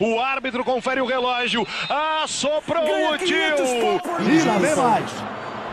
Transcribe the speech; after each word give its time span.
O 0.00 0.18
árbitro 0.18 0.64
confere 0.64 0.98
o 1.02 1.06
relógio. 1.06 1.66
Assoprou 2.22 2.82
o 3.12 3.18
tio. 3.18 3.36
E 4.26 4.42
lá 4.42 4.56
vem 4.58 4.74
mais. 4.74 5.10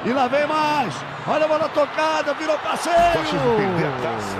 E 0.03 0.09
lá 0.09 0.27
vem 0.27 0.45
mais. 0.45 0.93
Olha 1.25 1.45
a 1.45 1.47
bola 1.47 1.69
tocada, 1.69 2.33
virou 2.33 2.57
passeio. 2.59 2.95
Pode 3.13 3.31
perder 3.31 3.87
a 3.87 3.91
taça. 4.03 4.35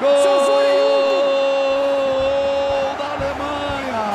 Gol 0.00 0.12
da 2.98 3.08
Alemanha. 3.14 4.12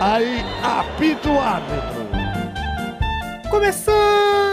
Aí 0.00 0.44
apita 0.62 1.28
o 1.28 1.38
árbitro. 1.38 2.08
Começando 3.50 4.43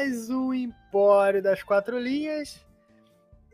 mais 0.00 0.30
um 0.30 0.54
Empório 0.54 1.42
das 1.42 1.62
Quatro 1.62 1.98
Linhas. 1.98 2.64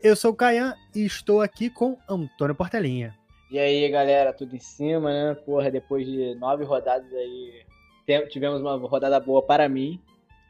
Eu 0.01 0.15
sou 0.15 0.31
o 0.31 0.33
Caian 0.33 0.75
e 0.95 1.05
estou 1.05 1.41
aqui 1.41 1.69
com 1.69 1.97
Antônio 2.07 2.55
Portelinha. 2.55 3.13
E 3.51 3.59
aí, 3.59 3.89
galera, 3.89 4.31
tudo 4.31 4.55
em 4.55 4.59
cima, 4.59 5.11
né? 5.11 5.35
Porra, 5.35 5.69
depois 5.69 6.07
de 6.07 6.35
nove 6.35 6.63
rodadas 6.63 7.11
aí, 7.13 7.65
tivemos 8.29 8.61
uma 8.61 8.77
rodada 8.77 9.19
boa 9.19 9.41
para 9.41 9.67
mim, 9.67 10.01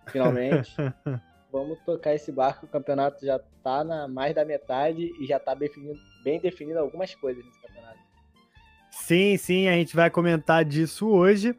finalmente. 0.06 0.72
Vamos 1.52 1.80
tocar 1.80 2.14
esse 2.14 2.32
barco, 2.32 2.68
o 2.68 2.70
campeonato 2.70 3.26
já 3.26 3.40
tá 3.64 3.84
na 3.84 4.08
mais 4.08 4.36
da 4.36 4.46
metade 4.46 5.12
e 5.20 5.26
já 5.26 5.40
tá 5.40 5.56
definido, 5.56 6.00
bem 6.24 6.40
definido 6.40 6.78
algumas 6.78 7.16
coisas 7.16 7.44
nesse 7.44 7.60
campeonato. 7.60 7.98
Sim, 8.92 9.36
sim, 9.36 9.68
a 9.68 9.72
gente 9.72 9.96
vai 9.96 10.12
comentar 10.12 10.64
disso 10.64 11.10
hoje. 11.10 11.56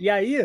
E 0.00 0.08
aí, 0.08 0.38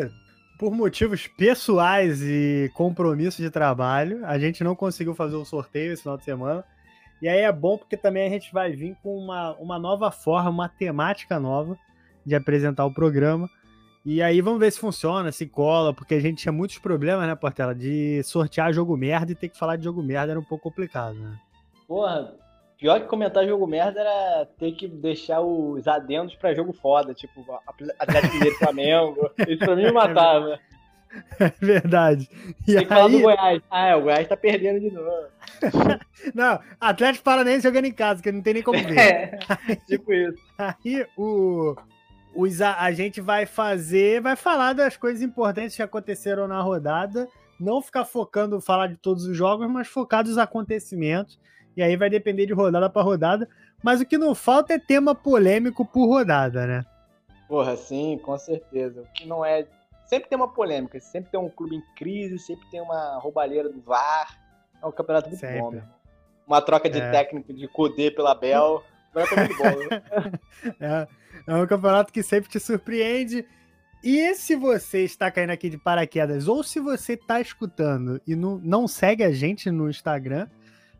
por 0.58 0.72
motivos 0.72 1.28
pessoais 1.28 2.20
e 2.20 2.70
compromisso 2.74 3.40
de 3.40 3.48
trabalho, 3.48 4.26
a 4.26 4.36
gente 4.38 4.64
não 4.64 4.74
conseguiu 4.74 5.14
fazer 5.14 5.36
o 5.36 5.44
sorteio 5.44 5.92
esse 5.92 6.02
final 6.02 6.18
de 6.18 6.24
semana. 6.24 6.64
E 7.22 7.28
aí 7.28 7.40
é 7.40 7.52
bom 7.52 7.78
porque 7.78 7.96
também 7.96 8.26
a 8.26 8.28
gente 8.28 8.52
vai 8.52 8.72
vir 8.72 8.96
com 9.02 9.16
uma, 9.16 9.54
uma 9.54 9.78
nova 9.78 10.10
forma, 10.10 10.50
uma 10.50 10.68
temática 10.68 11.38
nova 11.38 11.78
de 12.26 12.34
apresentar 12.34 12.84
o 12.84 12.92
programa. 12.92 13.48
E 14.04 14.20
aí 14.20 14.40
vamos 14.40 14.58
ver 14.58 14.72
se 14.72 14.80
funciona, 14.80 15.30
se 15.30 15.46
cola, 15.46 15.94
porque 15.94 16.14
a 16.14 16.20
gente 16.20 16.42
tinha 16.42 16.52
muitos 16.52 16.78
problemas, 16.78 17.26
né, 17.26 17.34
Portela, 17.34 17.74
de 17.74 18.22
sortear 18.24 18.72
jogo 18.72 18.96
merda 18.96 19.30
e 19.30 19.36
ter 19.36 19.48
que 19.48 19.58
falar 19.58 19.76
de 19.76 19.84
jogo 19.84 20.02
merda 20.02 20.32
era 20.32 20.40
um 20.40 20.44
pouco 20.44 20.64
complicado, 20.64 21.14
né? 21.14 21.38
Porra, 21.86 22.34
pior 22.78 23.00
que 23.00 23.06
comentar 23.06 23.46
jogo 23.46 23.66
merda 23.66 24.00
era 24.00 24.46
ter 24.58 24.72
que 24.72 24.86
deixar 24.86 25.40
os 25.40 25.86
adendos 25.86 26.34
pra 26.36 26.54
jogo 26.54 26.72
foda, 26.72 27.12
tipo 27.12 27.44
Atlético 27.98 28.34
Mineiro 28.34 28.54
e 28.54 28.58
Flamengo. 28.58 29.30
Isso 29.48 29.58
pra 29.58 29.76
mim 29.76 29.84
me 29.84 29.92
matava. 29.92 30.58
É 31.40 31.52
verdade. 31.64 32.28
E 32.66 32.74
Tem 32.74 32.82
que 32.82 32.86
falar 32.86 33.08
do 33.08 33.16
aí, 33.16 33.22
Goiás. 33.22 33.62
Ah, 33.70 33.86
é, 33.86 33.96
o 33.96 34.02
Goiás 34.02 34.28
tá 34.28 34.36
perdendo 34.36 34.80
de 34.80 34.90
novo. 34.90 35.10
não, 36.34 36.60
Atlético 36.78 37.24
Paranaense 37.24 37.62
jogando 37.62 37.86
em 37.86 37.92
casa, 37.92 38.22
que 38.22 38.30
não 38.30 38.42
tem 38.42 38.54
nem 38.54 38.62
como 38.62 38.78
ver. 38.78 38.98
É, 38.98 39.38
tipo 39.88 40.12
isso. 40.12 40.38
Aí 40.58 41.06
o, 41.16 41.74
os, 42.34 42.60
a, 42.60 42.78
a 42.78 42.92
gente 42.92 43.20
vai 43.20 43.46
fazer, 43.46 44.20
vai 44.20 44.36
falar 44.36 44.74
das 44.74 44.96
coisas 44.98 45.22
importantes 45.22 45.74
que 45.74 45.82
aconteceram 45.82 46.46
na 46.46 46.60
rodada, 46.60 47.26
não 47.58 47.80
ficar 47.80 48.04
focando 48.04 48.60
falar 48.60 48.88
de 48.88 48.96
todos 48.96 49.24
os 49.24 49.36
jogos, 49.36 49.68
mas 49.70 49.88
focar 49.88 50.24
nos 50.24 50.36
acontecimentos. 50.36 51.38
E 51.78 51.82
aí 51.82 51.96
vai 51.96 52.10
depender 52.10 52.44
de 52.44 52.52
rodada 52.52 52.90
para 52.90 53.02
rodada. 53.02 53.48
Mas 53.80 54.00
o 54.00 54.04
que 54.04 54.18
não 54.18 54.34
falta 54.34 54.74
é 54.74 54.78
tema 54.80 55.14
polêmico 55.14 55.84
por 55.86 56.06
rodada, 56.08 56.66
né? 56.66 56.84
Porra, 57.46 57.76
sim, 57.76 58.18
com 58.20 58.36
certeza. 58.36 59.02
O 59.02 59.06
que 59.12 59.24
não 59.24 59.44
é. 59.44 59.64
Sempre 60.04 60.28
tem 60.28 60.36
uma 60.36 60.52
polêmica, 60.52 60.98
sempre 60.98 61.30
tem 61.30 61.38
um 61.38 61.48
clube 61.48 61.76
em 61.76 61.82
crise, 61.94 62.36
sempre 62.40 62.68
tem 62.68 62.80
uma 62.80 63.16
roubalheira 63.20 63.68
do 63.68 63.80
VAR. 63.80 64.36
É 64.82 64.86
um 64.86 64.90
campeonato 64.90 65.28
muito 65.28 65.38
Sempre. 65.40 65.60
bom. 65.60 65.82
Uma 66.48 66.60
troca 66.60 66.90
de 66.90 66.98
É. 66.98 67.10
técnico 67.12 67.52
de 67.52 67.68
Kudê 67.68 68.10
pela 68.10 68.34
Bel. 68.34 68.82
É? 70.80 70.84
É, 70.84 71.08
é 71.46 71.54
um 71.54 71.66
campeonato 71.66 72.12
que 72.12 72.22
sempre 72.24 72.50
te 72.50 72.58
surpreende. 72.58 73.46
E 74.02 74.34
se 74.34 74.56
você 74.56 75.04
está 75.04 75.30
caindo 75.30 75.50
aqui 75.50 75.68
de 75.70 75.78
paraquedas, 75.78 76.48
ou 76.48 76.62
se 76.64 76.80
você 76.80 77.14
está 77.14 77.40
escutando 77.40 78.20
e 78.26 78.34
não, 78.34 78.58
não 78.58 78.88
segue 78.88 79.22
a 79.24 79.30
gente 79.32 79.70
no 79.70 79.88
Instagram, 79.90 80.48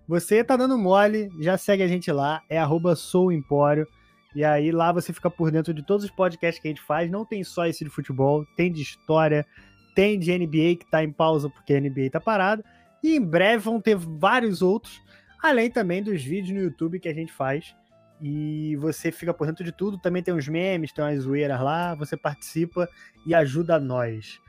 você 0.08 0.42
tá 0.42 0.56
dando 0.56 0.78
mole, 0.78 1.30
já 1.38 1.58
segue 1.58 1.82
a 1.82 1.86
gente 1.86 2.10
lá, 2.10 2.42
é 2.48 2.58
arroba 2.58 2.96
souempório. 2.96 3.86
E 4.34 4.42
aí 4.42 4.72
lá 4.72 4.90
você 4.90 5.12
fica 5.12 5.28
por 5.28 5.50
dentro 5.50 5.74
de 5.74 5.84
todos 5.84 6.04
os 6.04 6.10
podcasts 6.10 6.60
que 6.60 6.66
a 6.66 6.70
gente 6.70 6.80
faz. 6.80 7.10
Não 7.10 7.26
tem 7.26 7.44
só 7.44 7.66
esse 7.66 7.84
de 7.84 7.90
futebol, 7.90 8.46
tem 8.56 8.72
de 8.72 8.80
história, 8.80 9.46
tem 9.94 10.18
de 10.18 10.36
NBA 10.36 10.76
que 10.80 10.90
tá 10.90 11.04
em 11.04 11.12
pausa 11.12 11.50
porque 11.50 11.74
a 11.74 11.80
NBA 11.80 12.08
tá 12.10 12.20
parada. 12.20 12.64
E 13.02 13.16
em 13.16 13.20
breve 13.20 13.64
vão 13.64 13.80
ter 13.82 13.96
vários 13.96 14.62
outros, 14.62 14.98
além 15.42 15.70
também 15.70 16.02
dos 16.02 16.24
vídeos 16.24 16.56
no 16.56 16.62
YouTube 16.62 17.00
que 17.00 17.08
a 17.08 17.14
gente 17.14 17.32
faz. 17.32 17.74
E 18.20 18.76
você 18.76 19.12
fica 19.12 19.34
por 19.34 19.46
dentro 19.46 19.62
de 19.62 19.72
tudo. 19.72 19.98
Também 19.98 20.22
tem 20.22 20.32
uns 20.32 20.48
memes, 20.48 20.90
tem 20.90 21.04
umas 21.04 21.20
zoeiras 21.20 21.60
lá. 21.60 21.94
Você 21.96 22.16
participa 22.16 22.88
e 23.26 23.34
ajuda 23.34 23.78
nós. 23.78 24.40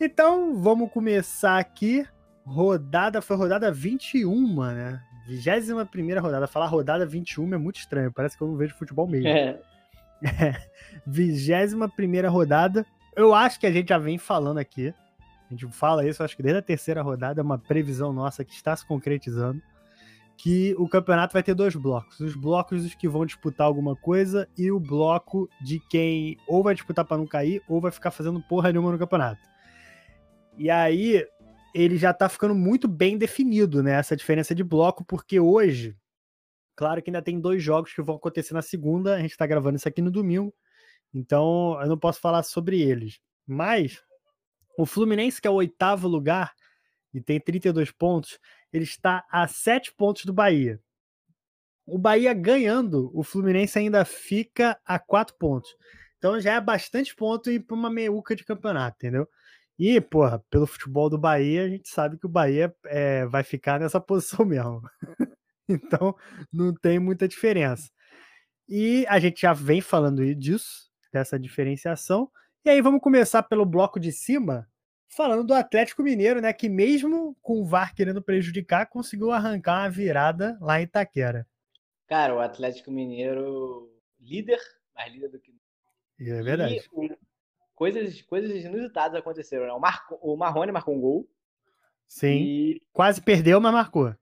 Então, 0.00 0.60
vamos 0.60 0.90
começar 0.90 1.58
aqui. 1.58 2.06
Rodada, 2.46 3.22
foi 3.22 3.36
rodada 3.36 3.72
21, 3.72 4.64
né? 4.72 5.02
21 5.26 6.20
rodada. 6.20 6.46
Falar 6.46 6.66
rodada 6.66 7.06
21 7.06 7.54
é 7.54 7.58
muito 7.58 7.78
estranho. 7.78 8.12
Parece 8.12 8.36
que 8.36 8.42
eu 8.42 8.48
não 8.48 8.56
vejo 8.56 8.74
futebol 8.74 9.06
mesmo. 9.06 9.28
É. 9.28 9.58
21 11.06 12.28
rodada. 12.30 12.86
Eu 13.16 13.34
acho 13.34 13.58
que 13.58 13.66
a 13.66 13.72
gente 13.72 13.88
já 13.88 13.98
vem 13.98 14.18
falando 14.18 14.58
aqui. 14.58 14.92
A 15.48 15.54
gente 15.54 15.66
fala 15.68 16.06
isso, 16.06 16.22
acho 16.22 16.36
que 16.36 16.42
desde 16.42 16.58
a 16.58 16.62
terceira 16.62 17.02
rodada, 17.02 17.40
é 17.40 17.44
uma 17.44 17.58
previsão 17.58 18.12
nossa 18.12 18.44
que 18.44 18.52
está 18.52 18.74
se 18.74 18.86
concretizando. 18.86 19.62
Que 20.36 20.74
o 20.78 20.88
campeonato 20.88 21.32
vai 21.32 21.42
ter 21.42 21.54
dois 21.54 21.76
blocos: 21.76 22.18
os 22.18 22.34
blocos 22.34 22.82
dos 22.82 22.94
que 22.94 23.08
vão 23.08 23.24
disputar 23.24 23.66
alguma 23.66 23.94
coisa 23.94 24.48
e 24.58 24.70
o 24.70 24.80
bloco 24.80 25.48
de 25.62 25.78
quem 25.88 26.36
ou 26.48 26.62
vai 26.62 26.74
disputar 26.74 27.04
para 27.04 27.18
não 27.18 27.26
cair 27.26 27.62
ou 27.68 27.80
vai 27.80 27.92
ficar 27.92 28.10
fazendo 28.10 28.40
porra 28.40 28.72
nenhuma 28.72 28.90
no 28.90 28.98
campeonato. 28.98 29.40
E 30.56 30.70
aí 30.70 31.24
ele 31.74 31.96
já 31.96 32.14
tá 32.14 32.28
ficando 32.28 32.54
muito 32.54 32.86
bem 32.86 33.18
definido, 33.18 33.82
né? 33.82 33.92
Essa 33.94 34.16
diferença 34.16 34.54
de 34.54 34.62
bloco, 34.62 35.04
porque 35.04 35.40
hoje, 35.40 35.96
claro 36.76 37.02
que 37.02 37.10
ainda 37.10 37.20
tem 37.20 37.40
dois 37.40 37.60
jogos 37.60 37.92
que 37.92 38.00
vão 38.00 38.14
acontecer 38.14 38.54
na 38.54 38.62
segunda, 38.62 39.16
a 39.16 39.18
gente 39.18 39.36
tá 39.36 39.44
gravando 39.44 39.76
isso 39.76 39.88
aqui 39.88 40.00
no 40.00 40.10
domingo, 40.10 40.54
então 41.12 41.76
eu 41.82 41.88
não 41.88 41.98
posso 41.98 42.20
falar 42.20 42.44
sobre 42.44 42.80
eles. 42.80 43.18
Mas 43.44 44.00
o 44.78 44.86
Fluminense, 44.86 45.40
que 45.40 45.48
é 45.48 45.50
o 45.50 45.54
oitavo 45.54 46.06
lugar 46.06 46.54
e 47.12 47.20
tem 47.20 47.40
32 47.40 47.90
pontos, 47.90 48.38
ele 48.72 48.84
está 48.84 49.24
a 49.30 49.46
7 49.48 49.92
pontos 49.94 50.24
do 50.24 50.32
Bahia. 50.32 50.80
O 51.86 51.98
Bahia 51.98 52.32
ganhando, 52.32 53.10
o 53.12 53.22
Fluminense 53.22 53.78
ainda 53.78 54.04
fica 54.04 54.80
a 54.84 54.98
4 54.98 55.36
pontos. 55.38 55.76
Então 56.18 56.40
já 56.40 56.54
é 56.54 56.60
bastante 56.60 57.14
ponto 57.14 57.50
e 57.50 57.60
para 57.60 57.74
uma 57.74 57.90
meiuca 57.90 58.34
de 58.34 58.44
campeonato, 58.44 58.96
entendeu? 58.96 59.28
E, 59.78 60.00
porra, 60.00 60.44
pelo 60.50 60.66
futebol 60.66 61.10
do 61.10 61.18
Bahia, 61.18 61.64
a 61.64 61.68
gente 61.68 61.88
sabe 61.88 62.16
que 62.18 62.26
o 62.26 62.28
Bahia 62.28 62.74
é, 62.86 63.26
vai 63.26 63.42
ficar 63.42 63.80
nessa 63.80 64.00
posição 64.00 64.44
mesmo. 64.44 64.82
então, 65.68 66.14
não 66.52 66.72
tem 66.72 66.98
muita 66.98 67.26
diferença. 67.26 67.90
E 68.68 69.04
a 69.08 69.18
gente 69.18 69.42
já 69.42 69.52
vem 69.52 69.80
falando 69.80 70.34
disso, 70.34 70.90
dessa 71.12 71.38
diferenciação. 71.38 72.30
E 72.64 72.70
aí 72.70 72.80
vamos 72.80 73.00
começar 73.00 73.42
pelo 73.42 73.66
bloco 73.66 74.00
de 74.00 74.10
cima, 74.10 74.66
falando 75.08 75.44
do 75.44 75.52
Atlético 75.52 76.02
Mineiro, 76.02 76.40
né? 76.40 76.52
Que 76.52 76.68
mesmo 76.68 77.36
com 77.42 77.60
o 77.60 77.66
VAR 77.66 77.94
querendo 77.94 78.22
prejudicar, 78.22 78.86
conseguiu 78.86 79.32
arrancar 79.32 79.82
uma 79.82 79.90
virada 79.90 80.56
lá 80.60 80.80
em 80.80 80.84
Itaquera. 80.84 81.46
Cara, 82.06 82.34
o 82.34 82.40
Atlético 82.40 82.90
Mineiro 82.90 83.90
líder, 84.20 84.58
mais 84.94 85.12
líder 85.12 85.28
do 85.28 85.38
que. 85.38 85.52
É 86.20 86.42
verdade. 86.42 86.76
E 86.76 86.82
o- 86.92 87.18
coisas, 87.74 88.20
coisas 88.22 88.64
inusitadas 88.64 89.18
aconteceram, 89.18 89.66
né? 89.66 89.72
O, 89.72 89.78
Marco, 89.80 90.18
o 90.22 90.36
Marrone 90.36 90.72
marcou 90.72 90.94
um 90.94 91.00
gol 91.00 91.28
Sim. 92.06 92.36
e 92.36 92.82
Quase 92.92 93.20
perdeu, 93.22 93.60
mas 93.60 93.72
marcou. 93.72 94.14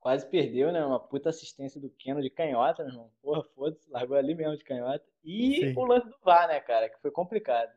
quase 0.00 0.26
perdeu, 0.28 0.72
né? 0.72 0.84
Uma 0.84 1.00
puta 1.00 1.28
assistência 1.30 1.80
do 1.80 1.90
Keno 1.90 2.22
de 2.22 2.30
canhota, 2.30 2.82
meu 2.84 2.92
irmão. 2.92 3.10
Porra, 3.22 3.42
foda-se, 3.54 3.90
largou 3.90 4.16
ali 4.16 4.34
mesmo 4.34 4.56
de 4.56 4.64
canhota. 4.64 5.04
E 5.24 5.72
Sim. 5.72 5.74
o 5.76 5.84
lance 5.84 6.06
do 6.08 6.16
VAR, 6.24 6.48
né, 6.48 6.60
cara? 6.60 6.88
Que 6.88 7.00
foi 7.00 7.10
complicado. 7.10 7.70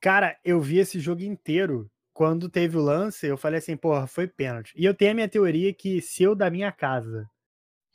Cara, 0.00 0.38
eu 0.44 0.60
vi 0.60 0.78
esse 0.78 0.98
jogo 1.00 1.22
inteiro. 1.22 1.90
Quando 2.12 2.48
teve 2.48 2.78
o 2.78 2.80
lance, 2.82 3.26
eu 3.26 3.36
falei 3.36 3.58
assim, 3.58 3.76
porra, 3.76 4.06
foi 4.06 4.26
pênalti. 4.26 4.72
E 4.74 4.84
eu 4.86 4.94
tenho 4.94 5.10
a 5.10 5.14
minha 5.14 5.28
teoria 5.28 5.72
que 5.74 6.00
se 6.00 6.22
eu 6.22 6.34
da 6.34 6.48
minha 6.48 6.72
casa, 6.72 7.28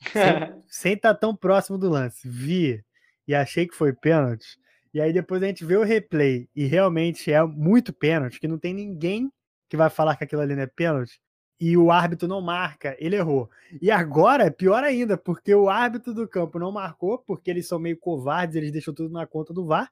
sem, 0.12 0.62
sem 0.68 0.92
estar 0.94 1.14
tão 1.14 1.34
próximo 1.34 1.76
do 1.76 1.88
lance, 1.88 2.28
vi 2.28 2.84
e 3.26 3.34
achei 3.34 3.66
que 3.66 3.74
foi 3.74 3.92
pênalti, 3.92 4.46
e 4.92 5.00
aí 5.00 5.12
depois 5.12 5.42
a 5.42 5.46
gente 5.46 5.64
vê 5.64 5.76
o 5.76 5.82
replay 5.82 6.48
e 6.54 6.64
realmente 6.64 7.32
é 7.32 7.42
muito 7.44 7.92
pênalti, 7.92 8.38
que 8.38 8.48
não 8.48 8.58
tem 8.58 8.74
ninguém 8.74 9.32
que 9.68 9.76
vai 9.76 9.88
falar 9.88 10.16
que 10.16 10.24
aquilo 10.24 10.42
ali 10.42 10.54
não 10.54 10.62
é 10.62 10.66
pênalti, 10.66 11.20
e 11.58 11.76
o 11.76 11.90
árbitro 11.90 12.26
não 12.26 12.40
marca, 12.40 12.96
ele 12.98 13.16
errou. 13.16 13.48
E 13.80 13.90
agora 13.90 14.44
é 14.44 14.50
pior 14.50 14.82
ainda, 14.82 15.16
porque 15.16 15.54
o 15.54 15.68
árbitro 15.68 16.12
do 16.12 16.28
campo 16.28 16.58
não 16.58 16.72
marcou, 16.72 17.18
porque 17.18 17.50
eles 17.50 17.68
são 17.68 17.78
meio 17.78 17.96
covardes, 17.96 18.56
eles 18.56 18.72
deixam 18.72 18.92
tudo 18.92 19.12
na 19.12 19.26
conta 19.26 19.54
do 19.54 19.64
VAR, 19.64 19.90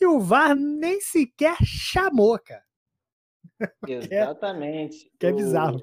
e 0.00 0.04
o 0.06 0.20
VAR 0.20 0.54
nem 0.56 1.00
sequer 1.00 1.56
chamou, 1.64 2.38
cara. 2.38 2.64
Exatamente. 3.88 5.10
Que 5.18 5.26
é 5.26 5.32
bizarro. 5.32 5.80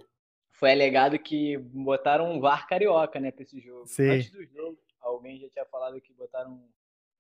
Foi 0.51 0.71
alegado 0.71 1.17
que 1.17 1.57
botaram 1.57 2.31
um 2.31 2.39
VAR 2.39 2.67
carioca, 2.67 3.19
né, 3.19 3.31
pra 3.31 3.43
esse 3.43 3.59
jogo. 3.59 3.87
Sim. 3.87 4.09
Antes 4.09 4.31
do 4.31 4.45
jogo, 4.45 4.77
alguém 4.99 5.39
já 5.39 5.49
tinha 5.49 5.65
falado 5.65 5.99
que 6.01 6.13
botaram 6.13 6.61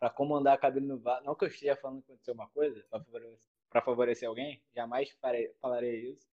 pra 0.01 0.09
comandar 0.09 0.55
a 0.55 0.57
cabine 0.57 0.87
no 0.87 0.97
VAR. 0.97 1.21
Não 1.23 1.35
que 1.35 1.45
eu 1.45 1.47
esteja 1.47 1.75
falando 1.75 2.01
que 2.01 2.11
aconteceu 2.11 2.33
uma 2.33 2.49
coisa 2.49 2.83
pra 2.89 2.99
favorecer, 2.99 3.37
favorecer 3.85 4.27
alguém, 4.27 4.59
jamais 4.75 5.11
farei, 5.21 5.51
falarei 5.61 6.09
isso. 6.09 6.27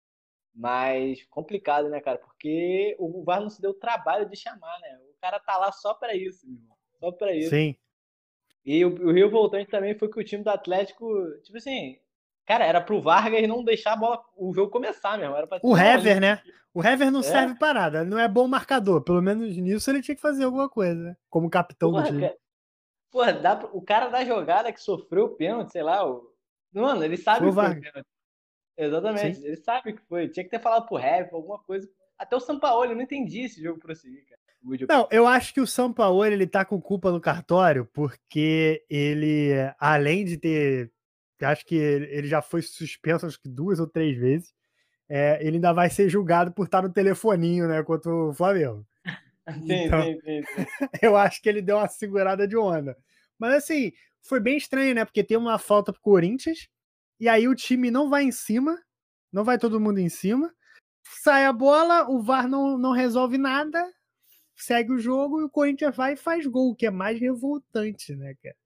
Mas 0.54 1.24
complicado, 1.30 1.88
né, 1.88 1.98
cara? 1.98 2.18
Porque 2.18 2.94
o 2.98 3.24
VAR 3.24 3.40
não 3.40 3.48
se 3.48 3.62
deu 3.62 3.70
o 3.70 3.74
trabalho 3.80 4.28
de 4.28 4.36
chamar, 4.36 4.78
né? 4.80 4.98
O 5.10 5.18
cara 5.18 5.40
tá 5.40 5.56
lá 5.56 5.72
só 5.72 5.94
pra 5.94 6.14
isso, 6.14 6.46
meu 6.46 6.58
irmão. 6.60 6.76
Só 7.00 7.10
pra 7.10 7.34
isso. 7.34 7.48
Sim. 7.50 7.74
E 8.66 8.84
o, 8.84 9.08
o 9.08 9.12
Rio 9.12 9.30
Voltante 9.30 9.70
também 9.70 9.98
foi 9.98 10.10
que 10.10 10.20
o 10.20 10.24
time 10.24 10.44
do 10.44 10.50
Atlético, 10.50 11.06
tipo 11.42 11.56
assim, 11.56 11.98
cara, 12.44 12.66
era 12.66 12.82
pro 12.82 13.00
Vargas 13.00 13.48
não 13.48 13.64
deixar 13.64 13.94
a 13.94 13.96
bola, 13.96 14.22
o 14.36 14.52
jogo 14.52 14.70
começar 14.70 15.18
mesmo. 15.18 15.34
Era 15.34 15.46
pra 15.46 15.58
O 15.62 15.74
Hever, 15.76 16.20
né? 16.20 16.42
O 16.74 16.84
Hever 16.84 17.10
não 17.10 17.20
É. 17.20 17.22
serve 17.22 17.54
pra 17.58 17.72
nada, 17.72 18.04
não 18.04 18.18
é 18.18 18.28
bom 18.28 18.46
marcador. 18.46 19.02
Pelo 19.02 19.22
menos 19.22 19.56
nisso 19.56 19.90
ele 19.90 20.02
tinha 20.02 20.14
que 20.14 20.20
fazer 20.20 20.44
alguma 20.44 20.68
coisa, 20.68 20.94
né? 20.94 21.16
Como 21.30 21.48
capitão 21.48 21.90
do 21.90 21.96
Porra, 21.96 22.06
time. 22.08 22.20
cara, 22.20 22.36
porra, 23.14 23.32
dá 23.32 23.70
o 23.72 23.80
cara 23.80 24.08
da 24.08 24.24
jogada 24.24 24.72
que 24.72 24.80
sofreu 24.80 25.26
o 25.26 25.36
pênalti, 25.36 25.70
sei 25.70 25.84
lá, 25.84 26.04
o... 26.04 26.34
mano, 26.72 27.04
ele 27.04 27.16
sabe 27.16 27.46
o 27.46 27.48
que 27.50 27.54
foi 27.54 27.80
pênalti. 27.80 28.08
Exatamente, 28.76 29.46
ele 29.46 29.56
sabe 29.56 29.92
que 29.92 30.02
foi. 30.08 30.28
Tinha 30.28 30.42
que 30.42 30.50
ter 30.50 30.60
falado 30.60 30.88
pro 30.88 30.98
Hever, 30.98 31.32
alguma 31.32 31.60
coisa. 31.62 31.88
Até 32.18 32.34
o 32.34 32.40
Sampaoli, 32.40 32.90
eu 32.90 32.96
não 32.96 33.04
entendi 33.04 33.42
esse 33.42 33.62
jogo 33.62 33.78
prosseguir, 33.78 34.24
cara. 34.26 34.40
Não, 34.88 35.06
eu 35.12 35.28
acho 35.28 35.54
que 35.54 35.60
o 35.60 35.66
Sampaoli 35.66 36.32
ele 36.32 36.46
tá 36.46 36.64
com 36.64 36.80
culpa 36.80 37.12
no 37.12 37.20
cartório, 37.20 37.86
porque 37.92 38.84
ele, 38.90 39.50
além 39.78 40.24
de 40.24 40.36
ter. 40.36 40.92
Acho 41.40 41.64
que 41.66 41.76
ele 41.76 42.06
ele 42.06 42.26
já 42.26 42.42
foi 42.42 42.62
suspenso 42.62 43.26
acho 43.26 43.40
que 43.40 43.48
duas 43.48 43.78
ou 43.78 43.86
três 43.86 44.16
vezes. 44.18 44.52
é, 45.08 45.38
ele 45.40 45.56
ainda 45.58 45.72
vai 45.72 45.90
ser 45.90 46.08
julgado 46.08 46.52
por 46.52 46.64
estar 46.64 46.82
no 46.82 46.92
telefoninho, 46.92 47.68
né? 47.68 47.82
Contra 47.82 48.12
o 48.12 48.32
Flamengo. 48.32 48.84
Sim, 49.52 49.84
então- 49.84 50.02
sim, 50.02 50.20
sim, 50.20 50.42
sim. 50.42 50.66
Eu 51.02 51.16
acho 51.16 51.42
que 51.42 51.48
ele 51.48 51.60
deu 51.60 51.76
uma 51.76 51.88
segurada 51.88 52.46
de 52.48 52.56
onda. 52.56 52.96
Mas 53.38 53.54
assim, 53.54 53.92
foi 54.22 54.40
bem 54.40 54.56
estranho, 54.56 54.94
né? 54.94 55.04
Porque 55.04 55.22
tem 55.24 55.36
uma 55.36 55.58
falta 55.58 55.92
pro 55.92 56.00
Corinthians, 56.00 56.68
e 57.20 57.28
aí 57.28 57.46
o 57.46 57.54
time 57.54 57.90
não 57.90 58.08
vai 58.08 58.24
em 58.24 58.32
cima, 58.32 58.80
não 59.32 59.44
vai 59.44 59.58
todo 59.58 59.80
mundo 59.80 59.98
em 59.98 60.08
cima. 60.08 60.52
Sai 61.22 61.44
a 61.44 61.52
bola, 61.52 62.08
o 62.08 62.22
VAR 62.22 62.48
não, 62.48 62.78
não 62.78 62.92
resolve 62.92 63.36
nada, 63.36 63.86
segue 64.56 64.92
o 64.92 64.98
jogo 64.98 65.40
e 65.40 65.44
o 65.44 65.50
Corinthians 65.50 65.94
vai 65.94 66.14
e 66.14 66.16
faz 66.16 66.46
gol, 66.46 66.70
o 66.70 66.74
que 66.74 66.86
é 66.86 66.90
mais 66.90 67.20
revoltante, 67.20 68.14
né, 68.14 68.34
cara? 68.42 68.56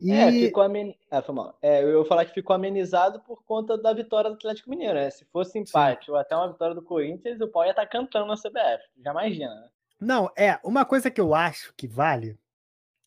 E 0.00 0.12
É, 0.12 0.30
ficou 0.30 0.62
amen... 0.62 0.96
ah, 1.10 1.20
foi 1.20 1.34
mal. 1.34 1.58
É, 1.60 1.82
eu 1.82 1.98
ia 1.98 2.04
falar 2.04 2.24
que 2.24 2.32
ficou 2.32 2.54
amenizado 2.54 3.20
por 3.20 3.42
conta 3.44 3.76
da 3.76 3.92
vitória 3.92 4.30
do 4.30 4.34
Atlético 4.36 4.70
Mineiro, 4.70 4.94
né? 4.94 5.10
Se 5.10 5.24
fosse 5.26 5.58
empate 5.58 6.10
ou 6.10 6.16
até 6.16 6.36
uma 6.36 6.52
vitória 6.52 6.74
do 6.74 6.82
Corinthians, 6.82 7.40
o 7.40 7.48
pau 7.48 7.64
ia 7.64 7.70
estar 7.70 7.86
cantando 7.86 8.26
na 8.26 8.36
CBF. 8.36 8.84
Já 9.04 9.10
imagina, 9.10 9.54
né? 9.54 9.68
Não, 10.00 10.30
é, 10.36 10.58
uma 10.62 10.84
coisa 10.84 11.10
que 11.10 11.20
eu 11.20 11.34
acho 11.34 11.74
que 11.76 11.88
vale, 11.88 12.38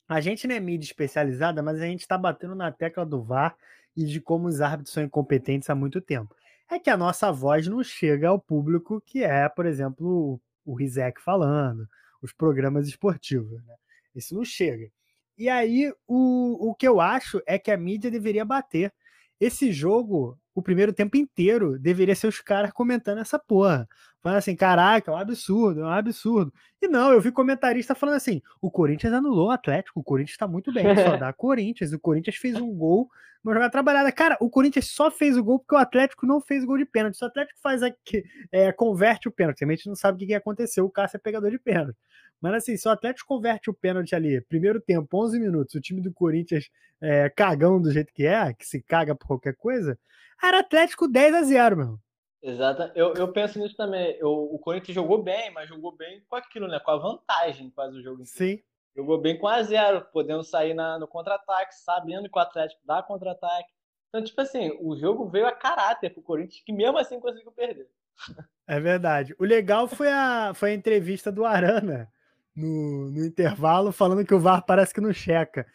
a 0.08 0.20
gente 0.20 0.46
não 0.46 0.56
é 0.56 0.60
mídia 0.60 0.86
especializada, 0.86 1.64
mas 1.64 1.80
a 1.80 1.86
gente 1.86 2.08
tá 2.08 2.18
batendo 2.18 2.54
na 2.54 2.72
tecla 2.72 3.06
do 3.06 3.24
VAR 3.24 3.56
e 3.96 4.04
de 4.04 4.20
como 4.20 4.48
os 4.48 4.60
árbitros 4.60 4.94
são 4.94 5.04
incompetentes 5.04 5.70
há 5.70 5.76
muito 5.76 6.02
tempo. 6.02 6.36
É 6.70 6.78
que 6.80 6.90
a 6.90 6.98
nossa 6.98 7.32
voz 7.32 7.68
não 7.68 7.82
chega 7.84 8.28
ao 8.28 8.40
público 8.40 9.02
que 9.06 9.24
é, 9.24 9.48
por 9.48 9.66
exemplo, 9.66 10.40
o 10.66 10.74
Rizek 10.74 11.22
falando, 11.22 11.88
os 12.22 12.34
programas 12.34 12.88
esportivos, 12.88 13.64
né? 13.64 13.76
Isso 14.14 14.36
não 14.36 14.44
chega. 14.44 14.92
E 15.38 15.50
aí, 15.50 15.94
o, 16.08 16.70
o 16.70 16.76
que 16.76 16.88
eu 16.88 17.00
acho 17.00 17.42
é 17.46 17.58
que 17.58 17.72
a 17.72 17.78
mídia 17.78 18.12
deveria 18.12 18.46
bater. 18.46 18.94
Esse 19.40 19.72
jogo, 19.72 20.38
o 20.54 20.62
primeiro 20.62 20.94
tempo 20.94 21.18
inteiro, 21.18 21.80
deveria 21.80 22.16
ser 22.16 22.28
os 22.28 22.42
caras 22.42 22.72
comentando 22.72 23.20
essa 23.20 23.40
porra. 23.40 23.88
Falando 24.22 24.38
assim, 24.38 24.56
caraca, 24.56 25.10
é 25.10 25.14
um 25.14 25.18
absurdo, 25.18 25.82
é 25.82 25.84
um 25.84 25.90
absurdo. 25.90 26.54
E 26.80 26.88
não, 26.88 27.12
eu 27.12 27.20
vi 27.20 27.32
comentarista 27.32 27.96
falando 27.96 28.16
assim: 28.16 28.40
o 28.62 28.70
Corinthians 28.70 29.14
anulou 29.14 29.48
o 29.48 29.52
Atlético, 29.52 30.00
o 30.00 30.04
Corinthians 30.04 30.38
tá 30.38 30.48
muito 30.48 30.72
bem, 30.72 30.86
só 30.96 31.18
dá 31.18 31.34
Corinthians. 31.34 31.92
O 31.92 32.00
Corinthians 32.00 32.36
fez 32.36 32.56
um 32.56 32.72
gol, 32.72 33.10
uma 33.44 33.54
jogada 33.54 33.72
trabalhada. 33.72 34.12
Cara, 34.12 34.38
o 34.40 34.48
Corinthians 34.48 34.92
só 34.92 35.10
fez 35.10 35.36
o 35.36 35.44
gol 35.44 35.58
porque 35.60 35.74
o 35.74 35.78
Atlético 35.80 36.28
não 36.28 36.40
fez 36.40 36.64
gol 36.64 36.78
de 36.78 36.86
pênalti. 36.86 37.18
Se 37.18 37.24
o 37.24 37.28
Atlético 37.28 37.60
faz 37.60 37.82
aqui, 37.82 38.24
é, 38.52 38.72
converte 38.72 39.28
o 39.28 39.32
pênalti, 39.32 39.64
a 39.64 39.68
gente 39.68 39.88
não 39.88 39.96
sabe 39.96 40.18
o 40.18 40.20
que, 40.20 40.28
que 40.28 40.36
aconteceu, 40.36 40.86
o 40.86 40.90
Cássio 40.90 41.18
é 41.18 41.20
pegador 41.20 41.50
de 41.50 41.58
pênalti. 41.58 41.98
Mas 42.40 42.54
assim, 42.54 42.78
se 42.78 42.88
o 42.88 42.92
Atlético 42.92 43.28
converte 43.28 43.72
o 43.72 43.74
pênalti 43.74 44.14
ali, 44.14 44.40
primeiro 44.42 44.80
tempo, 44.80 45.18
11 45.18 45.40
minutos, 45.40 45.74
o 45.74 45.82
time 45.82 46.00
do 46.00 46.12
Corinthians 46.12 46.70
é, 47.00 47.28
cagão 47.30 47.82
do 47.82 47.92
jeito 47.92 48.14
que 48.14 48.26
é, 48.26 48.54
que 48.54 48.68
se 48.68 48.82
caga 48.82 49.16
por 49.16 49.26
qualquer 49.26 49.56
coisa, 49.56 49.98
era 50.42 50.60
Atlético 50.60 51.08
10 51.08 51.36
a 51.36 51.44
0 51.44 51.78
meu. 51.78 52.00
Exato. 52.42 52.92
Eu, 52.96 53.14
eu 53.14 53.32
penso 53.32 53.60
nisso 53.60 53.76
também. 53.76 54.18
Eu, 54.20 54.32
o 54.32 54.58
Corinthians 54.58 54.96
jogou 54.96 55.22
bem, 55.22 55.52
mas 55.52 55.70
jogou 55.70 55.96
bem 55.96 56.24
com 56.28 56.36
aquilo, 56.36 56.68
né? 56.68 56.80
Com 56.80 56.92
a 56.92 56.98
vantagem 56.98 57.70
quase 57.70 57.98
o 57.98 58.02
jogo. 58.02 58.26
Sim. 58.26 58.60
Jogou 58.96 59.20
bem 59.20 59.38
com 59.38 59.48
a 59.48 59.62
zero, 59.62 60.06
podendo 60.12 60.44
sair 60.44 60.74
na, 60.74 61.00
no 61.00 61.08
contra-ataque, 61.08 61.76
sabendo 61.76 62.30
que 62.30 62.38
o 62.38 62.42
Atlético 62.42 62.82
dá 62.84 63.02
contra-ataque. 63.04 63.70
Então, 64.10 64.24
tipo 64.24 64.42
assim, 64.42 64.78
o 64.82 64.98
jogo 64.98 65.30
veio 65.30 65.48
a 65.48 65.54
caráter 65.54 66.10
pro 66.10 66.22
Corinthians, 66.22 66.64
que 66.66 66.74
mesmo 66.74 66.98
assim 66.98 67.20
conseguiu 67.20 67.52
perder. 67.52 67.88
É 68.68 68.80
verdade. 68.80 69.36
O 69.40 69.46
legal 69.46 69.88
foi 69.88 70.10
a, 70.10 70.54
foi 70.54 70.72
a 70.72 70.74
entrevista 70.74 71.32
do 71.32 71.46
Arana 71.46 72.12
no, 72.56 73.10
no 73.12 73.26
intervalo, 73.26 73.92
falando 73.92 74.26
que 74.26 74.34
o 74.34 74.40
VAR 74.40 74.66
parece 74.66 74.94
que 74.94 75.00
não 75.00 75.14
checa. 75.14 75.66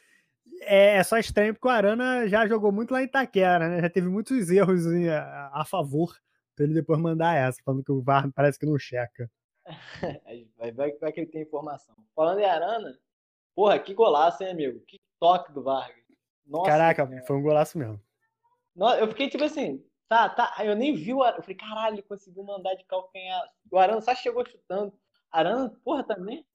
É, 0.62 0.96
é 0.96 1.02
só 1.02 1.16
estranho 1.16 1.54
porque 1.54 1.69
o 1.69 1.70
Arana 1.70 2.28
já 2.28 2.46
jogou 2.46 2.72
muito 2.72 2.90
lá 2.90 3.00
em 3.00 3.06
Itaquera, 3.06 3.69
né? 3.69 3.80
Já 3.80 3.88
teve 3.88 4.08
muitos 4.08 4.50
erros 4.50 4.84
a, 4.86 5.60
a 5.60 5.64
favor 5.64 6.14
pra 6.56 6.64
ele 6.64 6.75
depois 6.75 6.99
mandar 6.99 7.37
essa, 7.37 7.61
falando 7.64 7.85
que 7.85 7.93
o 7.93 8.03
VAR 8.03 8.29
parece 8.32 8.58
que 8.58 8.67
não 8.67 8.76
checa. 8.79 9.31
Vai, 10.58 10.73
vai, 10.73 10.93
vai 10.93 11.12
que 11.12 11.20
ele 11.20 11.26
tem 11.31 11.43
informação. 11.43 11.94
Falando 12.14 12.38
em 12.41 12.44
Arana, 12.44 12.97
porra, 13.55 13.79
que 13.79 13.93
golaço, 13.94 14.43
hein, 14.44 14.50
amigo? 14.50 14.81
Que 14.87 14.97
toque 15.20 15.53
do 15.53 15.62
Vargas. 15.62 15.97
Nossa, 16.47 16.70
Caraca, 16.70 17.05
Senhora. 17.06 17.26
foi 17.26 17.37
um 17.37 17.43
golaço 17.43 17.76
mesmo. 17.79 18.00
Eu 18.99 19.08
fiquei 19.08 19.29
tipo 19.29 19.43
assim, 19.43 19.82
tá, 20.08 20.29
tá. 20.29 20.55
Eu 20.64 20.76
nem 20.76 20.94
vi 20.94 21.12
o 21.12 21.23
Arana. 21.23 21.38
Eu 21.38 21.43
falei, 21.43 21.56
caralho, 21.56 21.94
ele 21.97 22.03
conseguiu 22.03 22.44
mandar 22.44 22.75
de 22.75 22.85
calcanhar. 22.85 23.43
O 23.70 23.76
Arana 23.79 24.00
só 24.00 24.14
chegou 24.14 24.47
chutando. 24.47 24.93
Arana, 25.32 25.69
porra, 25.85 26.05
também. 26.05 26.47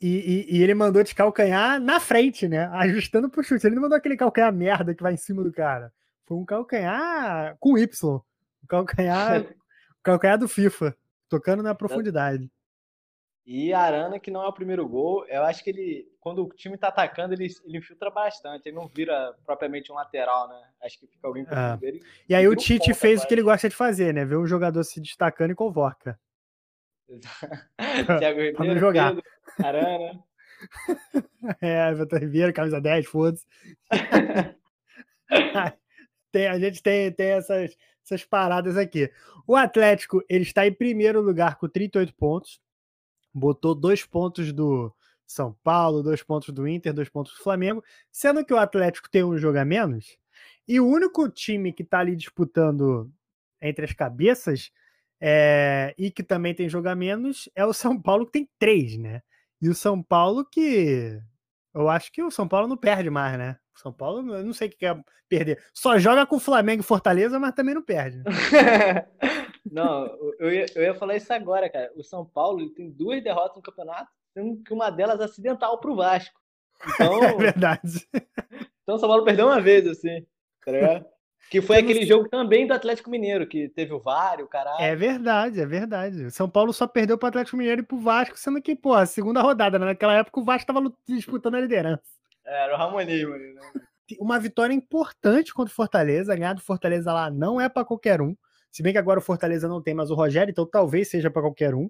E, 0.00 0.46
e- 0.50 0.56
e 0.58 0.62
ele 0.62 0.74
mandou 0.74 1.02
de 1.02 1.14
calcanhar 1.16 1.80
na 1.80 1.98
frente, 1.98 2.46
né? 2.46 2.66
Ajustando 2.66 3.28
pro 3.28 3.42
chute. 3.42 3.66
Ele 3.66 3.74
não 3.74 3.82
mandou 3.82 3.96
aquele 3.98 4.16
calcanhar 4.16 4.52
merda 4.52 4.94
que 4.94 5.02
vai 5.02 5.14
em 5.14 5.16
cima 5.16 5.42
do 5.42 5.52
cara. 5.52 5.92
Foi 6.26 6.36
um 6.36 6.44
calcanhar 6.44 7.56
com 7.58 7.76
Y. 7.76 8.20
Um 8.62 8.66
calcanhar, 8.66 9.42
o 9.42 10.02
calcanhar 10.02 10.38
do 10.38 10.48
FIFA. 10.48 10.96
Tocando 11.28 11.62
na 11.62 11.74
profundidade. 11.74 12.50
E 13.44 13.72
Arana, 13.72 14.20
que 14.20 14.30
não 14.30 14.42
é 14.42 14.46
o 14.46 14.52
primeiro 14.52 14.86
gol, 14.88 15.26
eu 15.26 15.42
acho 15.42 15.64
que 15.64 15.70
ele, 15.70 16.06
quando 16.20 16.44
o 16.44 16.48
time 16.50 16.76
tá 16.78 16.88
atacando, 16.88 17.34
ele, 17.34 17.48
ele 17.64 17.78
infiltra 17.78 18.08
bastante. 18.10 18.68
Ele 18.68 18.76
não 18.76 18.86
vira 18.86 19.34
propriamente 19.44 19.90
um 19.90 19.96
lateral, 19.96 20.46
né? 20.48 20.62
Acho 20.82 21.00
que 21.00 21.06
fica 21.08 21.26
alguém 21.26 21.44
por 21.44 21.54
Ah. 21.56 21.68
cima 21.68 21.76
dele. 21.78 22.00
E 22.28 22.34
aí 22.34 22.46
o 22.46 22.54
Tite 22.54 22.94
fez 22.94 23.22
o 23.22 23.26
que 23.26 23.34
ele 23.34 23.42
gosta 23.42 23.68
de 23.68 23.74
fazer, 23.74 24.14
né? 24.14 24.24
Ver 24.24 24.36
um 24.36 24.46
jogador 24.46 24.84
se 24.84 25.00
destacando 25.00 25.50
e 25.50 25.54
convoca. 25.56 26.20
Thiago 28.20 28.38
Pra 28.38 28.64
não 28.64 28.74
Ribeiro, 28.74 28.78
jogar. 28.80 29.14
Pedro, 29.14 29.24
Arana. 29.66 30.24
É, 31.60 31.90
Everton 31.90 32.18
Ribeiro, 32.18 32.52
camisa 32.52 32.80
10, 32.80 33.06
foda-se. 33.06 33.44
tem, 36.30 36.46
a 36.46 36.58
gente 36.58 36.80
tem, 36.80 37.10
tem 37.12 37.30
essas, 37.32 37.76
essas 38.04 38.24
paradas 38.24 38.76
aqui. 38.76 39.10
O 39.46 39.56
Atlético, 39.56 40.22
ele 40.28 40.42
está 40.42 40.66
em 40.66 40.72
primeiro 40.72 41.20
lugar 41.20 41.56
com 41.56 41.68
38 41.68 42.14
pontos. 42.14 42.60
Botou 43.32 43.74
dois 43.74 44.04
pontos 44.04 44.52
do 44.52 44.92
São 45.26 45.56
Paulo, 45.62 46.02
dois 46.02 46.22
pontos 46.22 46.50
do 46.50 46.66
Inter, 46.68 46.92
dois 46.92 47.08
pontos 47.08 47.32
do 47.34 47.42
Flamengo. 47.42 47.82
Sendo 48.10 48.44
que 48.44 48.52
o 48.52 48.58
Atlético 48.58 49.10
tem 49.10 49.24
um 49.24 49.38
jogo 49.38 49.58
a 49.58 49.64
menos. 49.64 50.18
E 50.66 50.78
o 50.80 50.86
único 50.86 51.28
time 51.28 51.72
que 51.72 51.82
está 51.82 52.00
ali 52.00 52.14
disputando 52.14 53.10
entre 53.60 53.84
as 53.84 53.92
cabeças 53.92 54.70
é, 55.20 55.94
e 55.96 56.10
que 56.10 56.22
também 56.22 56.54
tem 56.54 56.68
jogo 56.68 56.88
a 56.88 56.94
menos 56.94 57.48
é 57.54 57.64
o 57.64 57.72
São 57.72 58.00
Paulo, 58.00 58.26
que 58.26 58.32
tem 58.32 58.48
três, 58.58 58.98
né? 58.98 59.22
E 59.60 59.68
o 59.68 59.74
São 59.74 60.02
Paulo 60.02 60.44
que. 60.44 61.20
Eu 61.74 61.88
acho 61.88 62.12
que 62.12 62.22
o 62.22 62.30
São 62.30 62.46
Paulo 62.46 62.68
não 62.68 62.76
perde 62.76 63.08
mais, 63.10 63.38
né? 63.38 63.56
O 63.74 63.80
São 63.80 63.92
Paulo, 63.92 64.34
eu 64.34 64.44
não 64.44 64.52
sei 64.52 64.68
o 64.68 64.70
que 64.70 64.78
quer 64.78 65.02
perder. 65.28 65.62
Só 65.72 65.98
joga 65.98 66.26
com 66.26 66.36
o 66.36 66.40
Flamengo 66.40 66.82
e 66.82 66.86
Fortaleza, 66.86 67.38
mas 67.38 67.54
também 67.54 67.74
não 67.74 67.82
perde. 67.82 68.22
Não, 69.72 70.06
eu 70.38 70.52
ia, 70.52 70.66
eu 70.74 70.82
ia 70.82 70.94
falar 70.94 71.16
isso 71.16 71.32
agora, 71.32 71.70
cara. 71.70 71.90
O 71.96 72.02
São 72.02 72.26
Paulo 72.26 72.68
tem 72.70 72.90
duas 72.90 73.22
derrotas 73.22 73.56
no 73.56 73.62
campeonato, 73.62 74.10
sendo 74.34 74.62
que 74.62 74.72
uma 74.74 74.90
delas 74.90 75.18
acidental 75.20 75.80
pro 75.80 75.96
Vasco. 75.96 76.38
Então, 76.94 77.22
É 77.22 77.36
verdade. 77.36 78.08
então 78.82 78.96
o 78.96 78.98
São 78.98 79.08
Paulo 79.08 79.24
perdeu 79.24 79.46
uma 79.46 79.60
vez, 79.60 79.86
assim, 79.86 80.26
tá 80.64 80.72
ligado? 80.72 81.06
Que 81.52 81.60
foi 81.62 81.76
aquele 81.76 82.00
sei. 82.00 82.06
jogo 82.08 82.28
também 82.28 82.66
do 82.66 82.72
Atlético 82.74 83.10
Mineiro, 83.10 83.46
que 83.46 83.68
teve 83.68 83.92
o 83.92 84.00
VAR, 84.00 84.40
e 84.40 84.42
o 84.42 84.48
caralho. 84.48 84.80
É 84.82 84.96
verdade, 84.96 85.60
é 85.60 85.66
verdade. 85.66 86.24
O 86.24 86.30
São 86.30 86.48
Paulo 86.48 86.72
só 86.72 86.86
perdeu 86.86 87.18
pro 87.18 87.28
Atlético 87.28 87.56
Mineiro 87.58 87.82
e 87.82 87.84
pro 87.84 87.98
Vasco, 88.00 88.38
sendo 88.38 88.60
que, 88.62 88.74
pô, 88.74 88.94
a 88.94 89.04
segunda 89.06 89.42
rodada, 89.42 89.78
né? 89.78 89.84
Naquela 89.86 90.14
época 90.14 90.40
o 90.40 90.44
Vasco 90.44 90.66
tava 90.66 90.78
lut- 90.80 90.96
disputando 91.06 91.56
a 91.56 91.60
liderança. 91.60 92.02
Era 92.44 92.74
o 92.74 92.78
Ramonismo 92.78 93.36
né? 93.36 93.52
Uma 94.18 94.38
vitória 94.40 94.74
importante 94.74 95.54
contra 95.54 95.70
o 95.70 95.74
Fortaleza. 95.74 96.34
Ganhar 96.34 96.54
do 96.54 96.60
Fortaleza 96.60 97.12
lá 97.12 97.30
não 97.30 97.60
é 97.60 97.68
pra 97.68 97.84
qualquer 97.84 98.20
um. 98.20 98.34
Se 98.70 98.82
bem 98.82 98.92
que 98.92 98.98
agora 98.98 99.18
o 99.20 99.22
Fortaleza 99.22 99.68
não 99.68 99.82
tem 99.82 99.94
mais 99.94 100.10
o 100.10 100.14
Rogério, 100.14 100.50
então 100.50 100.66
talvez 100.66 101.08
seja 101.10 101.30
para 101.30 101.42
qualquer 101.42 101.74
um. 101.74 101.88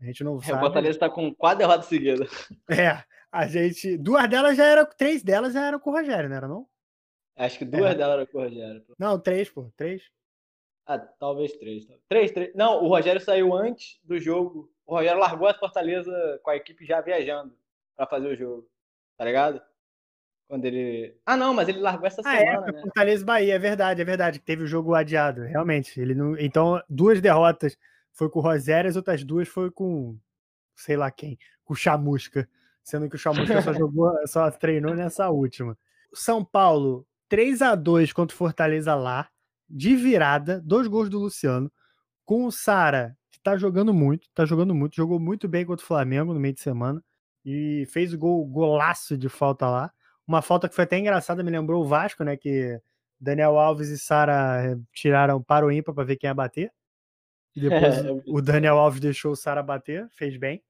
A 0.00 0.04
gente 0.04 0.22
não 0.24 0.38
É, 0.42 0.44
sabe. 0.44 0.58
o 0.58 0.60
Fortaleza 0.60 0.98
tá 0.98 1.08
com 1.08 1.32
quatro 1.34 1.58
derrotas 1.58 1.86
seguidas. 1.86 2.28
É, 2.68 2.98
a 3.30 3.46
gente. 3.46 3.96
Duas 3.96 4.28
delas 4.28 4.56
já 4.56 4.64
eram. 4.64 4.86
Três 4.98 5.22
delas 5.22 5.52
já 5.54 5.64
eram 5.66 5.78
com 5.78 5.90
o 5.90 5.92
Rogério, 5.94 6.28
não 6.28 6.36
era 6.36 6.48
não? 6.48 6.66
Acho 7.36 7.58
que 7.58 7.64
duas 7.64 7.92
É. 7.92 7.94
delas 7.94 8.16
eram 8.16 8.26
com 8.26 8.38
o 8.38 8.42
Rogério. 8.42 8.84
Não, 8.98 9.18
três, 9.18 9.50
pô. 9.50 9.70
Três. 9.76 10.02
Ah, 10.86 10.98
talvez 10.98 11.52
três. 11.54 11.86
tá? 11.86 11.94
Três, 12.08 12.30
três. 12.30 12.54
Não, 12.54 12.82
o 12.84 12.88
Rogério 12.88 13.20
saiu 13.20 13.54
antes 13.54 13.98
do 14.04 14.18
jogo. 14.20 14.70
O 14.86 14.94
Rogério 14.96 15.18
largou 15.18 15.48
a 15.48 15.54
Fortaleza 15.54 16.40
com 16.42 16.50
a 16.50 16.56
equipe 16.56 16.84
já 16.84 17.00
viajando 17.00 17.56
pra 17.96 18.06
fazer 18.06 18.28
o 18.28 18.36
jogo. 18.36 18.68
Tá 19.16 19.24
ligado? 19.24 19.60
Quando 20.46 20.64
ele. 20.66 21.16
Ah, 21.24 21.36
não, 21.36 21.54
mas 21.54 21.68
ele 21.68 21.78
largou 21.80 22.06
essa 22.06 22.20
Ah, 22.24 22.36
é, 22.36 22.38
semana, 22.40 22.62
foi 22.64 22.72
né? 22.72 22.80
Fortaleza 22.82 23.22
e 23.22 23.26
Bahia, 23.26 23.54
é 23.54 23.58
verdade, 23.58 24.02
é 24.02 24.04
verdade. 24.04 24.38
que 24.38 24.44
Teve 24.44 24.62
o 24.62 24.66
jogo 24.66 24.94
adiado, 24.94 25.42
realmente. 25.42 25.98
Ele 25.98 26.14
não... 26.14 26.38
Então, 26.38 26.80
duas 26.88 27.20
derrotas 27.20 27.78
foi 28.12 28.28
com 28.28 28.38
o 28.40 28.42
Rogério, 28.42 28.88
as 28.90 28.96
outras 28.96 29.24
duas 29.24 29.48
foi 29.48 29.70
com 29.70 30.16
sei 30.76 30.96
lá 30.96 31.10
quem, 31.10 31.38
com 31.64 31.72
o 31.72 31.76
Chamusca. 31.76 32.46
Sendo 32.82 33.08
que 33.08 33.16
o 33.16 33.18
Chamusca 33.18 33.62
só 33.62 33.72
jogou, 33.72 34.12
só 34.26 34.50
treinou 34.50 34.94
nessa 34.94 35.30
última. 35.30 35.78
São 36.12 36.44
Paulo, 36.44 37.06
3 37.34 37.62
a 37.62 37.74
2 37.74 38.12
contra 38.12 38.32
o 38.32 38.38
Fortaleza 38.38 38.94
lá, 38.94 39.28
de 39.68 39.96
virada, 39.96 40.60
dois 40.60 40.86
gols 40.86 41.08
do 41.10 41.18
Luciano, 41.18 41.68
com 42.24 42.44
o 42.44 42.52
Sara, 42.52 43.16
que 43.32 43.40
tá 43.40 43.56
jogando 43.56 43.92
muito, 43.92 44.28
tá 44.32 44.44
jogando 44.44 44.72
muito, 44.72 44.94
jogou 44.94 45.18
muito 45.18 45.48
bem 45.48 45.66
contra 45.66 45.82
o 45.82 45.86
Flamengo 45.86 46.32
no 46.32 46.38
meio 46.38 46.54
de 46.54 46.60
semana 46.60 47.02
e 47.44 47.86
fez 47.90 48.14
o 48.14 48.18
gol, 48.18 48.46
golaço 48.46 49.18
de 49.18 49.28
falta 49.28 49.68
lá. 49.68 49.92
Uma 50.24 50.42
falta 50.42 50.68
que 50.68 50.76
foi 50.76 50.84
até 50.84 50.96
engraçada, 50.96 51.42
me 51.42 51.50
lembrou 51.50 51.82
o 51.82 51.88
Vasco, 51.88 52.22
né? 52.22 52.36
Que 52.36 52.80
Daniel 53.18 53.58
Alves 53.58 53.88
e 53.88 53.98
Sara 53.98 54.62
eh, 54.64 54.76
tiraram 54.92 55.42
para 55.42 55.66
o 55.66 55.72
ímpar 55.72 55.92
para 55.92 56.04
ver 56.04 56.16
quem 56.16 56.28
ia 56.28 56.34
bater. 56.34 56.72
E 57.56 57.60
depois 57.60 58.00
É, 58.00 58.08
eu 58.08 58.20
vi. 58.20 58.36
o 58.36 58.40
Daniel 58.40 58.78
Alves 58.78 59.00
deixou 59.00 59.32
o 59.32 59.36
Sara 59.36 59.60
bater, 59.60 60.08
fez 60.10 60.36
bem. 60.36 60.62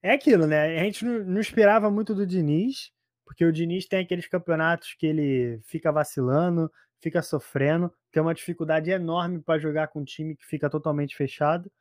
É 0.00 0.12
aquilo, 0.12 0.46
né? 0.46 0.78
A 0.78 0.84
gente 0.84 1.04
não, 1.04 1.24
não 1.24 1.40
esperava 1.40 1.90
muito 1.90 2.14
do 2.14 2.24
Diniz, 2.24 2.92
porque 3.32 3.46
o 3.46 3.52
Diniz 3.52 3.86
tem 3.86 4.00
aqueles 4.00 4.28
campeonatos 4.28 4.92
que 4.92 5.06
ele 5.06 5.58
fica 5.64 5.90
vacilando, 5.90 6.70
fica 7.00 7.22
sofrendo, 7.22 7.90
tem 8.10 8.22
uma 8.22 8.34
dificuldade 8.34 8.90
enorme 8.90 9.40
para 9.40 9.58
jogar 9.58 9.88
com 9.88 10.00
um 10.00 10.04
time 10.04 10.36
que 10.36 10.44
fica 10.44 10.68
totalmente 10.68 11.16
fechado. 11.16 11.72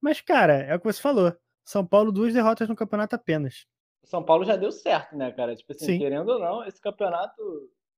Mas, 0.00 0.20
cara, 0.20 0.54
é 0.54 0.72
o 0.72 0.78
que 0.78 0.86
você 0.86 1.02
falou. 1.02 1.36
São 1.64 1.84
Paulo, 1.84 2.12
duas 2.12 2.32
derrotas 2.32 2.68
no 2.68 2.76
campeonato 2.76 3.16
apenas. 3.16 3.66
São 4.04 4.22
Paulo 4.22 4.44
já 4.44 4.54
deu 4.54 4.70
certo, 4.70 5.16
né, 5.16 5.32
cara? 5.32 5.56
Tipo 5.56 5.72
assim, 5.72 5.86
Sim. 5.86 5.98
querendo 5.98 6.28
ou 6.28 6.38
não, 6.38 6.64
esse 6.64 6.80
campeonato. 6.80 7.42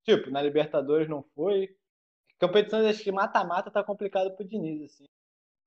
Tipo, 0.03 0.31
na 0.31 0.41
Libertadores 0.41 1.07
não 1.07 1.23
foi. 1.35 1.77
Competições, 2.41 2.87
acho 2.87 3.05
que 3.05 3.13
mata-mata 3.13 3.71
tá 3.71 3.85
complicado 3.85 4.35
pro 4.35 4.49
Diniz, 4.49 4.91
assim. 4.91 5.05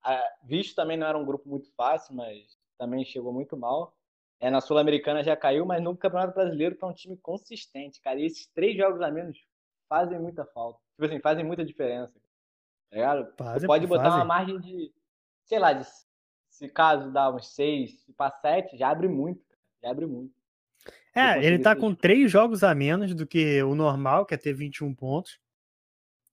Ah, 0.04 0.24
visto 0.44 0.74
também 0.74 0.98
não 0.98 1.06
era 1.06 1.18
um 1.18 1.26
grupo 1.26 1.48
muito 1.48 1.72
fácil, 1.76 2.16
mas 2.16 2.58
também 2.76 3.06
chegou 3.06 3.32
muito 3.32 3.56
mal. 3.56 3.96
É, 4.40 4.50
na 4.50 4.62
Sul-Americana 4.62 5.24
já 5.24 5.36
caiu, 5.36 5.66
mas 5.66 5.84
no 5.84 5.96
Campeonato 5.98 6.34
Brasileiro 6.34 6.76
tá 6.76 6.88
um 6.88 6.94
time 6.94 7.18
consistente, 7.18 8.00
cara. 8.00 8.20
E 8.20 8.26
esses 8.26 8.48
três 8.48 8.78
jogos 8.78 9.02
a 9.02 9.12
menos 9.12 9.38
fazem 9.88 10.18
muita 10.18 10.46
falta. 10.46 10.80
Tipo 10.94 11.06
assim, 11.06 11.20
fazem 11.20 11.44
muita 11.44 11.66
diferença. 11.66 12.14
Tá 12.90 12.96
ligado? 12.96 13.34
Fazem, 13.38 13.68
pode 13.68 13.86
botar 13.86 14.04
fazem. 14.04 14.20
uma 14.20 14.26
margem 14.26 14.60
de, 14.60 14.94
sei 15.44 15.60
lá, 15.60 15.74
de, 15.74 15.86
se 16.50 16.70
caso 16.70 17.12
dá 17.12 17.30
uns 17.30 17.54
seis, 17.54 18.02
se 18.02 18.14
para 18.14 18.32
sete, 18.32 18.78
já 18.78 18.90
abre 18.90 19.08
muito, 19.08 19.44
cara. 19.46 19.60
Já 19.84 19.92
abre 19.92 20.06
muito. 20.06 20.34
É, 21.14 21.44
ele 21.44 21.60
tá 21.60 21.76
ter- 21.76 21.82
com 21.82 21.94
três 21.94 22.32
jogos 22.32 22.64
a 22.64 22.74
menos 22.74 23.14
do 23.14 23.28
que 23.28 23.62
o 23.64 23.76
normal, 23.76 24.26
que 24.26 24.34
é 24.34 24.38
ter 24.38 24.54
21 24.54 24.94
pontos. 24.94 25.40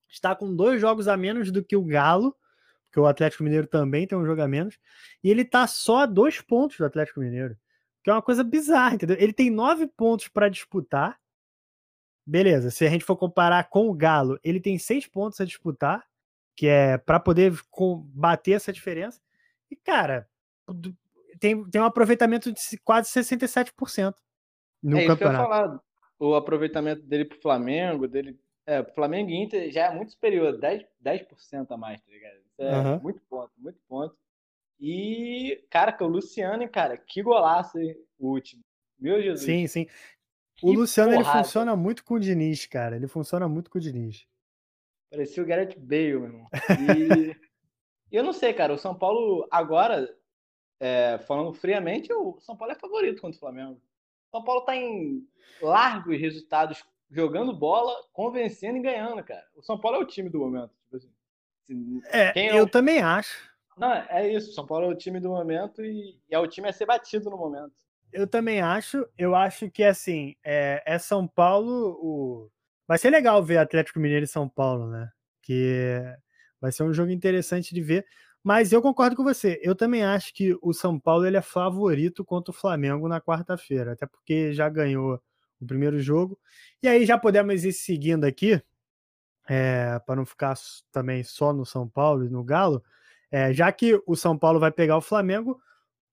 Está 0.08 0.36
com 0.36 0.54
dois 0.54 0.80
jogos 0.80 1.08
a 1.08 1.16
menos 1.16 1.50
do 1.50 1.64
que 1.64 1.76
o 1.76 1.84
Galo, 1.84 2.36
porque 2.84 3.00
o 3.00 3.06
Atlético 3.06 3.42
Mineiro 3.42 3.66
também 3.66 4.06
tem 4.06 4.16
um 4.16 4.24
jogo 4.24 4.40
a 4.42 4.48
menos. 4.48 4.78
E 5.24 5.30
ele 5.30 5.44
tá 5.44 5.66
só 5.66 6.00
a 6.00 6.06
dois 6.06 6.40
pontos 6.40 6.78
do 6.78 6.84
Atlético 6.84 7.20
Mineiro. 7.20 7.56
Que 8.06 8.10
é 8.10 8.12
uma 8.12 8.22
coisa 8.22 8.44
bizarra, 8.44 8.94
entendeu? 8.94 9.16
Ele 9.18 9.32
tem 9.32 9.50
nove 9.50 9.84
pontos 9.84 10.28
para 10.28 10.48
disputar. 10.48 11.18
Beleza, 12.24 12.70
se 12.70 12.86
a 12.86 12.88
gente 12.88 13.04
for 13.04 13.16
comparar 13.16 13.68
com 13.68 13.88
o 13.88 13.92
Galo, 13.92 14.38
ele 14.44 14.60
tem 14.60 14.78
seis 14.78 15.08
pontos 15.08 15.40
a 15.40 15.44
disputar, 15.44 16.06
que 16.54 16.68
é 16.68 16.98
para 16.98 17.18
poder 17.18 17.52
bater 18.14 18.52
essa 18.52 18.72
diferença. 18.72 19.20
E, 19.68 19.74
cara, 19.74 20.28
tem, 21.40 21.68
tem 21.68 21.80
um 21.80 21.84
aproveitamento 21.84 22.52
de 22.52 22.78
quase 22.84 23.10
67% 23.10 24.14
no 24.80 24.98
é 25.00 25.06
campeonato. 25.08 25.42
falar. 25.42 25.80
O 26.16 26.36
aproveitamento 26.36 27.02
dele 27.02 27.24
pro 27.24 27.40
Flamengo, 27.40 28.06
dele. 28.06 28.38
É, 28.64 28.84
Flamengo 28.84 29.30
e 29.30 29.42
Inter 29.42 29.68
já 29.72 29.86
é 29.86 29.90
muito 29.92 30.12
superior, 30.12 30.56
10%, 30.60 30.86
10% 31.04 31.66
a 31.70 31.76
mais, 31.76 32.00
tá 32.00 32.12
ligado? 32.12 32.36
Isso 32.36 32.62
é 32.62 32.72
Aham. 32.72 33.00
muito 33.02 33.20
ponto, 33.28 33.50
muito 33.58 33.80
ponto. 33.88 34.16
E, 34.78 35.64
cara, 35.70 35.92
que 35.92 36.02
o 36.04 36.06
Luciano, 36.06 36.68
cara, 36.68 36.96
que 36.96 37.22
golaço, 37.22 37.78
hein, 37.78 37.96
o 38.18 38.28
último. 38.30 38.62
Meu 38.98 39.20
Jesus. 39.22 39.44
Sim, 39.44 39.66
sim. 39.66 39.86
que 40.54 40.66
O 40.66 40.72
Luciano 40.72 41.12
ele 41.12 41.22
porrada. 41.22 41.44
funciona 41.44 41.76
muito 41.76 42.04
com 42.04 42.14
o 42.14 42.20
Diniz, 42.20 42.66
cara. 42.66 42.96
Ele 42.96 43.06
funciona 43.06 43.48
muito 43.48 43.70
com 43.70 43.78
o 43.78 43.80
Diniz. 43.80 44.26
Parecia 45.10 45.42
o 45.42 45.46
Gareth 45.46 45.74
Bale, 45.78 46.12
meu 46.18 46.24
irmão. 46.24 46.46
E 46.52 47.36
eu 48.12 48.22
não 48.24 48.32
sei, 48.32 48.52
cara, 48.52 48.72
o 48.74 48.78
São 48.78 48.94
Paulo 48.94 49.46
agora, 49.50 50.14
é, 50.80 51.18
falando 51.26 51.52
friamente, 51.54 52.12
o 52.12 52.38
São 52.40 52.56
Paulo 52.56 52.72
é 52.72 52.78
favorito 52.78 53.20
contra 53.20 53.36
o 53.36 53.40
Flamengo. 53.40 53.80
O 54.28 54.36
São 54.36 54.44
Paulo 54.44 54.62
tá 54.62 54.74
em 54.76 55.26
largos 55.62 56.18
resultados 56.20 56.84
jogando 57.10 57.54
bola, 57.56 57.94
convencendo 58.12 58.78
e 58.78 58.82
ganhando, 58.82 59.22
cara. 59.22 59.46
O 59.54 59.62
São 59.62 59.78
Paulo 59.80 59.98
é 59.98 60.00
o 60.00 60.06
time 60.06 60.28
do 60.28 60.40
momento. 60.40 60.72
Tipo 60.84 60.96
assim. 60.96 61.10
É, 62.12 62.46
é 62.46 62.58
eu 62.58 62.64
o- 62.64 62.68
também 62.68 63.00
acho. 63.00 63.54
Não, 63.76 63.92
é 63.92 64.32
isso. 64.32 64.52
São 64.52 64.66
Paulo 64.66 64.86
é 64.86 64.88
o 64.88 64.96
time 64.96 65.20
do 65.20 65.28
momento 65.28 65.84
e, 65.84 66.18
é 66.30 66.38
o 66.38 66.46
time 66.46 66.68
a 66.68 66.72
ser 66.72 66.86
batido 66.86 67.28
no 67.28 67.36
momento. 67.36 67.72
Eu 68.12 68.26
também 68.26 68.60
acho. 68.60 69.06
Eu 69.18 69.34
acho 69.34 69.70
que 69.70 69.84
assim, 69.84 70.34
é, 70.42 70.82
é 70.86 70.98
São 70.98 71.26
Paulo. 71.26 71.98
O... 72.00 72.50
Vai 72.88 72.98
ser 72.98 73.10
legal 73.10 73.42
ver 73.42 73.58
Atlético 73.58 73.98
Mineiro 73.98 74.24
e 74.24 74.28
São 74.28 74.48
Paulo, 74.48 74.88
né? 74.88 75.10
Que 75.42 76.00
vai 76.60 76.72
ser 76.72 76.84
um 76.84 76.92
jogo 76.92 77.10
interessante 77.10 77.74
de 77.74 77.82
ver. 77.82 78.06
Mas 78.42 78.72
eu 78.72 78.80
concordo 78.80 79.16
com 79.16 79.24
você. 79.24 79.60
Eu 79.62 79.74
também 79.74 80.04
acho 80.04 80.32
que 80.32 80.56
o 80.62 80.72
São 80.72 81.00
Paulo 81.00 81.26
ele 81.26 81.36
é 81.36 81.42
favorito 81.42 82.24
contra 82.24 82.52
o 82.52 82.54
Flamengo 82.54 83.08
na 83.08 83.20
quarta-feira, 83.20 83.92
até 83.92 84.06
porque 84.06 84.52
já 84.52 84.68
ganhou 84.68 85.20
o 85.60 85.66
primeiro 85.66 85.98
jogo. 85.98 86.38
E 86.80 86.86
aí 86.86 87.04
já 87.04 87.18
podemos 87.18 87.64
ir 87.64 87.72
seguindo 87.72 88.24
aqui, 88.24 88.62
para 89.44 90.14
não 90.14 90.24
ficar 90.24 90.54
também 90.92 91.24
só 91.24 91.52
no 91.52 91.66
São 91.66 91.88
Paulo 91.88 92.24
e 92.24 92.30
no 92.30 92.44
Galo. 92.44 92.84
É, 93.30 93.52
já 93.52 93.70
que 93.72 94.00
o 94.06 94.14
São 94.16 94.38
Paulo 94.38 94.60
vai 94.60 94.70
pegar 94.70 94.96
o 94.96 95.00
Flamengo, 95.00 95.60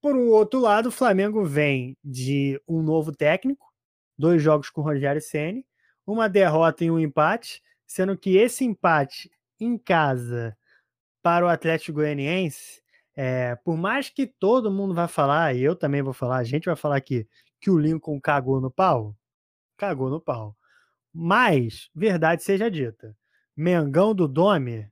por 0.02 0.16
um 0.16 0.30
outro 0.30 0.60
lado, 0.60 0.90
o 0.90 0.92
Flamengo 0.92 1.46
vem 1.46 1.98
de 2.04 2.62
um 2.68 2.82
novo 2.82 3.12
técnico, 3.12 3.72
dois 4.18 4.42
jogos 4.42 4.70
com 4.70 4.82
o 4.82 4.84
Rogério 4.84 5.22
Ceni, 5.22 5.66
uma 6.06 6.28
derrota 6.28 6.84
e 6.84 6.92
um 6.92 7.00
empate, 7.00 7.62
sendo 7.88 8.18
que 8.18 8.36
esse 8.36 8.66
empate 8.66 9.32
em 9.60 9.78
casa 9.78 10.58
para 11.22 11.46
o 11.46 11.50
Atlético 11.50 11.94
Goianiense, 12.00 12.82
é, 13.16 13.56
por 13.56 13.78
mais 13.78 14.10
que 14.10 14.28
todo 14.28 14.72
mundo 14.72 14.94
vai 14.94 15.08
falar, 15.08 15.56
e 15.56 15.64
eu 15.64 15.76
também 15.76 16.02
vou 16.02 16.14
falar, 16.14 16.38
a 16.38 16.44
gente 16.44 16.66
vai 16.66 16.76
falar 16.76 16.98
aqui, 16.98 17.28
que 17.62 17.70
o 17.72 17.80
Lincoln 17.80 18.20
cagou 18.20 18.60
no 18.60 18.70
pau, 18.70 19.16
cagou 19.78 20.10
no 20.10 20.20
pau. 20.20 20.58
Mas, 21.14 21.90
verdade 21.96 22.44
seja 22.44 22.70
dita, 22.70 23.16
Mengão 23.56 24.14
do 24.16 24.28
Domi 24.28 24.92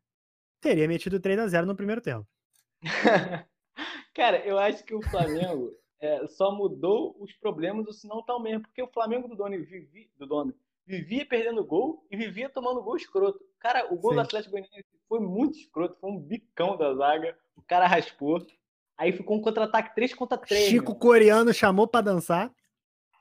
teria 0.62 0.88
metido 0.88 1.20
3 1.20 1.40
a 1.40 1.48
0 1.48 1.68
no 1.68 1.76
primeiro 1.76 2.00
tempo. 2.00 2.26
Cara, 4.14 4.46
eu 4.46 4.58
acho 4.58 4.84
que 4.86 4.94
o 4.94 5.02
Flamengo 5.02 5.74
é, 6.00 6.26
só 6.28 6.52
mudou 6.52 7.16
os 7.20 7.34
problemas, 7.34 7.88
ou 7.88 7.94
se 7.94 8.08
não 8.08 8.24
tá 8.24 8.36
o 8.36 8.40
mesmo, 8.40 8.62
porque 8.62 8.82
o 8.82 8.88
Flamengo 8.88 9.28
do 9.28 9.36
Domi, 9.36 9.58
vivi, 9.58 10.10
do 10.18 10.26
Domi 10.26 10.54
vivia 10.86 11.26
perdendo 11.26 11.64
gol 11.64 12.06
e 12.12 12.18
vivia 12.18 12.50
tomando 12.50 12.82
gol 12.82 12.98
escroto. 12.98 13.40
Cara, 13.60 13.94
o 13.94 13.98
gol 13.98 14.12
Sim. 14.12 14.16
do 14.16 14.22
Atlético 14.22 14.52
Goianiense 14.52 14.90
foi 15.08 15.20
muito 15.20 15.58
escroto, 15.58 15.98
foi 16.00 16.10
um 16.10 16.20
bicão 16.20 16.76
da 16.76 16.94
zaga, 16.96 17.38
o 17.56 17.62
cara 17.62 17.88
raspou, 17.88 18.46
aí 18.98 19.12
ficou 19.12 19.38
um 19.38 19.42
contra-ataque 19.42 19.96
3 19.96 20.14
contra 20.14 20.38
3. 20.38 20.70
Chico 20.70 20.96
Coreano 20.96 21.54
chamou 21.54 21.88
para 21.88 22.02
dançar. 22.02 22.52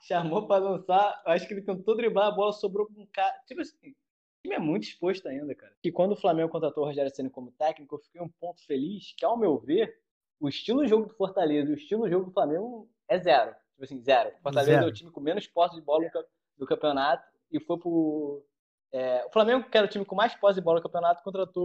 chamou 0.01 0.47
pra 0.47 0.59
dançar, 0.59 1.23
eu 1.27 1.33
acho 1.33 1.47
que 1.47 1.55
ele 1.55 1.63
tentou 1.63 1.97
driblar 1.97 2.29
a 2.29 2.33
bola, 2.33 2.53
sobrou 2.53 2.87
com 2.87 3.03
um 3.03 3.07
cara. 3.13 3.39
Tipo 3.47 3.61
assim, 3.61 3.91
o 3.91 3.95
time 4.43 4.55
é 4.55 4.59
muito 4.59 4.85
exposto 4.85 5.27
ainda, 5.29 5.55
cara. 5.55 5.75
E 5.83 5.91
quando 5.93 6.13
o 6.13 6.17
Flamengo 6.17 6.51
contratou 6.51 6.83
o 6.85 6.87
Rogério 6.87 7.15
Ceni 7.15 7.31
como 7.31 7.51
técnico, 7.53 7.95
eu 7.95 7.99
fiquei 8.01 8.21
um 8.21 8.29
ponto 8.29 8.65
feliz 8.65 9.13
que, 9.17 9.25
ao 9.25 9.37
meu 9.37 9.59
ver, 9.59 10.01
o 10.41 10.49
estilo 10.49 10.83
de 10.83 10.89
jogo 10.89 11.07
do 11.07 11.15
Fortaleza 11.15 11.69
e 11.71 11.75
o 11.75 11.77
estilo 11.77 12.05
de 12.05 12.11
jogo 12.11 12.27
do 12.27 12.33
Flamengo 12.33 12.89
é 13.09 13.19
zero. 13.19 13.51
Tipo 13.73 13.85
assim, 13.85 14.01
zero. 14.03 14.31
O 14.39 14.43
Fortaleza 14.43 14.73
Zero. 14.73 14.85
é 14.85 14.89
o 14.89 14.93
time 14.93 15.11
com 15.11 15.21
menos 15.21 15.47
posse 15.47 15.75
de 15.75 15.83
bola 15.83 16.05
do 16.05 16.11
ca- 16.11 16.25
do 16.59 16.67
campeonato 16.67 17.25
e 17.51 17.59
foi 17.61 17.79
pro. 17.79 18.45
é, 18.93 19.25
o 19.27 19.31
Flamengo, 19.31 19.69
que 19.69 19.77
era 19.77 19.87
o 19.87 19.91
time 19.91 20.05
com 20.05 20.15
mais 20.15 20.35
posse 20.35 20.57
de 20.61 20.65
bola 20.65 20.79
no 20.79 20.83
campeonato, 20.83 21.23
contratou 21.23 21.65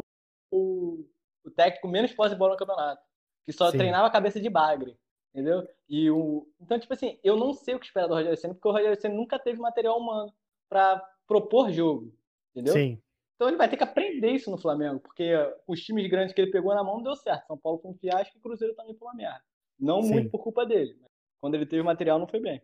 o, 0.51 1.05
o 1.43 1.51
técnico 1.51 1.87
menos 1.87 2.13
posse 2.13 2.33
de 2.33 2.39
bola 2.39 2.53
no 2.53 2.59
campeonato. 2.59 3.01
Que 3.45 3.51
só 3.53 3.69
Sim. 3.71 3.77
treinava 3.77 4.07
a 4.07 4.11
cabeça 4.11 4.39
de 4.39 4.49
bagre. 4.49 4.97
Entendeu? 5.33 5.67
E 5.89 6.09
o. 6.09 6.47
Então, 6.61 6.79
tipo 6.79 6.93
assim, 6.93 7.19
eu 7.23 7.35
não 7.35 7.53
sei 7.53 7.75
o 7.75 7.79
que 7.79 7.85
esperar 7.85 8.07
do 8.07 8.13
Rogério 8.13 8.37
Senna, 8.37 8.53
porque 8.53 8.67
o 8.67 8.71
Rogério 8.71 8.99
Senna 8.99 9.13
nunca 9.15 9.37
teve 9.37 9.59
material 9.59 9.99
humano 9.99 10.33
pra 10.69 10.97
propor 11.27 11.69
jogo. 11.71 12.13
Entendeu? 12.55 12.73
Sim. 12.73 13.01
Então 13.35 13.49
ele 13.49 13.57
vai 13.57 13.67
ter 13.67 13.75
que 13.75 13.83
aprender 13.83 14.31
isso 14.31 14.49
no 14.49 14.57
Flamengo, 14.57 14.99
porque 14.99 15.33
os 15.67 15.81
times 15.81 16.09
grandes 16.09 16.33
que 16.33 16.39
ele 16.39 16.51
pegou 16.51 16.73
na 16.73 16.83
mão 16.83 16.95
não 16.95 17.03
deu 17.03 17.15
certo. 17.15 17.47
São 17.47 17.57
Paulo 17.57 17.79
foi 17.79 17.91
um 17.91 17.95
fiasco 17.95 18.37
e 18.37 18.39
Cruzeiro 18.39 18.73
também 18.73 18.95
foi 18.95 19.07
uma 19.07 19.13
merda. 19.13 19.41
Não 19.77 20.01
Sim. 20.01 20.13
muito 20.13 20.29
por 20.29 20.41
culpa 20.41 20.65
dele. 20.65 20.95
quando 21.41 21.55
ele 21.55 21.65
teve 21.65 21.83
material, 21.83 22.17
não 22.17 22.27
foi 22.27 22.39
bem. 22.39 22.61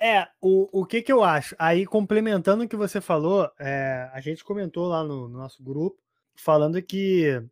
É, 0.00 0.26
o, 0.40 0.80
o 0.80 0.86
que 0.86 1.02
que 1.02 1.12
eu 1.12 1.22
acho? 1.22 1.54
Aí, 1.58 1.84
complementando 1.84 2.64
o 2.64 2.68
que 2.68 2.76
você 2.76 3.00
falou, 3.00 3.50
é, 3.58 4.08
a 4.12 4.20
gente 4.20 4.44
comentou 4.44 4.86
lá 4.86 5.02
no, 5.02 5.28
no, 5.28 5.38
nosso 5.38 5.62
grupo, 5.62 6.00
falando 6.34 6.80
que 6.82 7.42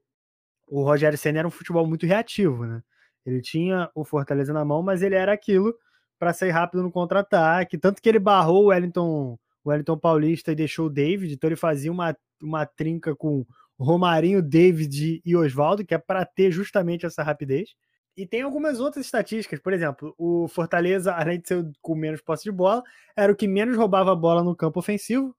o 0.69 0.83
Rogério 0.83 1.19
Senna 1.19 1.40
era 1.40 1.49
um 1.49 1.50
futebol 1.50 1.87
muito 1.87 2.07
reativo, 2.07 2.64
né? 2.64 2.83
Ele 3.26 3.40
tinha 3.40 3.90
o 3.95 4.04
Fortaleza 4.04 4.52
na 4.52 4.64
mão, 4.64 4.83
mas 4.83 5.02
ele 5.02 5.14
era 5.14 5.33
aquilo 5.33 5.75
para 6.19 6.33
sair 6.33 6.50
rápido 6.50 6.83
no 6.83 6.90
contra-ataque. 6.90 7.78
Tanto 7.78 8.00
que 8.00 8.09
ele 8.09 8.19
barrou 8.19 8.64
o 8.64 8.66
Wellington, 8.69 9.35
o 9.35 9.38
Wellington 9.67 9.99
Paulista 9.99 10.52
e 10.52 10.55
deixou 10.55 10.87
o 10.87 10.90
David, 10.90 11.35
então 11.35 11.49
ele 11.49 11.57
fazia 11.57 11.93
uma, 11.93 12.17
uma 12.43 12.64
trinca 12.67 13.14
com 13.14 13.45
Romarinho, 13.79 14.43
David 14.43 15.23
e 15.25 15.37
Oswaldo, 15.37 15.85
que 15.85 15.95
é 15.95 15.99
para 15.99 16.25
ter 16.25 16.50
justamente 16.50 17.07
essa 17.07 17.23
rapidez. 17.23 17.75
E 18.17 18.26
tem 18.26 18.43
algumas 18.43 18.81
outras 18.81 19.07
estatísticas, 19.07 19.61
por 19.61 19.73
exemplo, 19.73 20.14
o 20.19 20.47
Fortaleza, 20.49 21.14
além 21.14 21.40
de 21.40 21.49
ser 21.49 21.71
com 21.81 21.95
menos 21.95 22.21
posse 22.21 22.45
de 22.45 22.52
bola, 22.52 22.83
era 23.17 23.33
o 23.33 23.37
que 23.37 23.49
menos 23.49 23.76
roubava 23.76 24.12
a 24.12 24.17
bola 24.17 24.43
no 24.43 24.55
campo 24.55 24.79
ofensivo 24.79 25.35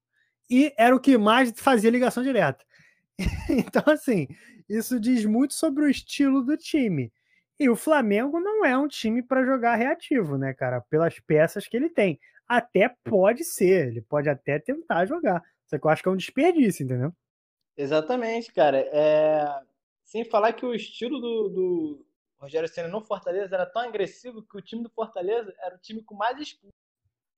e 0.50 0.74
era 0.78 0.96
o 0.96 1.00
que 1.00 1.18
mais 1.18 1.54
fazia 1.58 1.92
ligação 1.92 2.24
direta. 2.24 2.66
então, 3.50 3.84
assim, 3.94 4.28
isso 4.68 5.00
diz 5.00 5.26
muito 5.26 5.54
sobre 5.54 5.84
o 5.84 5.90
estilo 5.90 6.44
do 6.44 6.58
time. 6.58 7.12
E 7.60 7.70
o 7.70 7.76
Flamengo 7.76 8.40
não 8.40 8.66
é 8.66 8.76
um 8.76 8.88
time 8.88 9.22
para 9.22 9.46
jogar 9.46 9.76
reativo, 9.76 10.36
né, 10.38 10.54
cara? 10.54 10.82
Pelas 10.90 11.20
peças 11.20 11.68
que 11.68 11.78
ele 11.78 11.90
tem. 11.90 12.20
Até 12.52 12.94
pode 13.06 13.46
ser, 13.46 13.88
ele 13.88 14.02
pode 14.02 14.28
até 14.28 14.60
tentar 14.60 15.06
jogar. 15.06 15.42
Só 15.68 15.80
que 15.80 15.86
eu 15.86 15.90
acho 15.90 16.04
que 16.04 16.10
é 16.10 16.12
um 16.12 16.18
desperdício, 16.18 16.84
entendeu? 16.84 17.14
Exatamente, 17.78 18.52
cara. 18.52 18.78
É... 18.92 19.48
Sem 20.04 20.26
falar 20.26 20.52
que 20.52 20.66
o 20.66 20.74
estilo 20.74 21.22
do, 21.22 21.48
do 21.48 22.06
Rogério 22.38 22.68
Senna 22.68 22.90
no 22.90 23.00
Fortaleza 23.00 23.56
era 23.56 23.66
tão 23.66 23.84
agressivo 23.84 24.44
que 24.44 24.58
o 24.58 24.62
time 24.62 24.84
do 24.84 24.90
Fortaleza 24.90 25.56
era 25.60 25.76
o 25.76 25.80
time 25.80 26.04
com 26.04 26.14
mais 26.14 26.38
expulsos 26.42 26.76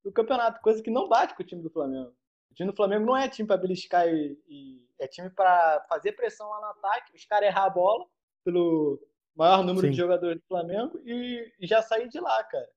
do 0.04 0.12
campeonato, 0.12 0.62
coisa 0.62 0.82
que 0.82 0.90
não 0.90 1.08
bate 1.08 1.36
com 1.36 1.44
o 1.44 1.46
time 1.46 1.62
do 1.62 1.70
Flamengo. 1.70 2.12
O 2.50 2.56
time 2.56 2.72
do 2.72 2.76
Flamengo 2.76 3.06
não 3.06 3.16
é 3.16 3.30
time 3.30 3.48
para 3.48 3.58
beliscar 3.58 4.08
e, 4.08 4.36
e, 4.48 4.84
é 4.98 5.08
time 5.08 5.30
para 5.30 5.86
fazer 5.88 6.14
pressão 6.14 6.50
lá 6.50 6.60
no 6.60 6.66
ataque, 6.68 7.16
os 7.16 7.24
caras 7.26 7.50
errar 7.50 7.66
a 7.66 7.70
bola 7.70 8.08
pelo 8.44 9.00
maior 9.36 9.64
número 9.64 9.86
Sim. 9.86 9.92
de 9.92 9.98
jogadores 9.98 10.42
do 10.42 10.48
Flamengo 10.48 11.00
e, 11.06 11.54
e, 11.60 11.68
já 11.68 11.84
sair 11.84 12.10
de 12.10 12.20
lá, 12.20 12.44
cara. 12.46 12.68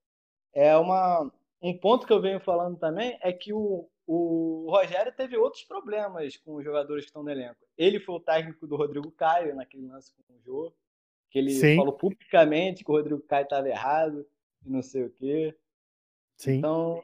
É 0.53 0.77
uma 0.77 1.33
um 1.61 1.77
ponto 1.77 2.07
que 2.07 2.13
eu 2.13 2.21
venho 2.21 2.41
falando 2.41 2.79
também 2.79 3.19
é 3.23 3.33
que 3.33 3.53
o, 3.53 3.89
o 4.07 4.69
Rogério 4.71 5.13
teve 5.13 5.37
outros 5.37 5.65
problemas 5.65 6.37
com 6.37 6.57
os 6.57 6.65
jogadores 6.65 7.05
que 7.05 7.11
estão 7.11 7.23
no 7.23 7.31
elenco. 7.31 7.65
Ele 7.77 7.99
foi 7.99 8.15
o 8.17 8.21
técnico 8.21 8.67
do 8.67 8.77
Rodrigo 8.77 9.11
Caio 9.11 9.55
naquele 9.55 9.87
lance 9.87 10.13
com 10.13 10.35
o 10.35 10.43
jogo, 10.43 10.77
que 11.31 11.39
ele 11.39 11.51
Sim. 11.51 11.77
falou 11.77 11.93
publicamente 11.93 12.85
que 12.85 12.91
o 12.91 12.95
Rodrigo 12.95 13.23
Caio 13.23 13.45
estava 13.45 13.69
errado 13.69 14.27
e 14.65 14.71
não 14.71 14.83
sei 14.83 15.05
o 15.05 15.11
quê. 15.11 15.57
Sim. 16.37 16.59
Então, 16.59 17.03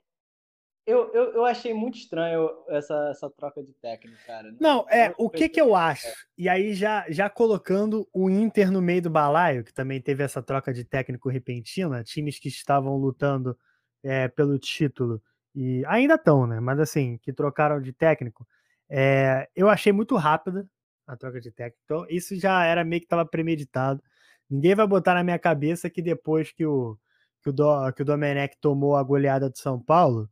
eu, 0.87 1.13
eu, 1.13 1.33
eu 1.33 1.45
achei 1.45 1.73
muito 1.73 1.97
estranho 1.97 2.51
essa, 2.69 3.09
essa 3.11 3.31
troca 3.31 3.63
de 3.63 3.73
técnico, 3.75 4.19
cara. 4.27 4.55
Não, 4.61 4.85
é, 4.91 5.15
o 5.17 5.31
que 5.31 5.49
que 5.49 5.61
eu 5.61 5.75
acho? 5.75 6.09
E 6.37 6.49
aí, 6.49 6.75
já, 6.75 7.09
já 7.09 7.31
colocando 7.31 8.09
o 8.13 8.29
Inter 8.29 8.71
no 8.71 8.83
meio 8.83 9.01
do 9.01 9.11
balaio, 9.11 9.65
que 9.65 9.73
também 9.73 10.01
teve 10.01 10.23
essa 10.25 10.43
troca 10.43 10.73
de 10.73 10.85
técnico 10.85 11.29
repentina, 11.29 12.03
times 12.03 12.39
que 12.39 12.49
estavam 12.49 12.97
lutando 12.97 13.57
é, 14.03 14.29
pelo 14.29 14.59
título, 14.59 15.23
e 15.55 15.85
ainda 15.87 16.15
estão, 16.15 16.47
né? 16.47 16.61
Mas 16.61 16.81
assim, 16.81 17.19
que 17.19 17.33
trocaram 17.33 17.81
de 17.81 17.93
técnico. 17.93 18.47
É, 18.89 19.49
eu 19.55 19.69
achei 19.69 19.93
muito 19.93 20.17
rápida 20.17 20.67
a 21.07 21.17
troca 21.17 21.41
de 21.41 21.51
técnico. 21.51 21.83
Então, 21.85 22.07
isso 22.09 22.37
já 22.39 22.65
era 22.65 22.85
meio 22.85 23.01
que 23.01 23.07
estava 23.07 23.27
premeditado. 23.27 24.03
Ninguém 24.49 24.75
vai 24.75 24.87
botar 24.87 25.15
na 25.15 25.25
minha 25.25 25.39
cabeça 25.39 25.91
que 25.91 26.03
depois 26.03 26.53
que 26.53 26.65
o, 26.67 26.99
que 27.43 27.51
o, 27.51 27.53
Do, 27.53 27.93
que 27.93 28.03
o 28.03 28.05
Domenech 28.05 28.57
tomou 28.61 28.97
a 28.97 29.03
goleada 29.03 29.51
do 29.51 29.59
São 29.59 29.81
Paulo 29.81 30.29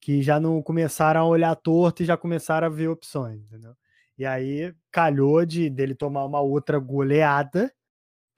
que 0.00 0.22
já 0.22 0.38
não 0.40 0.62
começaram 0.62 1.20
a 1.20 1.26
olhar 1.26 1.54
torto 1.56 2.02
e 2.02 2.06
já 2.06 2.16
começaram 2.16 2.66
a 2.66 2.70
ver 2.70 2.88
opções, 2.88 3.42
entendeu? 3.42 3.74
E 4.16 4.24
aí 4.24 4.74
calhou 4.90 5.44
de 5.44 5.70
dele 5.70 5.94
tomar 5.94 6.24
uma 6.24 6.40
outra 6.40 6.78
goleada 6.78 7.72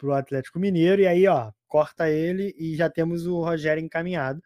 pro 0.00 0.14
Atlético 0.14 0.58
Mineiro 0.58 1.02
e 1.02 1.06
aí, 1.06 1.26
ó, 1.26 1.52
corta 1.68 2.08
ele 2.08 2.54
e 2.58 2.74
já 2.74 2.88
temos 2.88 3.26
o 3.26 3.42
Rogério 3.42 3.84
encaminhado. 3.84 4.42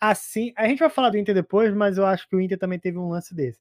Assim, 0.00 0.52
a 0.56 0.66
gente 0.66 0.80
vai 0.80 0.90
falar 0.90 1.10
do 1.10 1.18
Inter 1.18 1.34
depois, 1.34 1.72
mas 1.72 1.96
eu 1.98 2.04
acho 2.04 2.28
que 2.28 2.34
o 2.36 2.40
Inter 2.40 2.58
também 2.58 2.78
teve 2.78 2.98
um 2.98 3.08
lance 3.08 3.34
desse. 3.34 3.60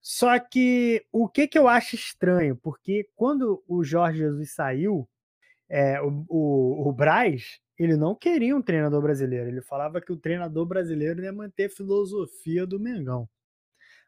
Só 0.00 0.38
que 0.38 1.04
o 1.12 1.28
que 1.28 1.48
que 1.48 1.58
eu 1.58 1.68
acho 1.68 1.96
estranho, 1.96 2.56
porque 2.56 3.08
quando 3.14 3.62
o 3.68 3.84
Jorge 3.84 4.18
Jesus 4.18 4.52
saiu, 4.52 5.08
é, 5.68 6.00
o, 6.00 6.24
o, 6.28 6.88
o 6.88 6.92
Braz, 6.92 7.60
ele 7.78 7.96
não 7.96 8.14
queria 8.14 8.56
um 8.56 8.62
treinador 8.62 9.02
brasileiro. 9.02 9.48
Ele 9.48 9.62
falava 9.62 10.00
que 10.00 10.12
o 10.12 10.16
treinador 10.16 10.66
brasileiro 10.66 11.22
ia 11.22 11.32
manter 11.32 11.66
a 11.66 11.70
filosofia 11.70 12.66
do 12.66 12.78
Mengão. 12.78 13.28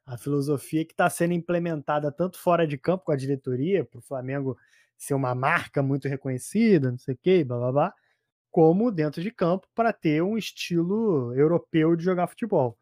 A 0.07 0.19
filosofia 0.19 0.85
que 0.85 0.93
está 0.93 1.09
sendo 1.09 1.33
implementada 1.33 2.13
tanto 2.13 2.39
fora 2.39 2.67
de 2.67 2.77
campo 2.77 3.05
com 3.05 3.13
a 3.13 3.17
diretoria, 3.17 3.85
para 3.85 3.99
o 3.99 4.03
Flamengo 4.03 4.57
ser 4.97 5.15
uma 5.15 5.35
marca 5.35 5.83
muito 5.83 6.09
reconhecida, 6.09 6.91
não 6.91 6.99
sei 6.99 7.15
o 7.15 7.19
quê, 7.23 7.45
blá 7.45 7.59
blá 7.59 7.73
blá, 7.73 7.95
como 8.51 8.91
dentro 8.91 9.23
de 9.23 9.31
campo 9.31 9.67
para 9.75 9.93
ter 9.93 10.23
um 10.23 10.39
estilo 10.39 11.35
europeu 11.35 11.97
de 11.97 12.05
jogar 12.05 12.27
futebol. 12.29 12.79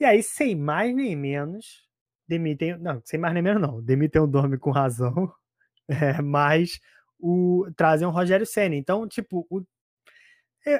E 0.00 0.04
aí, 0.04 0.22
sem 0.22 0.54
mais 0.56 0.94
nem 0.94 1.14
menos, 1.16 1.88
demitem. 2.26 2.76
Não, 2.78 3.00
sem 3.04 3.18
mais 3.20 3.34
nem 3.34 3.42
menos, 3.42 3.62
não. 3.62 3.82
Demitem 3.82 4.22
o 4.22 4.26
Dorme 4.26 4.58
com 4.58 4.70
razão, 4.70 5.32
é, 5.88 6.20
mas 6.20 6.80
o, 7.18 7.66
trazem 7.76 8.06
o 8.06 8.10
Rogério 8.10 8.46
Senna. 8.46 8.74
Então, 8.74 9.06
tipo, 9.08 9.46
o, 9.48 9.62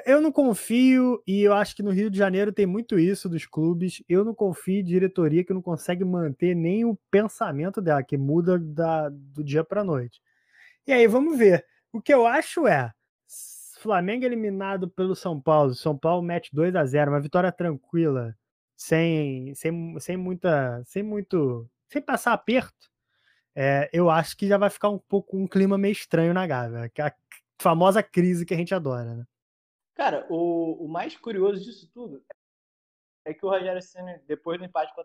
eu 0.05 0.21
não 0.21 0.31
confio, 0.31 1.21
e 1.27 1.41
eu 1.41 1.53
acho 1.53 1.75
que 1.75 1.83
no 1.83 1.91
Rio 1.91 2.09
de 2.09 2.17
Janeiro 2.17 2.53
tem 2.53 2.65
muito 2.65 2.97
isso 2.97 3.27
dos 3.27 3.45
clubes. 3.45 4.01
Eu 4.07 4.23
não 4.23 4.33
confio 4.33 4.79
em 4.79 4.83
diretoria 4.83 5.43
que 5.43 5.53
não 5.53 5.61
consegue 5.61 6.05
manter 6.05 6.55
nem 6.55 6.85
o 6.85 6.97
pensamento 7.11 7.81
dela, 7.81 8.03
que 8.03 8.17
muda 8.17 8.57
da, 8.57 9.09
do 9.09 9.43
dia 9.43 9.63
para 9.63 9.83
noite. 9.83 10.21
E 10.85 10.91
aí 10.91 11.07
vamos 11.07 11.37
ver. 11.37 11.65
O 11.91 12.01
que 12.01 12.13
eu 12.13 12.25
acho 12.25 12.67
é 12.67 12.91
Flamengo 13.83 14.23
eliminado 14.23 14.89
pelo 14.89 15.13
São 15.13 15.39
Paulo. 15.39 15.75
São 15.75 15.97
Paulo 15.97 16.21
mete 16.23 16.49
2 16.55 16.73
a 16.73 16.85
0 16.85 17.11
uma 17.11 17.19
vitória 17.19 17.51
tranquila, 17.51 18.33
sem, 18.75 19.53
sem, 19.55 19.99
sem 19.99 20.15
muita. 20.15 20.81
sem 20.85 21.03
muito. 21.03 21.69
sem 21.89 22.01
passar 22.01 22.31
aperto. 22.31 22.89
É, 23.53 23.89
eu 23.93 24.09
acho 24.09 24.37
que 24.37 24.47
já 24.47 24.57
vai 24.57 24.69
ficar 24.69 24.89
um 24.89 24.97
pouco 24.97 25.37
um 25.37 25.45
clima 25.45 25.77
meio 25.77 25.91
estranho 25.91 26.33
na 26.33 26.47
Gávea. 26.47 26.89
É 26.97 27.01
a 27.01 27.13
famosa 27.61 28.01
crise 28.01 28.45
que 28.45 28.53
a 28.53 28.57
gente 28.57 28.73
adora, 28.73 29.15
né? 29.15 29.25
Cara, 29.93 30.25
o, 30.29 30.85
o 30.85 30.87
mais 30.87 31.15
curioso 31.17 31.61
disso 31.61 31.87
tudo 31.93 32.23
é 33.25 33.33
que 33.33 33.45
o 33.45 33.49
Rogério 33.49 33.81
Senna, 33.81 34.19
depois 34.25 34.57
do 34.57 34.65
empate 34.65 34.93
com 34.95 35.01
o 35.01 35.03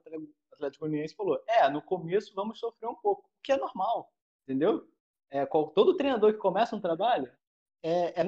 Atlético 0.52 0.86
Goianiense, 0.86 1.16
falou: 1.16 1.42
é, 1.46 1.68
no 1.68 1.82
começo 1.82 2.34
vamos 2.34 2.58
sofrer 2.60 2.88
um 2.88 2.94
pouco, 2.94 3.28
o 3.28 3.42
que 3.42 3.52
é 3.52 3.56
normal, 3.56 4.10
entendeu? 4.44 4.88
É, 5.30 5.44
todo 5.46 5.96
treinador 5.96 6.32
que 6.32 6.38
começa 6.38 6.74
um 6.74 6.80
trabalho 6.80 7.30
é, 7.82 8.22
é 8.22 8.26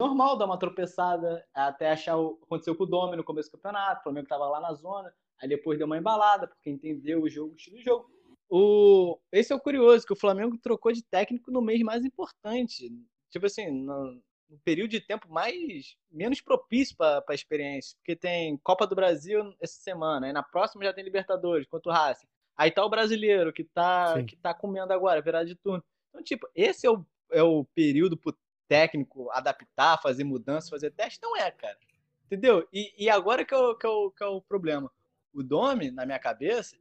normal 0.00 0.36
dar 0.36 0.46
uma 0.46 0.58
tropeçada, 0.58 1.44
até 1.52 1.90
achar 1.90 2.16
o 2.16 2.38
aconteceu 2.42 2.74
com 2.74 2.84
o 2.84 2.86
Domi 2.86 3.16
no 3.16 3.24
começo 3.24 3.50
do 3.50 3.52
campeonato, 3.52 4.00
o 4.00 4.02
Flamengo 4.04 4.24
estava 4.24 4.48
lá 4.48 4.60
na 4.60 4.72
zona, 4.72 5.12
aí 5.40 5.48
depois 5.48 5.78
deu 5.78 5.86
uma 5.86 5.98
embalada, 5.98 6.46
porque 6.46 6.70
entendeu 6.70 7.22
o 7.22 7.28
jogo, 7.28 7.52
o 7.52 7.56
estilo 7.56 7.76
do 7.76 7.82
jogo. 7.82 8.10
O, 8.50 9.18
esse 9.30 9.52
é 9.52 9.56
o 9.56 9.60
curioso, 9.60 10.06
que 10.06 10.12
o 10.12 10.18
Flamengo 10.18 10.56
trocou 10.58 10.92
de 10.92 11.02
técnico 11.02 11.50
no 11.50 11.60
mês 11.60 11.82
mais 11.82 12.04
importante. 12.04 12.90
Tipo 13.30 13.46
assim, 13.46 13.70
no, 13.70 14.22
um 14.50 14.58
período 14.64 14.90
de 14.90 15.00
tempo 15.00 15.30
mais 15.30 15.96
menos 16.10 16.40
propício 16.40 16.96
para 16.96 17.22
a 17.28 17.34
experiência, 17.34 17.96
porque 17.98 18.16
tem 18.16 18.56
Copa 18.58 18.86
do 18.86 18.94
Brasil 18.94 19.54
essa 19.60 19.80
semana, 19.80 20.26
aí 20.26 20.32
na 20.32 20.42
próxima 20.42 20.84
já 20.84 20.92
tem 20.92 21.04
Libertadores 21.04 21.66
contra 21.66 21.90
o 21.90 21.94
Racing. 21.94 22.26
Aí 22.56 22.70
tá 22.70 22.84
o 22.84 22.88
brasileiro 22.90 23.52
que 23.52 23.62
tá 23.62 24.22
que 24.24 24.36
tá 24.36 24.54
comendo 24.54 24.92
agora, 24.92 25.20
virada 25.20 25.44
de 25.44 25.54
turno. 25.54 25.84
Então, 26.18 26.24
tipo, 26.24 26.48
esse 26.54 26.86
é 26.86 26.90
o, 26.90 27.04
é 27.30 27.42
o 27.42 27.64
período 27.74 28.16
pro 28.16 28.36
técnico 28.66 29.30
adaptar, 29.30 30.02
fazer 30.02 30.24
mudança, 30.24 30.70
fazer 30.70 30.90
teste, 30.90 31.20
não 31.22 31.36
é, 31.36 31.50
cara. 31.50 31.78
Entendeu? 32.26 32.68
E, 32.72 32.92
e 33.04 33.08
agora 33.08 33.44
que 33.44 33.54
é, 33.54 33.56
o, 33.56 33.74
que, 33.76 33.86
é 33.86 33.88
o, 33.88 34.10
que 34.10 34.24
é 34.24 34.26
o 34.26 34.42
problema. 34.42 34.90
O 35.32 35.42
Domi, 35.42 35.90
na 35.90 36.04
minha 36.04 36.18
cabeça, 36.18 36.76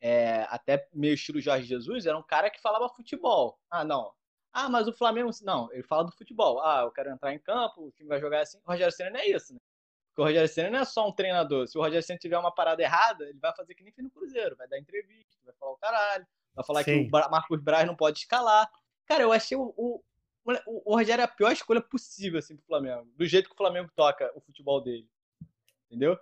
é, 0.00 0.42
até 0.50 0.88
meio 0.92 1.14
estilo 1.14 1.40
Jorge 1.40 1.66
Jesus, 1.66 2.04
era 2.04 2.18
um 2.18 2.22
cara 2.22 2.50
que 2.50 2.60
falava 2.60 2.88
futebol. 2.88 3.58
Ah, 3.70 3.84
não, 3.84 4.12
ah, 4.52 4.68
mas 4.68 4.88
o 4.88 4.92
Flamengo. 4.92 5.30
Não, 5.42 5.72
ele 5.72 5.82
fala 5.82 6.04
do 6.04 6.12
futebol. 6.12 6.60
Ah, 6.60 6.82
eu 6.82 6.90
quero 6.90 7.10
entrar 7.10 7.32
em 7.32 7.38
campo, 7.38 7.86
o 7.86 7.92
time 7.92 8.08
vai 8.08 8.20
jogar 8.20 8.40
assim. 8.40 8.58
O 8.58 8.70
Rogério 8.70 8.92
Senna 8.92 9.10
não 9.10 9.20
é 9.20 9.28
isso, 9.28 9.54
né? 9.54 9.60
Porque 10.08 10.22
o 10.22 10.24
Rogério 10.24 10.48
Senna 10.48 10.70
não 10.70 10.78
é 10.80 10.84
só 10.84 11.08
um 11.08 11.12
treinador. 11.12 11.68
Se 11.68 11.78
o 11.78 11.80
Rogério 11.80 12.02
Senna 12.02 12.18
tiver 12.18 12.38
uma 12.38 12.52
parada 12.52 12.82
errada, 12.82 13.24
ele 13.24 13.38
vai 13.38 13.54
fazer 13.54 13.74
que 13.74 13.84
nem 13.84 13.92
fez 13.92 14.04
no 14.04 14.10
Cruzeiro. 14.10 14.56
Vai 14.56 14.68
dar 14.68 14.78
entrevista, 14.78 15.38
vai 15.44 15.54
falar 15.54 15.72
o 15.72 15.76
caralho, 15.76 16.26
vai 16.54 16.64
falar 16.64 16.82
Sim. 16.82 17.08
que 17.08 17.16
o 17.16 17.30
Marcos 17.30 17.60
Braz 17.62 17.86
não 17.86 17.96
pode 17.96 18.18
escalar. 18.18 18.68
Cara, 19.10 19.24
eu 19.24 19.32
achei 19.32 19.56
o, 19.56 19.74
o, 19.76 20.00
o, 20.84 20.94
Rogério 20.94 21.24
a 21.24 21.26
pior 21.26 21.50
escolha 21.50 21.80
possível, 21.80 22.38
assim, 22.38 22.54
pro 22.54 22.64
Flamengo. 22.64 23.10
Do 23.16 23.26
jeito 23.26 23.48
que 23.48 23.54
o 23.54 23.58
Flamengo 23.58 23.90
toca 23.96 24.30
o 24.36 24.40
futebol 24.40 24.80
dele. 24.80 25.04
Entendeu? 25.86 26.16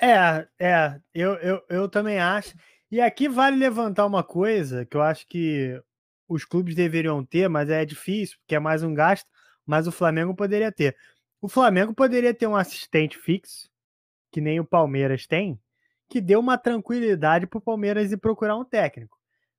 É, 0.00 0.46
é, 0.56 1.00
eu, 1.12 1.34
eu, 1.38 1.64
eu 1.68 1.88
também 1.88 2.20
acho. 2.20 2.56
E 2.88 3.00
aqui 3.00 3.28
vale 3.28 3.56
levantar 3.56 4.06
uma 4.06 4.22
coisa 4.22 4.86
que 4.86 4.96
eu 4.96 5.02
acho 5.02 5.26
que 5.26 5.76
os 6.28 6.44
clubes 6.44 6.76
deveriam 6.76 7.24
ter, 7.24 7.48
mas 7.48 7.68
é 7.68 7.84
difícil, 7.84 8.38
porque 8.38 8.54
é 8.54 8.60
mais 8.60 8.84
um 8.84 8.94
gasto, 8.94 9.28
mas 9.66 9.88
o 9.88 9.92
Flamengo 9.92 10.36
poderia 10.36 10.70
ter. 10.70 10.96
O 11.40 11.48
Flamengo 11.48 11.92
poderia 11.92 12.32
ter 12.32 12.46
um 12.46 12.54
assistente 12.54 13.18
fixo, 13.18 13.68
que 14.30 14.40
nem 14.40 14.60
o 14.60 14.64
Palmeiras 14.64 15.26
tem, 15.26 15.60
que 16.08 16.20
dê 16.20 16.36
uma 16.36 16.56
tranquilidade 16.56 17.44
para 17.48 17.58
o 17.58 17.60
Palmeiras 17.60 18.12
ir 18.12 18.18
procurar 18.18 18.56
um 18.56 18.64
técnico. 18.64 19.18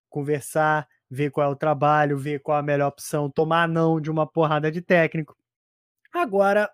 Conversar, 0.09 0.87
ver 1.09 1.31
qual 1.31 1.49
é 1.49 1.51
o 1.51 1.55
trabalho, 1.55 2.17
ver 2.17 2.39
qual 2.39 2.57
é 2.57 2.59
a 2.59 2.63
melhor 2.63 2.87
opção, 2.87 3.29
tomar 3.29 3.67
não 3.67 3.99
de 3.99 4.09
uma 4.09 4.25
porrada 4.27 4.71
de 4.71 4.81
técnico. 4.81 5.35
Agora, 6.13 6.69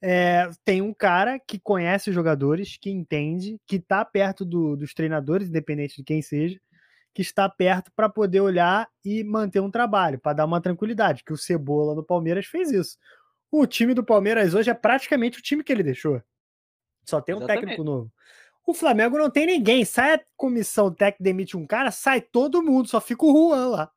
é, 0.00 0.50
tem 0.64 0.82
um 0.82 0.92
cara 0.92 1.38
que 1.38 1.58
conhece 1.58 2.10
os 2.10 2.14
jogadores, 2.14 2.76
que 2.76 2.90
entende, 2.90 3.58
que 3.66 3.76
está 3.76 4.04
perto 4.04 4.44
do, 4.44 4.76
dos 4.76 4.92
treinadores, 4.92 5.48
independente 5.48 5.96
de 5.96 6.04
quem 6.04 6.20
seja, 6.20 6.60
que 7.14 7.22
está 7.22 7.48
perto 7.48 7.92
para 7.94 8.08
poder 8.08 8.40
olhar 8.40 8.88
e 9.04 9.22
manter 9.22 9.60
um 9.60 9.70
trabalho, 9.70 10.18
para 10.18 10.32
dar 10.32 10.44
uma 10.44 10.60
tranquilidade, 10.60 11.22
que 11.24 11.32
o 11.32 11.36
Cebola 11.36 11.94
do 11.94 12.02
Palmeiras 12.02 12.46
fez 12.46 12.70
isso. 12.70 12.98
O 13.50 13.66
time 13.66 13.94
do 13.94 14.04
Palmeiras 14.04 14.54
hoje 14.54 14.70
é 14.70 14.74
praticamente 14.74 15.38
o 15.38 15.42
time 15.42 15.62
que 15.62 15.72
ele 15.72 15.82
deixou. 15.82 16.22
Só 17.04 17.20
tem 17.20 17.34
um 17.34 17.38
Exatamente. 17.38 17.60
técnico 17.60 17.84
novo. 17.84 18.10
O 18.66 18.74
Flamengo 18.74 19.18
não 19.18 19.30
tem 19.30 19.46
ninguém. 19.46 19.84
Sai 19.84 20.14
a 20.14 20.24
comissão 20.36 20.92
técnica, 20.92 21.24
demite 21.24 21.56
um 21.56 21.66
cara, 21.66 21.90
sai 21.90 22.20
todo 22.20 22.62
mundo, 22.62 22.88
só 22.88 23.00
fica 23.00 23.24
o 23.24 23.32
Juan 23.32 23.68
lá. 23.68 23.92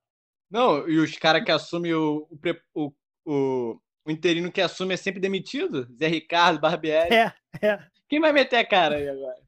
Não, 0.49 0.87
e 0.87 0.97
os 0.97 1.17
caras 1.17 1.43
que 1.43 1.51
assumem 1.51 1.93
o, 1.93 2.27
o, 2.73 2.93
o, 3.25 3.79
o 4.05 4.11
interino 4.11 4.51
que 4.51 4.61
assume 4.61 4.93
é 4.93 4.97
sempre 4.97 5.19
demitido? 5.19 5.87
Zé 5.97 6.07
Ricardo, 6.07 6.59
Barbieri. 6.59 7.13
É, 7.13 7.33
é. 7.61 7.79
Quem 8.07 8.19
vai 8.19 8.31
meter 8.31 8.57
a 8.57 8.65
cara 8.65 8.95
aí 8.95 9.09
agora? 9.09 9.43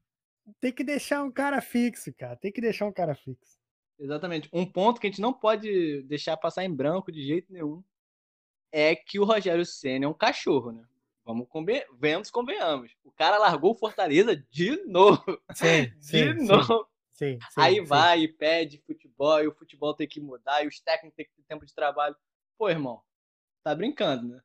Tem 0.59 0.71
que 0.71 0.83
deixar 0.83 1.23
um 1.23 1.31
cara 1.31 1.61
fixo, 1.61 2.13
cara. 2.13 2.35
Tem 2.35 2.51
que 2.51 2.61
deixar 2.61 2.85
um 2.85 2.91
cara 2.91 3.13
fixo. 3.13 3.57
Exatamente. 3.99 4.49
Um 4.53 4.65
ponto 4.65 4.99
que 4.99 5.07
a 5.07 5.09
gente 5.09 5.21
não 5.21 5.33
pode 5.33 6.03
deixar 6.03 6.37
passar 6.37 6.63
em 6.63 6.73
branco 6.73 7.11
de 7.11 7.23
jeito 7.23 7.51
nenhum 7.51 7.83
é 8.71 8.95
que 8.95 9.19
o 9.19 9.25
Rogério 9.25 9.65
Senna 9.65 10.05
é 10.05 10.07
um 10.07 10.13
cachorro, 10.13 10.71
né? 10.71 10.83
Vamos 11.27 11.49
conven... 11.49 11.83
Vemos, 11.99 12.31
convenhamos. 12.31 12.95
O 13.03 13.11
cara 13.11 13.37
largou 13.37 13.71
o 13.71 13.77
Fortaleza 13.77 14.33
de 14.49 14.81
novo. 14.85 15.21
Sim, 15.53 15.91
de 15.99 16.05
sim, 16.05 16.33
novo. 16.45 16.87
Sim, 17.11 17.37
Aí 17.57 17.81
vai 17.81 18.21
e 18.21 18.27
pede 18.29 18.81
futebol, 18.87 19.43
e 19.43 19.47
o 19.47 19.53
futebol 19.53 19.93
tem 19.93 20.07
que 20.07 20.21
mudar, 20.21 20.63
e 20.63 20.67
os 20.67 20.79
técnicos 20.79 21.17
têm 21.17 21.25
que 21.25 21.31
ter 21.33 21.43
tempo 21.43 21.65
de 21.65 21.75
trabalho. 21.75 22.15
Pô, 22.57 22.69
irmão, 22.69 23.01
tá 23.61 23.75
brincando, 23.75 24.29
né? 24.29 24.41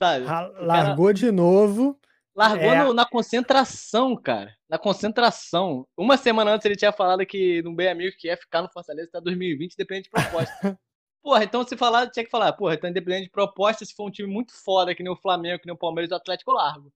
Sabe? 0.00 0.26
Largou 0.64 1.06
cara... 1.06 1.14
de 1.14 1.32
novo. 1.32 1.98
Largou 2.36 2.72
é... 2.72 2.84
no, 2.84 2.94
na 2.94 3.04
concentração, 3.04 4.14
cara. 4.14 4.54
Na 4.68 4.78
concentração. 4.78 5.88
Uma 5.96 6.16
semana 6.16 6.52
antes 6.52 6.66
ele 6.66 6.76
tinha 6.76 6.92
falado 6.92 7.26
que 7.26 7.62
no 7.62 7.74
bem 7.74 7.88
amigo 7.88 8.16
que 8.16 8.28
ia 8.28 8.36
ficar 8.36 8.62
no 8.62 8.70
Fortaleza 8.70 9.08
até 9.08 9.20
2020, 9.20 9.74
depende 9.76 10.04
de 10.04 10.10
proposta. 10.10 10.78
porra, 11.22 11.44
então 11.44 11.66
se 11.66 11.76
falar, 11.76 12.10
tinha 12.10 12.24
que 12.24 12.30
falar, 12.30 12.52
porra, 12.52 12.74
então 12.74 12.90
independente 12.90 13.24
de 13.24 13.30
proposta, 13.30 13.84
se 13.84 13.94
for 13.94 14.08
um 14.08 14.10
time 14.10 14.28
muito 14.28 14.52
foda, 14.52 14.94
que 14.94 15.02
nem 15.02 15.12
o 15.12 15.16
Flamengo, 15.16 15.60
que 15.60 15.66
nem 15.66 15.74
o 15.74 15.78
Palmeiras 15.78 16.10
e 16.10 16.14
o 16.14 16.16
Atlético, 16.16 16.50
eu 16.50 16.54
largo. 16.54 16.92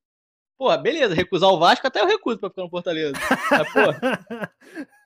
Porra, 0.57 0.79
beleza, 0.79 1.15
recusar 1.15 1.51
o 1.51 1.59
Vasco 1.59 1.87
até 1.87 2.01
eu 2.01 2.07
recuso 2.07 2.39
pra 2.39 2.49
ficar 2.49 2.63
no 2.63 2.71
Fortaleza. 2.71 3.15
Mas, 3.51 3.73
porra. 3.73 4.55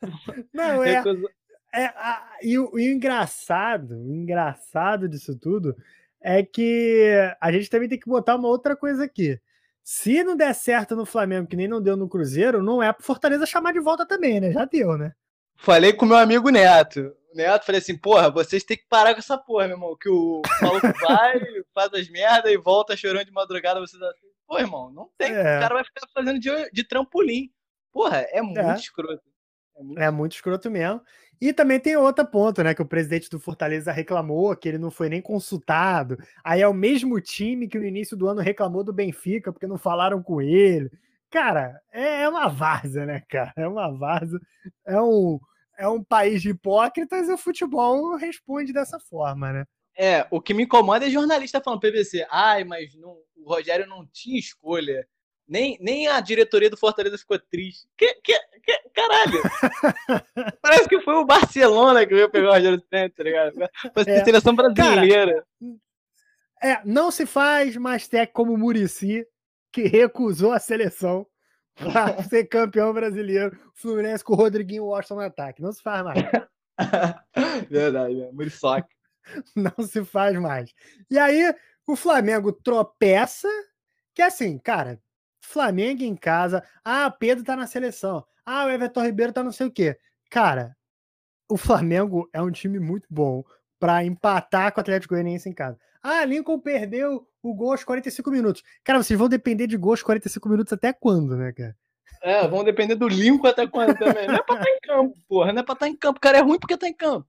Não, 0.52 0.84
é. 0.84 0.96
Recusa... 0.96 1.28
é 1.74 1.84
a, 1.86 2.36
e, 2.42 2.58
o, 2.58 2.78
e 2.78 2.88
o 2.88 2.92
engraçado, 2.92 3.94
o 3.94 4.14
engraçado 4.14 5.08
disso 5.08 5.38
tudo 5.38 5.74
é 6.20 6.42
que 6.42 7.34
a 7.40 7.50
gente 7.50 7.70
também 7.70 7.88
tem 7.88 7.98
que 7.98 8.08
botar 8.08 8.36
uma 8.36 8.48
outra 8.48 8.76
coisa 8.76 9.04
aqui. 9.04 9.40
Se 9.82 10.22
não 10.22 10.36
der 10.36 10.54
certo 10.54 10.94
no 10.94 11.06
Flamengo, 11.06 11.46
que 11.46 11.56
nem 11.56 11.66
não 11.66 11.80
deu 11.80 11.96
no 11.96 12.08
Cruzeiro, 12.08 12.62
não 12.62 12.82
é 12.82 12.92
pro 12.92 13.02
Fortaleza 13.02 13.46
chamar 13.46 13.72
de 13.72 13.80
volta 13.80 14.04
também, 14.04 14.38
né? 14.38 14.52
Já 14.52 14.66
deu, 14.66 14.98
né? 14.98 15.14
Falei 15.56 15.94
com 15.94 16.04
meu 16.04 16.18
amigo 16.18 16.50
Neto. 16.50 17.16
Neto 17.38 17.66
falei 17.66 17.80
assim, 17.80 17.96
porra, 17.96 18.28
vocês 18.30 18.64
têm 18.64 18.76
que 18.76 18.86
parar 18.88 19.14
com 19.14 19.20
essa 19.20 19.38
porra, 19.38 19.68
meu 19.68 19.76
irmão. 19.76 19.96
Que 19.96 20.08
o 20.08 20.42
maluco 20.60 20.86
vai, 21.00 21.40
faz 21.72 21.94
as 21.94 22.08
merdas 22.08 22.50
e 22.50 22.56
volta 22.56 22.96
chorando 22.96 23.26
de 23.26 23.32
madrugada, 23.32 23.78
vocês 23.78 24.02
assim. 24.02 24.26
Pô, 24.46 24.58
irmão, 24.58 24.90
não 24.90 25.08
tem. 25.16 25.32
É. 25.32 25.58
O 25.58 25.60
cara 25.60 25.74
vai 25.74 25.84
ficar 25.84 26.06
fazendo 26.12 26.40
de, 26.40 26.50
de 26.70 26.84
trampolim. 26.84 27.50
Porra, 27.92 28.26
é 28.30 28.42
muito 28.42 28.58
é. 28.58 28.74
escroto. 28.74 29.22
É 29.76 29.82
muito... 29.82 30.00
é 30.00 30.10
muito 30.10 30.32
escroto 30.32 30.70
mesmo. 30.70 31.00
E 31.40 31.52
também 31.52 31.78
tem 31.78 31.96
outro 31.96 32.26
ponto, 32.26 32.62
né? 32.64 32.74
Que 32.74 32.82
o 32.82 32.86
presidente 32.86 33.30
do 33.30 33.38
Fortaleza 33.38 33.92
reclamou 33.92 34.56
que 34.56 34.68
ele 34.68 34.78
não 34.78 34.90
foi 34.90 35.08
nem 35.08 35.22
consultado. 35.22 36.18
Aí 36.42 36.60
é 36.60 36.66
o 36.66 36.74
mesmo 36.74 37.20
time 37.20 37.68
que 37.68 37.78
no 37.78 37.84
início 37.84 38.16
do 38.16 38.26
ano 38.26 38.40
reclamou 38.40 38.82
do 38.82 38.92
Benfica 38.92 39.52
porque 39.52 39.66
não 39.66 39.78
falaram 39.78 40.20
com 40.20 40.42
ele. 40.42 40.90
Cara, 41.30 41.80
é, 41.92 42.22
é 42.22 42.28
uma 42.28 42.48
várzea, 42.48 43.06
né, 43.06 43.22
cara? 43.28 43.52
É 43.56 43.68
uma 43.68 43.96
várzea. 43.96 44.40
É 44.84 45.00
um, 45.00 45.38
é 45.78 45.88
um 45.88 46.02
país 46.02 46.42
de 46.42 46.50
hipócritas 46.50 47.28
e 47.28 47.32
o 47.32 47.38
futebol 47.38 48.16
responde 48.16 48.72
dessa 48.72 48.98
forma, 48.98 49.52
né? 49.52 49.64
É, 49.96 50.26
o 50.30 50.40
que 50.40 50.52
me 50.52 50.64
incomoda 50.64 51.06
é 51.06 51.10
jornalista 51.10 51.60
falando 51.60 51.80
PVC. 51.80 52.26
Ai, 52.30 52.64
mas 52.64 52.94
não, 52.96 53.16
o 53.36 53.48
Rogério 53.48 53.86
não 53.86 54.06
tinha 54.06 54.38
escolha. 54.38 55.06
Nem, 55.46 55.78
nem 55.80 56.08
a 56.08 56.20
diretoria 56.20 56.68
do 56.68 56.76
Fortaleza 56.76 57.16
ficou 57.16 57.38
triste. 57.38 57.88
Que, 57.96 58.14
que, 58.14 58.38
que 58.62 58.90
caralho! 58.92 59.40
Parece 60.60 60.88
que 60.88 61.00
foi 61.00 61.14
o 61.14 61.24
Barcelona 61.24 62.04
que 62.06 62.14
veio 62.14 62.30
pegar 62.30 62.50
o 62.50 62.52
Rogério 62.52 62.82
Senna, 62.90 63.10
tá 63.10 63.22
ligado? 63.22 63.54
Foi 63.54 64.04
a 64.06 64.10
é. 64.10 64.24
seleção 64.24 64.54
brasileira. 64.54 65.32
Cara, 65.32 65.46
é, 66.62 66.80
não 66.84 67.10
se 67.10 67.24
faz 67.24 67.76
mais 67.76 68.06
técnico 68.06 68.34
como 68.34 68.52
o 68.52 68.58
Murici, 68.58 69.26
que 69.72 69.82
recusou 69.82 70.52
a 70.52 70.58
seleção 70.58 71.26
para 71.78 72.22
ser 72.24 72.44
campeão 72.44 72.92
brasileiro. 72.92 73.58
Fluminense 73.74 74.24
com 74.24 74.32
o 74.34 74.36
Rodriguinho 74.36 74.84
Washington 74.84 75.16
no 75.16 75.20
ataque. 75.22 75.62
Não 75.62 75.72
se 75.72 75.82
faz 75.82 76.04
mais. 76.04 76.18
Verdade? 77.70 78.28
Muriçoca. 78.32 78.88
Não 79.54 79.84
se 79.86 80.04
faz 80.04 80.38
mais. 80.38 80.72
E 81.10 81.18
aí, 81.18 81.54
o 81.86 81.96
Flamengo 81.96 82.52
tropeça, 82.52 83.48
que 84.14 84.22
é 84.22 84.26
assim, 84.26 84.58
cara, 84.58 85.00
Flamengo 85.40 86.02
em 86.02 86.16
casa. 86.16 86.62
Ah, 86.84 87.10
Pedro 87.10 87.44
tá 87.44 87.56
na 87.56 87.66
seleção. 87.66 88.24
Ah, 88.44 88.66
o 88.66 88.70
Everton 88.70 89.04
Ribeiro 89.04 89.32
tá 89.32 89.42
não 89.42 89.52
sei 89.52 89.66
o 89.66 89.70
quê. 89.70 89.98
Cara, 90.30 90.76
o 91.48 91.56
Flamengo 91.56 92.28
é 92.32 92.40
um 92.42 92.50
time 92.50 92.78
muito 92.78 93.06
bom 93.10 93.44
para 93.78 94.04
empatar 94.04 94.72
com 94.72 94.80
o 94.80 94.82
Atlético 94.82 95.14
Goianiense 95.14 95.48
em 95.48 95.54
casa. 95.54 95.78
Ah, 96.02 96.24
Lincoln 96.24 96.58
perdeu 96.58 97.26
o 97.42 97.54
gol 97.54 97.72
aos 97.72 97.84
45 97.84 98.30
minutos. 98.30 98.62
Cara, 98.84 99.02
vocês 99.02 99.18
vão 99.18 99.28
depender 99.28 99.66
de 99.66 99.76
gols 99.76 100.02
45 100.02 100.48
minutos 100.48 100.72
até 100.72 100.92
quando, 100.92 101.36
né, 101.36 101.52
cara? 101.52 101.76
É, 102.22 102.46
vão 102.48 102.64
depender 102.64 102.96
do 102.96 103.06
Lincoln 103.06 103.46
até 103.46 103.66
quando 103.66 103.96
também. 103.96 104.26
Não 104.26 104.34
é 104.34 104.42
pra 104.42 104.56
estar 104.56 104.64
tá 104.64 104.70
em 104.70 104.80
campo, 104.80 105.16
porra. 105.28 105.52
Não 105.52 105.60
é 105.60 105.62
pra 105.62 105.72
estar 105.74 105.86
tá 105.86 105.88
em 105.88 105.96
campo. 105.96 106.18
O 106.18 106.20
cara 106.20 106.38
é 106.38 106.42
ruim 106.42 106.58
porque 106.58 106.76
tá 106.76 106.88
em 106.88 106.94
campo. 106.94 107.26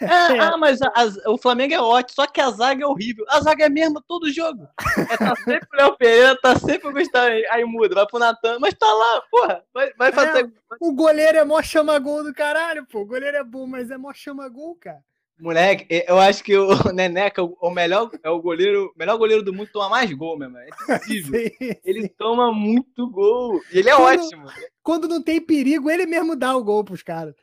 É, 0.00 0.04
é. 0.36 0.40
Ah, 0.40 0.56
mas 0.56 0.80
a, 0.82 0.88
a, 0.88 1.30
o 1.30 1.38
Flamengo 1.38 1.74
é 1.74 1.80
ótimo, 1.80 2.14
só 2.14 2.26
que 2.26 2.40
a 2.40 2.50
zaga 2.50 2.84
é 2.84 2.86
horrível. 2.86 3.24
A 3.28 3.40
zaga 3.40 3.66
é 3.66 3.68
mesmo 3.68 4.02
todo 4.06 4.32
jogo. 4.32 4.66
É, 5.10 5.16
tá 5.16 5.34
sempre 5.44 5.68
o 5.72 5.76
Léo 5.76 5.96
Pereira, 5.96 6.40
tá 6.40 6.58
sempre 6.58 6.88
o 6.88 6.92
Gustavo 6.92 7.26
aí, 7.26 7.46
aí 7.46 7.64
muda, 7.64 7.94
vai 7.94 8.06
pro 8.06 8.18
Natan, 8.18 8.58
mas 8.58 8.74
tá 8.74 8.86
lá, 8.86 9.22
porra. 9.30 9.64
Vai, 9.72 9.92
vai 9.94 10.12
fazer. 10.12 10.44
É, 10.44 10.50
o 10.80 10.92
goleiro 10.92 11.38
é 11.38 11.44
mó 11.44 11.60
chama-gol 11.62 12.24
do 12.24 12.34
caralho, 12.34 12.86
pô. 12.86 13.00
O 13.00 13.06
goleiro 13.06 13.36
é 13.36 13.44
bom, 13.44 13.66
mas 13.66 13.90
é 13.90 13.98
mó 13.98 14.12
chama-gol, 14.12 14.76
cara. 14.76 15.02
Moleque, 15.38 16.04
eu 16.08 16.18
acho 16.18 16.42
que 16.42 16.56
o 16.56 16.68
Neneca, 16.92 17.42
o 17.42 17.70
melhor, 17.70 18.10
é 18.22 18.30
o 18.30 18.40
goleiro, 18.40 18.92
melhor 18.96 19.18
goleiro 19.18 19.42
do 19.42 19.52
mundo, 19.52 19.68
toma 19.70 19.90
mais 19.90 20.10
gol, 20.12 20.38
mesmo. 20.38 20.56
É 20.56 20.68
impossível. 20.68 21.40
ele 21.84 22.08
toma 22.08 22.52
muito 22.52 23.08
gol. 23.10 23.60
E 23.70 23.78
ele 23.78 23.90
é 23.90 23.96
quando, 23.96 24.22
ótimo. 24.22 24.46
Quando 24.82 25.08
não 25.08 25.22
tem 25.22 25.40
perigo, 25.40 25.90
ele 25.90 26.06
mesmo 26.06 26.34
dá 26.34 26.56
o 26.56 26.64
gol 26.64 26.82
pros 26.82 27.02
caras. 27.02 27.34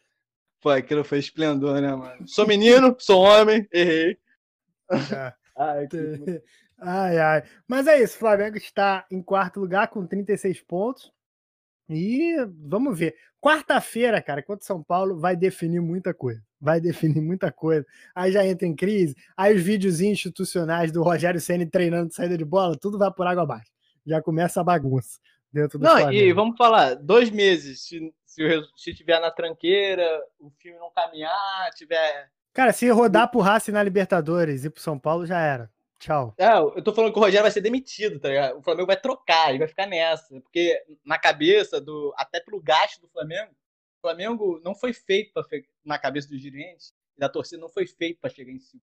Pô, 0.60 0.70
aquilo 0.70 1.04
foi 1.04 1.20
esplendor, 1.20 1.82
né, 1.82 1.94
mano? 1.94 2.28
Sou 2.28 2.48
menino, 2.48 2.96
sou 2.98 3.22
homem, 3.22 3.68
errei. 3.72 4.18
É. 4.90 5.34
ai, 5.58 5.88
que... 5.88 6.42
ai, 6.80 7.18
ai. 7.20 7.44
Mas 7.68 7.86
é 7.86 8.02
isso, 8.02 8.16
o 8.16 8.20
Flamengo 8.20 8.58
está 8.58 9.06
em 9.12 9.22
quarto 9.22 9.60
lugar 9.60 9.88
com 9.90 10.08
36 10.08 10.62
pontos. 10.62 11.12
E 11.88 12.36
vamos 12.58 12.98
ver. 12.98 13.16
Quarta-feira, 13.40 14.22
cara, 14.22 14.42
contra 14.42 14.66
São 14.66 14.82
Paulo, 14.82 15.20
vai 15.20 15.36
definir 15.36 15.82
muita 15.82 16.14
coisa. 16.14 16.42
Vai 16.64 16.80
definir 16.80 17.20
muita 17.22 17.52
coisa. 17.52 17.86
Aí 18.16 18.32
já 18.32 18.46
entra 18.46 18.66
em 18.66 18.74
crise. 18.74 19.16
Aí 19.36 19.54
os 19.54 19.62
vídeos 19.62 20.00
institucionais 20.00 20.94
do 20.94 21.04
Rogério 21.04 21.42
Senna 21.42 21.66
treinando 21.70 22.08
de 22.08 22.16
saída 22.16 22.38
de 22.38 22.46
bola, 22.46 22.78
tudo 22.78 22.98
vai 22.98 23.12
por 23.12 23.28
água 23.28 23.44
abaixo. 23.44 23.70
Já 24.06 24.22
começa 24.22 24.62
a 24.62 24.64
bagunça 24.64 25.20
dentro 25.52 25.78
do 25.78 25.84
Não, 25.84 25.98
Flamengo. 25.98 26.14
e 26.14 26.32
vamos 26.32 26.58
falar, 26.58 26.96
dois 26.96 27.30
meses, 27.30 27.82
se, 27.82 28.14
se, 28.26 28.42
se 28.78 28.94
tiver 28.94 29.20
na 29.20 29.30
tranqueira, 29.30 30.08
o 30.40 30.50
filme 30.52 30.80
não 30.80 30.90
caminhar, 30.92 31.70
tiver. 31.76 32.30
Cara, 32.54 32.72
se 32.72 32.90
rodar 32.90 33.30
pro 33.30 33.42
Racing 33.42 33.72
na 33.72 33.84
Libertadores 33.84 34.64
e 34.64 34.70
pro 34.70 34.82
São 34.82 34.98
Paulo, 34.98 35.26
já 35.26 35.40
era. 35.42 35.70
Tchau. 36.00 36.34
É, 36.38 36.58
eu 36.58 36.82
tô 36.82 36.94
falando 36.94 37.14
que 37.14 37.20
o 37.20 37.22
Rogério 37.22 37.44
vai 37.44 37.52
ser 37.52 37.62
demitido, 37.62 38.20
tá 38.20 38.28
ligado? 38.30 38.58
O 38.58 38.62
Flamengo 38.62 38.88
vai 38.88 38.98
trocar, 38.98 39.50
ele 39.50 39.60
vai 39.60 39.68
ficar 39.68 39.86
nessa. 39.86 40.40
Porque 40.42 40.82
na 41.06 41.18
cabeça 41.18 41.80
do. 41.80 42.14
Até 42.18 42.42
pelo 42.42 42.62
gasto 42.62 43.00
do 43.02 43.08
Flamengo, 43.08 43.52
Flamengo 44.04 44.60
não 44.64 44.76
foi 44.76 44.92
feito 44.92 45.32
pra, 45.34 45.44
na 45.84 45.98
cabeça 45.98 46.28
dos 46.28 46.42
dirigentes 46.42 46.94
e 47.16 47.20
da 47.20 47.30
torcida 47.30 47.62
não 47.62 47.70
foi 47.70 47.88
feito 47.88 48.20
para 48.20 48.30
chegar 48.30 48.52
em 48.52 48.60
cima. 48.60 48.84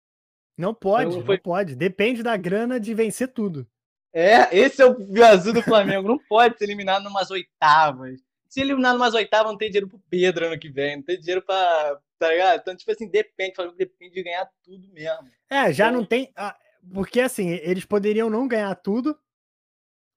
Não 0.58 0.74
pode, 0.74 1.12
então, 1.12 1.26
foi... 1.26 1.36
não 1.36 1.44
pode. 1.44 1.76
Depende 1.76 2.24
da 2.24 2.38
grana 2.38 2.80
de 2.80 2.94
vencer 2.94 3.28
tudo. 3.28 3.68
É, 4.14 4.56
esse 4.58 4.82
é 4.82 4.86
o 4.86 5.24
azul 5.24 5.54
do 5.54 5.62
Flamengo. 5.62 6.08
não 6.08 6.18
pode 6.18 6.58
ser 6.58 6.64
eliminado 6.66 7.04
numas 7.04 7.30
oitavas. 7.30 8.20
se 8.48 8.62
ele 8.62 8.72
eliminar 8.72 8.96
umas 8.96 9.14
oitavas, 9.14 9.52
não 9.52 9.58
tem 9.58 9.70
dinheiro 9.70 9.88
pro 9.88 10.02
Pedro 10.10 10.48
ano 10.48 10.58
que 10.58 10.70
vem, 10.70 10.98
não 10.98 11.04
tem 11.04 11.20
dinheiro 11.20 11.42
pra. 11.42 12.00
Tá 12.18 12.30
ligado? 12.30 12.60
Então, 12.60 12.76
tipo 12.76 12.92
assim, 12.92 13.08
depende, 13.08 13.54
depende 13.78 14.16
de 14.16 14.24
ganhar 14.24 14.50
tudo 14.64 14.90
mesmo. 14.90 15.30
É, 15.50 15.72
já 15.72 15.88
então... 15.88 16.00
não 16.00 16.06
tem. 16.06 16.32
Ah, 16.36 16.58
porque 16.94 17.22
assim, 17.22 17.50
eles 17.50 17.86
poderiam 17.86 18.30
não 18.30 18.48
ganhar 18.48 18.74
tudo, 18.76 19.18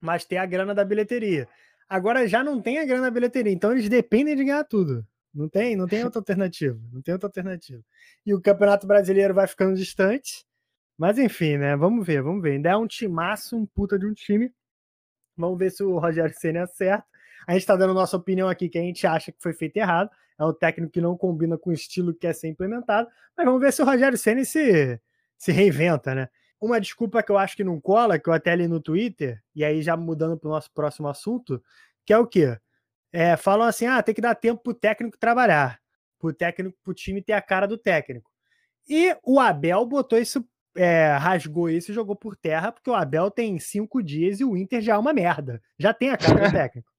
mas 0.00 0.24
ter 0.24 0.38
a 0.38 0.46
grana 0.46 0.74
da 0.74 0.84
bilheteria. 0.84 1.48
Agora 1.92 2.26
já 2.26 2.42
não 2.42 2.58
tem 2.58 2.78
a 2.78 2.86
grana 2.86 3.10
bilheteria, 3.10 3.52
então 3.52 3.70
eles 3.70 3.86
dependem 3.86 4.34
de 4.34 4.42
ganhar 4.42 4.64
tudo. 4.64 5.06
Não 5.34 5.46
tem, 5.46 5.76
não 5.76 5.86
tem 5.86 6.02
outra 6.02 6.20
alternativa. 6.20 6.80
Não 6.90 7.02
tem 7.02 7.12
outra 7.12 7.28
alternativa. 7.28 7.82
E 8.24 8.32
o 8.32 8.40
Campeonato 8.40 8.86
Brasileiro 8.86 9.34
vai 9.34 9.46
ficando 9.46 9.76
distante. 9.76 10.42
Mas 10.96 11.18
enfim, 11.18 11.58
né? 11.58 11.76
Vamos 11.76 12.06
ver, 12.06 12.22
vamos 12.22 12.40
ver. 12.40 12.52
Ainda 12.52 12.70
é 12.70 12.76
um 12.78 12.86
timaço, 12.86 13.58
um 13.58 13.66
puta 13.66 13.98
de 13.98 14.06
um 14.06 14.14
time. 14.14 14.50
Vamos 15.36 15.58
ver 15.58 15.70
se 15.70 15.82
o 15.82 15.98
Rogério 15.98 16.34
Senna 16.34 16.62
acerta. 16.62 17.04
A 17.46 17.52
gente 17.52 17.60
está 17.60 17.76
dando 17.76 17.92
nossa 17.92 18.16
opinião 18.16 18.48
aqui 18.48 18.70
que 18.70 18.78
a 18.78 18.82
gente 18.82 19.06
acha 19.06 19.30
que 19.30 19.42
foi 19.42 19.52
feito 19.52 19.76
errado. 19.76 20.08
É 20.38 20.44
um 20.46 20.52
técnico 20.54 20.92
que 20.92 21.00
não 21.02 21.14
combina 21.14 21.58
com 21.58 21.68
o 21.68 21.74
estilo 21.74 22.14
que 22.14 22.20
quer 22.20 22.34
ser 22.34 22.48
implementado. 22.48 23.06
Mas 23.36 23.44
vamos 23.44 23.60
ver 23.60 23.70
se 23.70 23.82
o 23.82 23.84
Rogério 23.84 24.16
Senna 24.16 24.42
se, 24.46 24.98
se 25.36 25.52
reinventa, 25.52 26.14
né? 26.14 26.30
Uma 26.62 26.80
desculpa 26.80 27.24
que 27.24 27.32
eu 27.32 27.36
acho 27.36 27.56
que 27.56 27.64
não 27.64 27.80
cola, 27.80 28.20
que 28.20 28.28
eu 28.28 28.32
até 28.32 28.54
li 28.54 28.68
no 28.68 28.78
Twitter, 28.78 29.42
e 29.52 29.64
aí 29.64 29.82
já 29.82 29.96
mudando 29.96 30.38
para 30.38 30.46
o 30.46 30.52
nosso 30.52 30.70
próximo 30.70 31.08
assunto, 31.08 31.60
que 32.06 32.12
é 32.12 32.18
o 32.18 32.24
quê? 32.24 32.56
É, 33.12 33.36
falam 33.36 33.66
assim: 33.66 33.84
ah, 33.84 34.00
tem 34.00 34.14
que 34.14 34.20
dar 34.20 34.36
tempo 34.36 34.62
para 34.62 34.70
o 34.70 34.74
técnico 34.74 35.18
trabalhar, 35.18 35.80
para 36.20 36.28
o 36.28 36.32
técnico, 36.32 36.78
para 36.80 36.92
o 36.92 36.94
time 36.94 37.20
ter 37.20 37.32
a 37.32 37.42
cara 37.42 37.66
do 37.66 37.76
técnico. 37.76 38.30
E 38.88 39.12
o 39.24 39.40
Abel 39.40 39.84
botou 39.84 40.16
isso, 40.16 40.48
é, 40.76 41.16
rasgou 41.16 41.68
isso 41.68 41.90
e 41.90 41.94
jogou 41.94 42.14
por 42.14 42.36
terra, 42.36 42.70
porque 42.70 42.88
o 42.88 42.94
Abel 42.94 43.28
tem 43.28 43.58
cinco 43.58 44.00
dias 44.00 44.38
e 44.38 44.44
o 44.44 44.56
Inter 44.56 44.80
já 44.80 44.94
é 44.94 44.98
uma 44.98 45.12
merda. 45.12 45.60
Já 45.76 45.92
tem 45.92 46.10
a 46.10 46.16
cara 46.16 46.48
do 46.48 46.52
técnico. 46.54 46.92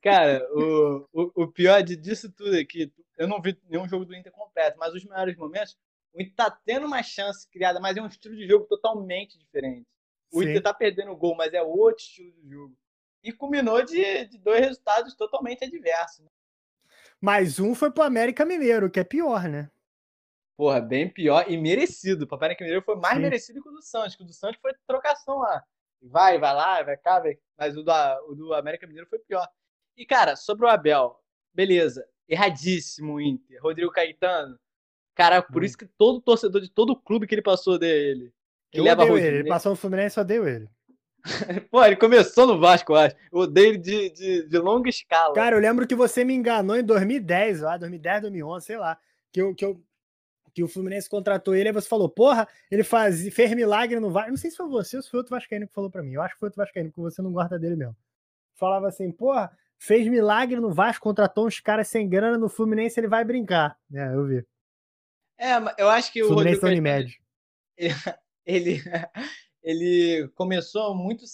Cara, 0.00 0.40
o, 0.52 1.08
o, 1.12 1.42
o 1.42 1.48
pior 1.48 1.82
disso 1.82 2.30
tudo 2.30 2.56
é 2.56 2.64
que 2.64 2.92
eu 3.18 3.26
não 3.26 3.42
vi 3.42 3.58
nenhum 3.68 3.88
jogo 3.88 4.04
do 4.04 4.14
Inter 4.14 4.30
completo, 4.30 4.78
mas 4.78 4.94
os 4.94 5.04
melhores 5.04 5.36
momentos 5.36 5.76
o 6.14 6.20
Inter 6.20 6.34
tá 6.34 6.50
tendo 6.50 6.86
uma 6.86 7.02
chance 7.02 7.48
criada, 7.48 7.80
mas 7.80 7.96
é 7.96 8.02
um 8.02 8.06
estilo 8.06 8.36
de 8.36 8.46
jogo 8.46 8.66
totalmente 8.66 9.38
diferente. 9.38 9.86
O 10.32 10.42
Sim. 10.42 10.50
Inter 10.50 10.62
tá 10.62 10.74
perdendo 10.74 11.12
o 11.12 11.16
gol, 11.16 11.34
mas 11.34 11.52
é 11.54 11.62
outro 11.62 12.02
estilo 12.02 12.32
de 12.32 12.50
jogo. 12.50 12.76
E 13.22 13.32
culminou 13.32 13.82
de, 13.84 14.26
de 14.26 14.38
dois 14.38 14.60
resultados 14.60 15.14
totalmente 15.14 15.64
adversos. 15.64 16.24
Né? 16.24 16.30
Mais 17.20 17.58
um 17.58 17.74
foi 17.74 17.90
pro 17.90 18.02
América 18.02 18.44
Mineiro, 18.44 18.90
que 18.90 19.00
é 19.00 19.04
pior, 19.04 19.48
né? 19.48 19.70
Porra, 20.56 20.80
bem 20.80 21.08
pior 21.08 21.44
e 21.48 21.56
merecido. 21.56 22.28
O 22.30 22.34
América 22.34 22.64
Mineiro 22.64 22.84
foi 22.84 22.96
mais 22.96 23.16
Sim. 23.16 23.22
merecido 23.22 23.62
que 23.62 23.68
o 23.68 23.72
do 23.72 23.82
Santos, 23.82 24.16
que 24.16 24.22
o 24.22 24.26
do 24.26 24.32
Santos 24.32 24.60
foi 24.60 24.72
trocação 24.86 25.38
lá. 25.38 25.64
Vai, 26.02 26.38
vai 26.38 26.54
lá, 26.54 26.82
vai 26.82 26.96
cá, 26.96 27.20
vai. 27.20 27.38
mas 27.56 27.76
o 27.76 27.82
do, 27.82 27.92
o 28.28 28.34
do 28.34 28.54
América 28.54 28.86
Mineiro 28.86 29.08
foi 29.08 29.18
pior. 29.20 29.48
E, 29.96 30.04
cara, 30.04 30.36
sobre 30.36 30.66
o 30.66 30.68
Abel, 30.68 31.16
beleza, 31.54 32.06
erradíssimo 32.28 33.14
o 33.14 33.20
Inter. 33.20 33.62
Rodrigo 33.62 33.92
Caetano, 33.92 34.58
Cara, 35.14 35.42
por 35.42 35.62
hum. 35.62 35.64
isso 35.64 35.76
que 35.76 35.86
todo 35.86 36.20
torcedor 36.20 36.60
de 36.60 36.70
todo 36.70 36.96
clube 36.96 37.26
que 37.26 37.34
ele 37.34 37.42
passou 37.42 37.78
dele. 37.78 38.32
Que 38.70 38.80
eu 38.80 38.84
leva 38.84 39.02
odeio 39.02 39.18
ele. 39.18 39.36
Ele 39.38 39.48
passou 39.48 39.70
no 39.70 39.76
Fluminense, 39.76 40.16
eu 40.16 40.22
odeio 40.22 40.48
ele. 40.48 40.68
Pô, 41.70 41.84
ele 41.84 41.96
começou 41.96 42.46
no 42.46 42.58
Vasco, 42.58 42.92
eu 42.92 42.96
acho. 42.96 43.16
Eu 43.30 43.40
odeio 43.40 43.68
ele 43.68 43.78
de, 43.78 44.10
de, 44.10 44.48
de, 44.48 44.58
longa 44.58 44.88
escala. 44.88 45.34
Cara, 45.34 45.56
eu 45.56 45.60
lembro 45.60 45.86
que 45.86 45.94
você 45.94 46.24
me 46.24 46.34
enganou 46.34 46.76
em 46.76 46.82
2010, 46.82 47.60
lá, 47.60 47.76
2010, 47.76 48.22
2011, 48.22 48.66
sei 48.66 48.76
lá. 48.76 48.98
Que, 49.30 49.40
eu, 49.40 49.54
que, 49.54 49.64
eu, 49.64 49.80
que 50.52 50.64
o 50.64 50.68
Fluminense 50.68 51.08
contratou 51.08 51.54
ele, 51.54 51.68
aí 51.68 51.74
você 51.74 51.88
falou, 51.88 52.08
porra, 52.08 52.48
ele 52.70 52.82
faz, 52.82 53.26
fez 53.32 53.52
milagre 53.54 54.00
no 54.00 54.10
Vasco. 54.10 54.30
Não 54.30 54.36
sei 54.36 54.50
se 54.50 54.56
foi 54.56 54.68
você 54.68 54.96
ou 54.96 55.02
se 55.02 55.10
foi 55.10 55.18
outro 55.18 55.30
Vascaíno 55.30 55.68
que 55.68 55.74
falou 55.74 55.90
pra 55.90 56.02
mim. 56.02 56.14
Eu 56.14 56.22
acho 56.22 56.34
que 56.34 56.40
foi 56.40 56.48
outro 56.48 56.62
Vascaíno, 56.62 56.90
porque 56.90 57.02
você 57.02 57.22
não 57.22 57.32
gosta 57.32 57.58
dele 57.58 57.76
mesmo. 57.76 57.96
Falava 58.54 58.88
assim, 58.88 59.10
porra, 59.12 59.50
fez 59.78 60.06
milagre 60.08 60.58
no 60.60 60.72
Vasco, 60.72 61.04
contratou 61.04 61.46
uns 61.46 61.60
caras 61.60 61.88
sem 61.88 62.08
grana 62.08 62.36
no 62.36 62.48
Fluminense, 62.48 62.98
ele 62.98 63.08
vai 63.08 63.24
brincar. 63.24 63.76
É, 63.92 64.14
eu 64.14 64.26
vi. 64.26 64.46
É, 65.42 65.82
eu 65.82 65.88
acho 65.88 66.12
que 66.12 66.22
o 66.22 66.28
Rodrigo 66.28 66.60
Caetano, 66.60 67.10
ele, 68.46 68.80
ele 69.60 70.28
começou 70.36 70.94
muito 70.94 71.24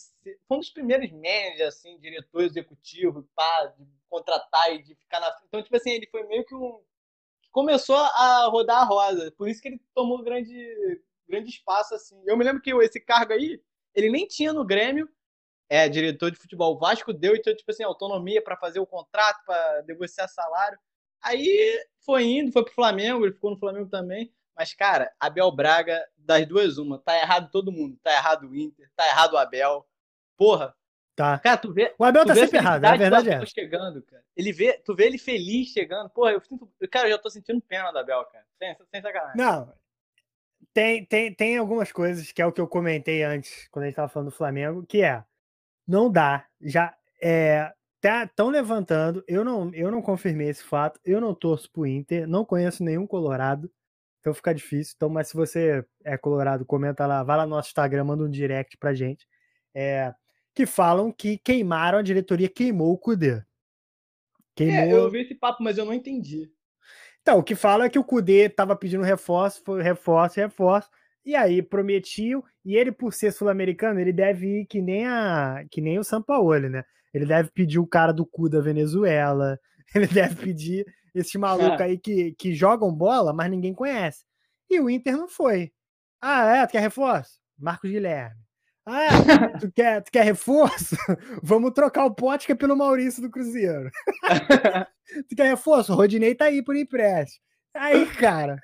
foi 0.47 0.57
um 0.57 0.61
dos 0.61 0.71
primeiros 0.71 1.11
managers 1.11 1.77
assim, 1.77 1.99
diretor 1.99 2.43
executivo, 2.43 3.29
pá, 3.35 3.67
de 3.67 3.87
contratar 4.09 4.73
e 4.75 4.83
de 4.83 4.95
ficar 4.95 5.21
na 5.21 5.37
então 5.47 5.63
tipo 5.63 5.77
assim, 5.77 5.91
ele 5.91 6.07
foi 6.11 6.27
meio 6.27 6.45
que 6.47 6.55
um 6.55 6.83
começou 7.51 7.97
a 7.97 8.47
rodar 8.47 8.83
a 8.83 8.85
roda, 8.85 9.31
por 9.33 9.47
isso 9.47 9.61
que 9.61 9.69
ele 9.69 9.81
tomou 9.95 10.23
grande 10.23 10.57
grande 11.29 11.51
espaço 11.51 11.95
assim. 11.95 12.19
Eu 12.27 12.37
me 12.37 12.45
lembro 12.45 12.63
que 12.63 12.71
esse 12.71 12.99
cargo 12.99 13.35
aí, 13.35 13.63
ele 13.95 14.11
nem 14.11 14.27
tinha 14.27 14.53
no 14.53 14.65
Grêmio, 14.65 15.07
é 15.69 15.87
diretor 15.87 16.31
de 16.31 16.39
futebol. 16.39 16.75
O 16.75 16.79
Vasco 16.79 17.13
deu 17.13 17.37
então 17.37 17.55
tipo 17.55 17.71
assim, 17.71 17.85
autonomia 17.85 18.43
para 18.43 18.57
fazer 18.57 18.81
o 18.81 18.87
contrato, 18.87 19.45
para 19.45 19.83
negociar 19.87 20.29
salário. 20.29 20.79
Aí 21.23 21.79
foi 22.05 22.25
indo, 22.25 22.53
foi 22.53 22.65
pro 22.65 22.75
Flamengo, 22.75 23.25
ele 23.25 23.35
ficou 23.35 23.51
no 23.51 23.59
Flamengo 23.59 23.89
também. 23.89 24.33
Mas, 24.57 24.75
cara, 24.75 25.13
Abel 25.21 25.53
Braga, 25.53 26.05
das 26.17 26.45
duas, 26.47 26.79
uma. 26.79 26.99
Tá 26.99 27.17
errado 27.17 27.51
todo 27.51 27.71
mundo. 27.71 27.97
Tá 28.03 28.13
errado 28.13 28.49
o 28.49 28.57
Inter, 28.57 28.91
tá 28.97 29.07
errado 29.07 29.35
o 29.35 29.39
Abel. 29.39 29.87
Porra. 30.37 30.75
Tá. 31.15 31.39
Cara, 31.39 31.57
tu 31.57 31.73
vê. 31.73 31.95
O 31.99 32.05
Abel 32.05 32.25
tá 32.27 32.35
sempre 32.35 32.59
errado, 32.59 32.85
a 32.85 32.97
verdade 32.97 33.31
é. 33.31 33.47
chegando, 33.47 34.03
cara. 34.03 34.23
Ele 34.37 34.53
vê, 34.53 34.81
tu 34.85 34.95
vê 34.95 35.07
ele 35.07 35.19
feliz 35.19 35.69
chegando. 35.69 36.09
Porra, 36.11 36.33
eu 36.33 36.41
sinto. 36.41 36.69
Cara, 36.91 37.07
eu 37.09 37.13
já 37.13 37.19
tô 37.19 37.31
sentindo 37.31 37.61
pena 37.61 37.91
do 37.91 37.99
Abel, 37.99 38.25
cara. 38.27 38.45
Sem, 38.59 38.77
sem 38.91 39.03
sacanagem. 39.03 39.37
Não. 39.37 39.73
Tem, 40.73 41.05
tem, 41.05 41.35
tem 41.35 41.59
algumas 41.59 41.91
coisas 41.91 42.31
que 42.31 42.41
é 42.41 42.47
o 42.47 42.53
que 42.53 42.61
eu 42.61 42.69
comentei 42.69 43.23
antes, 43.25 43.69
quando 43.69 43.85
a 43.85 43.87
gente 43.87 43.97
tava 43.97 44.09
falando 44.09 44.31
do 44.31 44.37
Flamengo, 44.37 44.87
que 44.87 45.03
é. 45.03 45.25
Não 45.87 46.11
dá. 46.11 46.47
Já. 46.61 46.95
É, 47.21 47.73
Estão 48.01 48.47
tá, 48.47 48.53
levantando, 48.53 49.25
eu 49.27 49.45
não, 49.45 49.75
eu 49.75 49.91
não 49.91 50.01
confirmei 50.01 50.49
esse 50.49 50.63
fato, 50.63 51.01
eu 51.05 51.21
não 51.21 51.35
torço 51.35 51.71
pro 51.71 51.85
Inter, 51.85 52.29
não 52.29 52.45
conheço 52.45 52.85
nenhum 52.85 53.07
Colorado, 53.07 53.69
então 54.21 54.33
fica 54.33 54.55
difícil. 54.55 54.95
Então, 54.97 55.09
mas 55.09 55.29
se 55.29 55.35
você 55.35 55.85
é 56.05 56.17
Colorado, 56.17 56.65
comenta 56.65 57.07
lá, 57.07 57.25
vai 57.25 57.37
lá 57.37 57.45
no 57.45 57.57
nosso 57.57 57.69
Instagram, 57.69 58.05
manda 58.05 58.23
um 58.23 58.31
direct 58.31 58.77
pra 58.79 58.95
gente. 58.95 59.27
É, 59.75 60.15
que 60.55 60.65
falam 60.65 61.11
que 61.11 61.39
queimaram, 61.39 61.99
a 61.99 62.03
diretoria 62.03 62.49
queimou 62.49 62.93
o 62.93 62.99
Cudê. 62.99 63.43
Queimou... 64.55 64.77
É, 64.77 64.93
eu 64.93 65.03
ouvi 65.05 65.23
esse 65.23 65.35
papo, 65.35 65.63
mas 65.63 65.77
eu 65.77 65.85
não 65.85 65.95
entendi. 65.95 66.53
Então, 67.21 67.39
o 67.39 67.43
que 67.43 67.55
fala 67.55 67.85
é 67.85 67.89
que 67.89 67.99
o 67.99 68.05
Cudê 68.05 68.49
tava 68.49 68.77
pedindo 68.77 69.03
reforço, 69.03 69.61
foi 69.65 69.83
reforço, 69.83 70.41
reforço, 70.41 70.89
e 71.25 71.35
aí 71.35 71.63
prometiam, 71.63 72.43
e 72.65 72.77
ele, 72.77 72.91
por 72.91 73.13
ser 73.13 73.33
sul-americano, 73.33 74.01
ele 74.01 74.13
deve 74.13 74.61
ir 74.61 74.67
que 74.67 74.81
nem, 74.81 75.07
a, 75.07 75.65
que 75.71 75.81
nem 75.81 75.99
o 75.99 76.05
Sampaoli, 76.05 76.69
né? 76.69 76.85
Ele 77.13 77.27
deve 77.27 77.51
pedir 77.51 77.79
o 77.79 77.87
cara 77.87 78.13
do 78.13 78.27
cu 78.27 78.49
da 78.49 78.61
Venezuela. 78.61 79.59
Ele 79.95 80.07
deve 80.07 80.37
pedir 80.37 80.85
esse 81.15 81.39
maluco 81.39 81.83
é. 81.83 81.85
aí 81.85 81.99
que, 81.99 82.35
que 82.39 82.55
jogam 82.55 82.93
bola, 82.93 83.33
mas 83.33 83.51
ninguém 83.51 83.75
conhece. 83.75 84.25
E 84.69 84.81
o 84.81 84.91
Inter 84.91 85.17
não 85.17 85.29
foi. 85.29 85.73
Ah, 86.21 86.57
é? 86.57 86.67
Tu 86.67 86.73
quer 86.73 86.81
reforço? 86.81 87.41
Marcos 87.59 87.91
Guilherme. 87.91 88.37
Ah, 88.85 89.59
tu 89.61 89.71
quer, 89.73 90.03
tu 90.03 90.11
quer 90.11 90.25
reforço? 90.25 90.97
Vamos 91.43 91.73
trocar 91.73 92.05
o 92.07 92.15
Potker 92.15 92.57
pelo 92.57 92.77
Maurício 92.77 93.23
do 93.23 93.31
Cruzeiro. 93.31 93.91
tu 95.29 95.37
quer 95.37 95.49
reforço? 95.49 95.93
O 95.93 95.97
Rodinei 95.97 96.35
tá 96.35 96.47
aí 96.47 96.63
por 96.63 96.77
empréstimo. 96.77 97.43
Aí, 97.75 98.07
cara. 98.07 98.59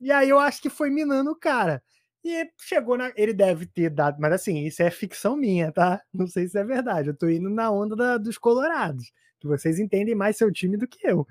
E 0.00 0.10
aí 0.10 0.28
eu 0.28 0.38
acho 0.38 0.60
que 0.60 0.68
foi 0.68 0.90
minando 0.90 1.30
o 1.30 1.38
cara. 1.38 1.82
E 2.24 2.50
chegou 2.58 2.96
na. 2.98 3.12
Ele 3.16 3.32
deve 3.32 3.66
ter 3.66 3.90
dado. 3.90 4.18
Mas 4.20 4.32
assim, 4.32 4.64
isso 4.64 4.82
é 4.82 4.90
ficção 4.90 5.36
minha, 5.36 5.72
tá? 5.72 6.02
Não 6.12 6.26
sei 6.26 6.48
se 6.48 6.58
é 6.58 6.64
verdade. 6.64 7.08
Eu 7.08 7.16
tô 7.16 7.28
indo 7.28 7.48
na 7.48 7.70
onda 7.70 7.94
da, 7.94 8.18
dos 8.18 8.36
Colorados. 8.38 9.12
Que 9.40 9.46
vocês 9.46 9.78
entendem 9.78 10.14
mais 10.14 10.36
seu 10.36 10.52
time 10.52 10.76
do 10.76 10.86
que 10.86 11.06
eu. 11.06 11.26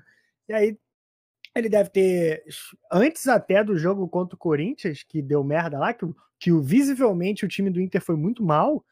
E 0.48 0.52
aí, 0.54 0.78
ele 1.54 1.68
deve 1.68 1.90
ter. 1.90 2.42
Antes 2.90 3.28
até 3.28 3.62
do 3.62 3.76
jogo 3.76 4.08
contra 4.08 4.34
o 4.34 4.38
Corinthians, 4.38 5.02
que 5.02 5.20
deu 5.20 5.44
merda 5.44 5.78
lá, 5.78 5.92
que, 5.92 6.06
que 6.38 6.52
visivelmente 6.60 7.44
o 7.44 7.48
time 7.48 7.70
do 7.70 7.80
Inter 7.80 8.00
foi 8.00 8.16
muito 8.16 8.42
mal. 8.42 8.84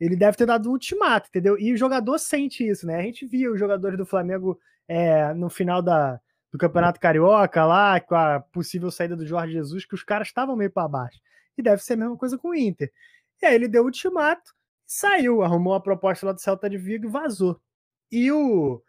Ele 0.00 0.16
deve 0.16 0.36
ter 0.36 0.46
dado 0.46 0.68
um 0.68 0.72
ultimato, 0.72 1.28
entendeu? 1.28 1.56
E 1.58 1.72
o 1.72 1.76
jogador 1.76 2.18
sente 2.18 2.66
isso, 2.66 2.86
né? 2.86 2.96
A 2.96 3.02
gente 3.02 3.26
via 3.26 3.52
os 3.52 3.58
jogadores 3.58 3.96
do 3.96 4.06
Flamengo 4.06 4.58
é, 4.88 5.32
no 5.34 5.48
final 5.48 5.80
da, 5.80 6.20
do 6.50 6.58
Campeonato 6.58 6.98
Carioca 6.98 7.64
lá, 7.64 8.00
com 8.00 8.16
a 8.16 8.40
possível 8.40 8.90
saída 8.90 9.14
do 9.14 9.26
Jorge 9.26 9.52
Jesus, 9.52 9.84
que 9.84 9.94
os 9.94 10.02
caras 10.02 10.28
estavam 10.28 10.56
meio 10.56 10.70
para 10.70 10.88
baixo 10.88 11.20
e 11.56 11.62
deve 11.62 11.82
ser 11.82 11.94
a 11.94 11.96
mesma 11.96 12.16
coisa 12.16 12.38
com 12.38 12.48
o 12.48 12.54
Inter. 12.54 12.92
E 13.40 13.46
aí 13.46 13.54
ele 13.54 13.68
deu 13.68 13.82
o 13.82 13.86
ultimato, 13.86 14.54
saiu, 14.86 15.42
arrumou 15.42 15.74
a 15.74 15.80
proposta 15.80 16.26
lá 16.26 16.32
do 16.32 16.40
Celta 16.40 16.68
de 16.68 16.78
Vigo 16.78 17.06
e 17.06 17.10
vazou. 17.10 17.60
E 18.10 18.30
o 18.30 18.82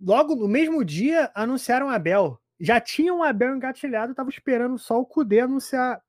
logo 0.00 0.34
no 0.34 0.48
mesmo 0.48 0.84
dia 0.84 1.30
anunciaram 1.34 1.88
Abel. 1.88 2.40
Já 2.60 2.80
tinham 2.80 3.18
o 3.18 3.22
Abel 3.22 3.56
engatilhado, 3.56 4.14
tava 4.14 4.30
esperando 4.30 4.78
só 4.78 5.00
o 5.00 5.06
Cudê 5.06 5.40
anunciar 5.40 6.00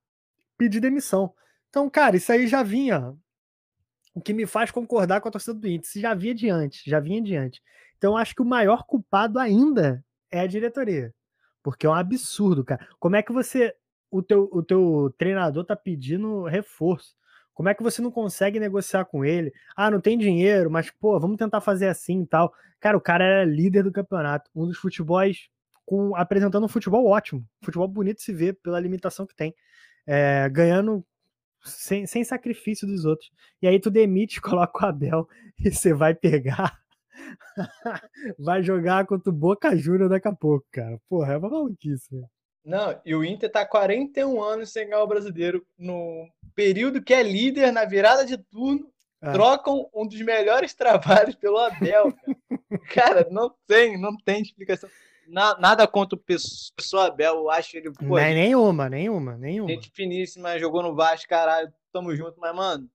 pedir 0.57 0.79
demissão. 0.79 1.33
Então, 1.69 1.89
cara, 1.89 2.15
isso 2.15 2.31
aí 2.31 2.47
já 2.47 2.63
vinha. 2.63 3.13
O 4.13 4.21
que 4.21 4.33
me 4.33 4.45
faz 4.45 4.71
concordar 4.71 5.19
com 5.19 5.27
a 5.27 5.31
torcida 5.31 5.53
do 5.53 5.67
Inter, 5.67 6.01
já 6.01 6.13
vinha 6.13 6.33
diante, 6.33 6.89
já 6.89 6.99
vinha 6.99 7.21
diante. 7.21 7.61
Então, 7.97 8.15
acho 8.15 8.33
que 8.33 8.41
o 8.41 8.45
maior 8.45 8.85
culpado 8.85 9.39
ainda 9.39 10.03
é 10.31 10.39
a 10.39 10.47
diretoria. 10.47 11.13
Porque 11.61 11.85
é 11.85 11.89
um 11.89 11.93
absurdo, 11.93 12.63
cara. 12.63 12.87
Como 12.99 13.15
é 13.15 13.23
que 13.23 13.33
você 13.33 13.75
o 14.17 14.23
teu, 14.23 14.49
o 14.51 14.63
teu 14.63 15.13
treinador 15.17 15.65
tá 15.65 15.75
pedindo 15.75 16.43
reforço. 16.45 17.15
Como 17.53 17.69
é 17.69 17.73
que 17.73 17.83
você 17.83 18.01
não 18.01 18.11
consegue 18.11 18.59
negociar 18.59 19.05
com 19.05 19.25
ele? 19.25 19.53
Ah, 19.75 19.91
não 19.91 19.99
tem 19.99 20.17
dinheiro, 20.17 20.69
mas, 20.71 20.89
pô, 20.91 21.19
vamos 21.19 21.37
tentar 21.37 21.61
fazer 21.61 21.87
assim 21.87 22.21
e 22.21 22.27
tal. 22.27 22.53
Cara, 22.79 22.97
o 22.97 23.01
cara 23.01 23.23
era 23.25 23.45
líder 23.45 23.83
do 23.83 23.91
campeonato, 23.91 24.49
um 24.55 24.65
dos 24.67 24.77
futebols 24.77 25.49
com, 25.85 26.15
apresentando 26.15 26.65
um 26.65 26.69
futebol 26.69 27.05
ótimo, 27.07 27.45
futebol 27.61 27.87
bonito 27.87 28.21
se 28.21 28.33
ver 28.33 28.53
pela 28.61 28.79
limitação 28.79 29.25
que 29.25 29.35
tem, 29.35 29.53
é, 30.07 30.49
ganhando 30.49 31.05
sem, 31.63 32.05
sem 32.05 32.23
sacrifício 32.23 32.87
dos 32.87 33.05
outros. 33.05 33.31
E 33.61 33.67
aí 33.67 33.79
tu 33.79 33.89
demite, 33.89 34.39
coloca 34.41 34.85
o 34.85 34.89
Abel 34.89 35.27
e 35.59 35.71
você 35.71 35.93
vai 35.93 36.13
pegar, 36.13 36.79
vai 38.39 38.63
jogar 38.63 39.05
contra 39.05 39.29
o 39.29 39.33
Boca 39.33 39.75
Juniors 39.75 40.09
daqui 40.09 40.27
a 40.27 40.33
pouco, 40.33 40.65
cara. 40.71 40.99
Porra, 41.09 41.33
é 41.33 41.37
uma 41.37 41.49
maluquice. 41.49 42.15
Né? 42.15 42.27
Não, 42.65 42.99
e 43.05 43.13
o 43.13 43.23
Inter 43.23 43.51
tá 43.51 43.63
41 43.63 44.41
anos 44.41 44.71
sem 44.71 44.89
ganhar 44.89 45.03
o 45.03 45.07
brasileiro. 45.07 45.63
No 45.77 46.27
período 46.55 47.01
que 47.01 47.13
é 47.13 47.21
líder, 47.21 47.71
na 47.71 47.85
virada 47.85 48.25
de 48.25 48.37
turno, 48.37 48.91
é. 49.21 49.31
trocam 49.31 49.87
um 49.93 50.07
dos 50.07 50.19
melhores 50.21 50.73
trabalhos 50.75 51.35
pelo 51.35 51.59
Abel. 51.59 52.11
Cara. 52.91 53.23
cara, 53.23 53.27
não 53.29 53.53
tem, 53.67 53.99
não 54.01 54.17
tem 54.17 54.41
explicação. 54.41 54.89
Na, 55.27 55.57
nada 55.59 55.87
contra 55.87 56.17
o 56.17 56.21
pessoa 56.75 57.07
Abel, 57.07 57.35
eu 57.35 57.51
acho 57.51 57.77
ele. 57.77 57.91
Pô, 57.91 58.19
gente, 58.19 58.33
nenhuma, 58.33 58.89
nenhuma, 58.89 59.37
nenhuma. 59.37 59.69
Gente 59.69 59.91
finíssima, 59.91 60.57
jogou 60.57 60.81
no 60.81 60.95
Vasco, 60.95 61.29
caralho, 61.29 61.71
tamo 61.91 62.15
junto, 62.15 62.39
mas, 62.39 62.55
mano, 62.55 62.89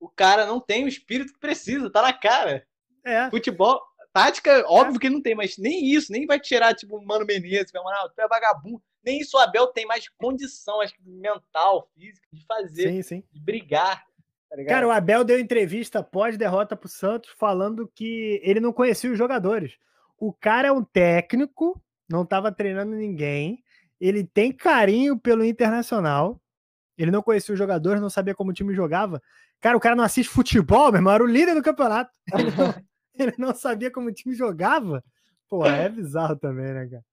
o 0.00 0.08
cara 0.08 0.44
não 0.44 0.60
tem 0.60 0.84
o 0.84 0.88
espírito 0.88 1.32
que 1.32 1.40
precisa, 1.40 1.90
tá 1.90 2.02
na 2.02 2.12
cara. 2.12 2.66
É. 3.04 3.30
Futebol, 3.30 3.80
tática, 4.18 4.64
óbvio 4.66 4.96
é. 4.96 5.00
que 5.00 5.10
não 5.10 5.22
tem, 5.22 5.34
mas 5.34 5.56
nem 5.56 5.86
isso, 5.86 6.10
nem 6.10 6.26
vai 6.26 6.40
tirar, 6.40 6.74
tipo, 6.74 6.96
o 6.96 7.06
Mano 7.06 7.24
Menezes, 7.24 7.70
vai, 7.70 7.82
mano, 7.82 8.10
tu 8.14 8.20
é 8.20 8.26
vagabundo. 8.26 8.82
Nem 9.04 9.20
isso 9.20 9.36
o 9.36 9.40
Abel 9.40 9.68
tem 9.68 9.86
mais 9.86 10.08
condição, 10.08 10.80
acho 10.80 10.92
que 10.94 11.02
mental, 11.08 11.88
física, 11.94 12.26
de 12.32 12.44
fazer, 12.44 12.88
sim, 12.90 13.02
sim. 13.02 13.24
de 13.32 13.40
brigar. 13.40 14.04
Tá 14.50 14.64
cara, 14.64 14.88
o 14.88 14.90
Abel 14.90 15.22
deu 15.22 15.38
entrevista 15.38 16.02
pós-derrota 16.02 16.74
pro 16.74 16.88
Santos 16.88 17.30
falando 17.38 17.90
que 17.94 18.40
ele 18.42 18.60
não 18.60 18.72
conhecia 18.72 19.10
os 19.10 19.18
jogadores. 19.18 19.74
O 20.18 20.32
cara 20.32 20.68
é 20.68 20.72
um 20.72 20.82
técnico, 20.82 21.80
não 22.08 22.22
estava 22.22 22.50
treinando 22.50 22.96
ninguém, 22.96 23.62
ele 24.00 24.24
tem 24.24 24.50
carinho 24.52 25.16
pelo 25.18 25.44
Internacional, 25.44 26.40
ele 26.96 27.12
não 27.12 27.22
conhecia 27.22 27.52
os 27.52 27.58
jogadores, 27.58 28.00
não 28.00 28.10
sabia 28.10 28.34
como 28.34 28.50
o 28.50 28.54
time 28.54 28.74
jogava. 28.74 29.22
Cara, 29.60 29.76
o 29.76 29.80
cara 29.80 29.94
não 29.94 30.04
assiste 30.04 30.28
futebol, 30.28 30.90
meu 30.90 30.98
irmão, 30.98 31.12
era 31.12 31.22
o 31.22 31.26
líder 31.26 31.54
do 31.54 31.62
campeonato. 31.62 32.10
Ele 33.22 33.34
não, 33.38 33.54
sabia 33.54 33.90
como 33.90 34.08
o 34.08 34.12
time 34.12 34.34
jogava. 34.34 35.02
Pô, 35.48 35.66
é 35.66 35.88
bizarro 35.88 36.36
também, 36.36 36.72
né, 36.72 36.86
cara? 36.86 37.04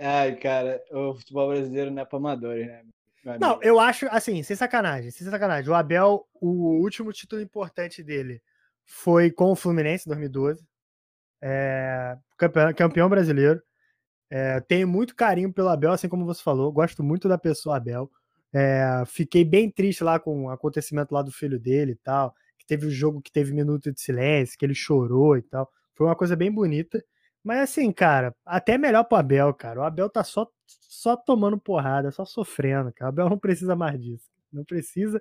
Ai, 0.00 0.36
cara, 0.36 0.82
o 0.92 1.14
futebol 1.14 1.48
brasileiro 1.48 1.90
não 1.90 2.02
é 2.02 2.04
para 2.04 2.18
amadores, 2.18 2.66
né? 2.66 2.82
Não, 3.40 3.60
eu 3.62 3.78
acho, 3.80 4.06
assim, 4.10 4.42
sem 4.42 4.56
sacanagem, 4.56 5.10
sem 5.10 5.28
sacanagem. 5.28 5.70
O 5.70 5.74
Abel, 5.74 6.26
o 6.40 6.80
último 6.80 7.12
título 7.12 7.42
importante 7.42 8.02
dele 8.02 8.40
foi 8.84 9.30
com 9.30 9.50
o 9.50 9.56
Fluminense, 9.56 10.04
em 10.06 10.10
2012. 10.10 10.64
É, 11.42 12.16
campeão, 12.36 12.72
campeão 12.72 13.08
brasileiro. 13.08 13.60
É, 14.30 14.60
tenho 14.60 14.86
muito 14.86 15.14
carinho 15.14 15.52
pelo 15.52 15.68
Abel, 15.68 15.92
assim 15.92 16.08
como 16.08 16.24
você 16.24 16.42
falou. 16.42 16.72
Gosto 16.72 17.02
muito 17.02 17.28
da 17.28 17.36
pessoa 17.36 17.76
Abel. 17.76 18.10
É, 18.52 19.02
fiquei 19.06 19.44
bem 19.44 19.70
triste 19.70 20.02
lá 20.02 20.18
com 20.18 20.44
o 20.44 20.50
acontecimento 20.50 21.12
lá 21.12 21.22
do 21.22 21.32
filho 21.32 21.58
dele 21.58 21.92
e 21.92 21.96
tal. 21.96 22.34
Teve 22.68 22.86
o 22.86 22.90
jogo 22.90 23.22
que 23.22 23.32
teve 23.32 23.52
minuto 23.52 23.90
de 23.90 24.00
silêncio, 24.00 24.58
que 24.58 24.64
ele 24.64 24.74
chorou 24.74 25.38
e 25.38 25.42
tal. 25.42 25.68
Foi 25.94 26.06
uma 26.06 26.14
coisa 26.14 26.36
bem 26.36 26.52
bonita. 26.52 27.02
Mas 27.42 27.60
assim, 27.60 27.90
cara, 27.90 28.34
até 28.44 28.76
melhor 28.76 29.04
pro 29.04 29.16
Abel, 29.16 29.54
cara. 29.54 29.80
O 29.80 29.82
Abel 29.82 30.10
tá 30.10 30.22
só, 30.22 30.46
só 30.66 31.16
tomando 31.16 31.58
porrada, 31.58 32.10
só 32.10 32.24
sofrendo, 32.26 32.92
cara. 32.92 33.06
O 33.06 33.08
Abel 33.08 33.30
não 33.30 33.38
precisa 33.38 33.74
mais 33.74 33.98
disso. 33.98 34.30
Não 34.52 34.64
precisa. 34.64 35.18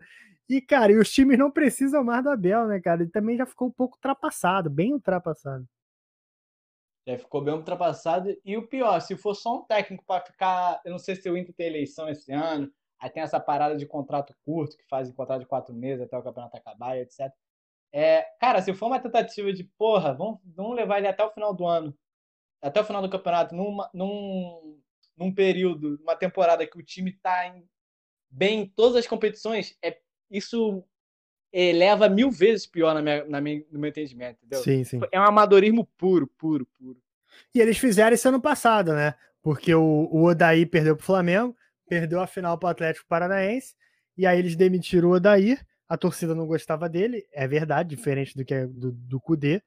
E, 0.49 0.61
cara, 0.61 0.91
e 0.91 0.97
os 0.97 1.09
times 1.11 1.37
não 1.37 1.49
precisam 1.49 2.03
mais 2.03 2.23
do 2.23 2.29
Abel, 2.29 2.67
né, 2.67 2.81
cara? 2.81 3.01
Ele 3.01 3.11
também 3.11 3.37
já 3.37 3.45
ficou 3.45 3.69
um 3.69 3.71
pouco 3.71 3.95
ultrapassado, 3.95 4.69
bem 4.69 4.93
ultrapassado. 4.93 5.65
Já 7.07 7.17
ficou 7.17 7.41
bem 7.41 7.53
ultrapassado. 7.53 8.35
E 8.43 8.57
o 8.57 8.67
pior, 8.67 8.99
se 8.99 9.15
for 9.15 9.33
só 9.33 9.59
um 9.59 9.63
técnico 9.63 10.03
para 10.05 10.25
ficar. 10.25 10.81
Eu 10.83 10.91
não 10.91 10.99
sei 10.99 11.15
se 11.15 11.29
o 11.29 11.37
Inter 11.37 11.55
tem 11.55 11.67
eleição 11.67 12.09
esse 12.09 12.33
ano. 12.33 12.69
Aí 12.99 13.09
tem 13.09 13.23
essa 13.23 13.39
parada 13.39 13.75
de 13.77 13.85
contrato 13.85 14.35
curto, 14.43 14.77
que 14.77 14.87
fazem 14.87 15.13
contrato 15.13 15.41
de 15.41 15.45
quatro 15.45 15.73
meses 15.73 16.01
até 16.03 16.17
o 16.17 16.23
campeonato 16.23 16.57
acabar, 16.57 16.97
etc. 16.97 17.31
É, 17.93 18.23
cara, 18.39 18.61
se 18.61 18.73
for 18.73 18.87
uma 18.87 18.99
tentativa 18.99 19.53
de, 19.53 19.63
porra, 19.63 20.13
vamos, 20.13 20.39
vamos 20.43 20.75
levar 20.75 20.97
ele 20.97 21.07
até 21.07 21.23
o 21.23 21.31
final 21.31 21.53
do 21.53 21.65
ano 21.65 21.97
até 22.61 22.81
o 22.81 22.85
final 22.85 23.01
do 23.01 23.09
campeonato, 23.09 23.55
numa, 23.55 23.89
num, 23.93 24.79
num 25.15 25.33
período, 25.33 25.99
uma 26.01 26.15
temporada 26.15 26.65
que 26.65 26.77
o 26.77 26.83
time 26.83 27.11
está 27.11 27.53
bem 28.29 28.61
em 28.61 28.65
todas 28.67 28.97
as 28.97 29.07
competições, 29.07 29.77
é, 29.81 29.97
isso 30.29 30.83
eleva 31.51 32.09
mil 32.09 32.29
vezes 32.29 32.67
pior 32.67 32.93
na 32.93 33.01
minha, 33.01 33.25
na 33.25 33.41
minha, 33.41 33.63
no 33.71 33.79
meu 33.79 33.89
entendimento, 33.89 34.37
entendeu? 34.37 34.63
Sim, 34.63 34.83
sim. 34.83 34.99
É 35.11 35.19
um 35.19 35.23
amadorismo 35.23 35.85
puro, 35.97 36.27
puro, 36.37 36.67
puro. 36.77 37.01
E 37.53 37.61
eles 37.61 37.77
fizeram 37.77 38.13
isso 38.13 38.27
ano 38.27 38.41
passado, 38.41 38.93
né? 38.93 39.15
Porque 39.41 39.73
o, 39.73 40.09
o 40.11 40.25
Odaí 40.25 40.65
perdeu 40.65 40.95
pro 40.95 41.05
Flamengo, 41.05 41.55
perdeu 41.87 42.19
a 42.19 42.27
final 42.27 42.57
pro 42.57 42.69
Atlético 42.69 43.07
Paranaense, 43.07 43.75
e 44.17 44.25
aí 44.25 44.39
eles 44.39 44.55
demitiram 44.55 45.09
o 45.09 45.13
Odaí, 45.13 45.57
a 45.87 45.97
torcida 45.97 46.35
não 46.35 46.45
gostava 46.45 46.89
dele, 46.89 47.25
é 47.31 47.47
verdade, 47.47 47.95
diferente 47.95 48.35
do 48.35 48.43
que 48.43 48.53
é 48.53 48.67
do, 48.67 48.91
do 48.91 49.19
Kudê, 49.19 49.61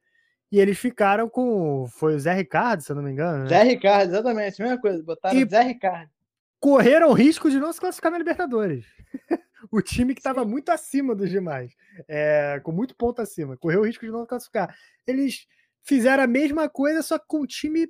e 0.52 0.59
eles 0.59 0.78
ficaram 0.78 1.28
com. 1.28 1.87
Foi 1.88 2.14
o 2.14 2.18
Zé 2.18 2.35
Ricardo, 2.35 2.83
se 2.83 2.90
eu 2.90 2.96
não 2.96 3.02
me 3.02 3.12
engano. 3.12 3.44
Né? 3.44 3.48
Zé 3.48 3.62
Ricardo, 3.62 4.11
exatamente, 4.11 4.61
mesma 4.61 4.80
coisa. 4.80 5.02
Botaram 5.02 5.38
e 5.38 5.48
Zé 5.48 5.62
Ricardo. 5.62 6.11
Correram 6.59 7.11
o 7.11 7.14
risco 7.14 7.48
de 7.48 7.61
não 7.61 7.72
se 7.72 7.80
classificar 7.80 8.11
na 8.11 8.18
Libertadores. 8.18 8.85
o 9.70 9.80
time 9.80 10.12
que 10.12 10.20
estava 10.20 10.44
muito 10.44 10.70
acima 10.70 11.14
dos 11.14 11.30
demais, 11.30 11.72
é, 12.09 12.61
com 12.64 12.72
muito 12.72 12.96
ponto 12.96 13.22
acima, 13.22 13.56
correu 13.56 13.80
o 13.80 13.87
risco 13.87 14.04
de 14.04 14.11
não 14.11 14.26
classificar. 14.26 14.74
Eles 15.06 15.46
fizeram 15.83 16.24
a 16.24 16.26
mesma 16.26 16.68
coisa, 16.68 17.00
só 17.02 17.18
que 17.18 17.26
com 17.26 17.40
o 17.40 17.46
time 17.46 17.88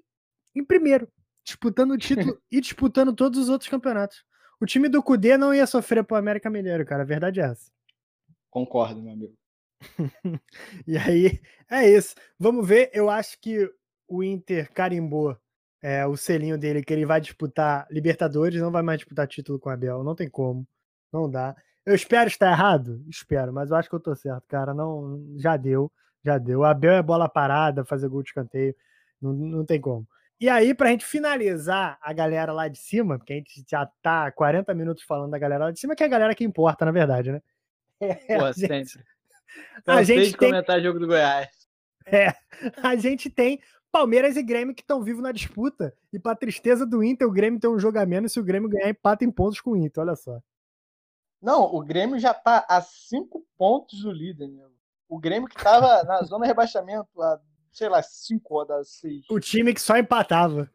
em 0.54 0.64
primeiro, 0.64 1.08
disputando 1.44 1.92
o 1.92 1.98
título 1.98 2.40
e 2.50 2.60
disputando 2.60 3.14
todos 3.14 3.38
os 3.38 3.48
outros 3.48 3.70
campeonatos. 3.70 4.24
O 4.60 4.66
time 4.66 4.88
do 4.88 5.02
Cudê 5.02 5.36
não 5.36 5.54
ia 5.54 5.66
sofrer 5.66 6.04
pro 6.04 6.16
América 6.16 6.50
Mineiro, 6.50 6.84
cara. 6.84 7.02
A 7.02 7.06
verdade 7.06 7.40
é 7.40 7.44
essa. 7.44 7.70
Concordo, 8.50 9.02
meu 9.02 9.12
amigo. 9.12 9.34
e 10.86 10.98
aí, 10.98 11.40
é 11.70 11.88
isso. 11.88 12.14
Vamos 12.38 12.66
ver. 12.66 12.90
Eu 12.92 13.08
acho 13.08 13.40
que 13.40 13.70
o 14.06 14.22
Inter 14.22 14.70
carimbou 14.72 15.36
é, 15.82 16.06
o 16.06 16.16
selinho 16.16 16.58
dele 16.58 16.82
que 16.82 16.92
ele 16.92 17.06
vai 17.06 17.20
disputar 17.20 17.86
Libertadores, 17.90 18.60
não 18.60 18.70
vai 18.70 18.82
mais 18.82 18.98
disputar 18.98 19.26
título 19.26 19.58
com 19.58 19.70
a 19.70 19.74
Abel. 19.74 20.04
Não 20.04 20.14
tem 20.14 20.28
como. 20.28 20.66
Não 21.12 21.30
dá. 21.30 21.56
Eu 21.86 21.94
espero 21.94 22.28
estar 22.28 22.50
errado? 22.50 23.02
Espero, 23.08 23.52
mas 23.52 23.70
eu 23.70 23.76
acho 23.76 23.88
que 23.88 23.94
eu 23.94 24.00
tô 24.00 24.14
certo, 24.14 24.44
cara. 24.46 24.74
Não, 24.74 25.24
já 25.38 25.56
deu, 25.56 25.90
já 26.22 26.36
deu. 26.36 26.60
O 26.60 26.64
Abel 26.64 26.92
é 26.92 27.02
bola 27.02 27.28
parada, 27.28 27.84
fazer 27.84 28.08
gol 28.08 28.22
de 28.22 28.28
escanteio. 28.28 28.74
Não, 29.20 29.32
não 29.32 29.64
tem 29.64 29.80
como. 29.80 30.06
E 30.40 30.48
aí, 30.48 30.74
pra 30.74 30.88
gente 30.88 31.04
finalizar 31.04 31.98
a 32.00 32.12
galera 32.14 32.50
lá 32.50 32.66
de 32.66 32.78
cima, 32.78 33.18
porque 33.18 33.34
a 33.34 33.36
gente 33.36 33.62
já 33.68 33.84
tá 34.00 34.30
40 34.32 34.72
minutos 34.72 35.02
falando 35.04 35.30
da 35.30 35.38
galera 35.38 35.66
lá 35.66 35.70
de 35.70 35.78
cima, 35.78 35.94
que 35.94 36.02
é 36.02 36.06
a 36.06 36.08
galera 36.08 36.34
que 36.34 36.42
importa, 36.42 36.84
na 36.84 36.92
verdade, 36.92 37.32
né? 37.32 37.42
É, 38.00 38.38
Pô, 38.38 38.50
gente... 38.52 38.88
sempre 38.88 39.04
a 39.86 40.02
gente 40.02 40.36
tem... 40.38 40.48
comentar 40.48 40.80
jogo 40.80 40.98
do 40.98 41.06
Goiás. 41.06 41.48
É, 42.12 42.34
a 42.82 42.96
gente 42.96 43.30
tem 43.30 43.60
Palmeiras 43.92 44.34
e 44.36 44.42
Grêmio 44.42 44.74
que 44.74 44.80
estão 44.80 45.02
vivos 45.02 45.22
na 45.22 45.30
disputa. 45.30 45.94
E 46.12 46.18
para 46.18 46.34
tristeza 46.34 46.84
do 46.84 47.04
Inter, 47.04 47.28
o 47.28 47.30
Grêmio 47.30 47.60
tem 47.60 47.70
um 47.70 47.78
jogo 47.78 47.98
a 47.98 48.06
menos. 48.06 48.32
Se 48.32 48.40
o 48.40 48.42
Grêmio 48.42 48.68
ganhar, 48.68 48.88
empata 48.88 49.24
em 49.24 49.30
pontos 49.30 49.60
com 49.60 49.72
o 49.72 49.76
Inter. 49.76 50.02
Olha 50.02 50.16
só. 50.16 50.40
Não, 51.40 51.62
o 51.62 51.84
Grêmio 51.84 52.18
já 52.18 52.34
tá 52.34 52.64
a 52.68 52.80
cinco 52.80 53.46
pontos 53.56 54.02
do 54.02 54.10
líder, 54.10 54.48
meu. 54.48 54.70
O 55.08 55.18
Grêmio 55.18 55.48
que 55.48 55.62
tava 55.62 56.02
na 56.04 56.22
zona 56.22 56.44
de 56.44 56.48
rebaixamento 56.48 57.22
há, 57.22 57.40
sei 57.70 57.88
lá, 57.88 58.02
cinco 58.02 58.54
rodadas, 58.54 58.90
seis. 58.90 59.24
O 59.30 59.40
time 59.40 59.74
que 59.74 59.80
só 59.80 59.96
empatava. 59.96 60.70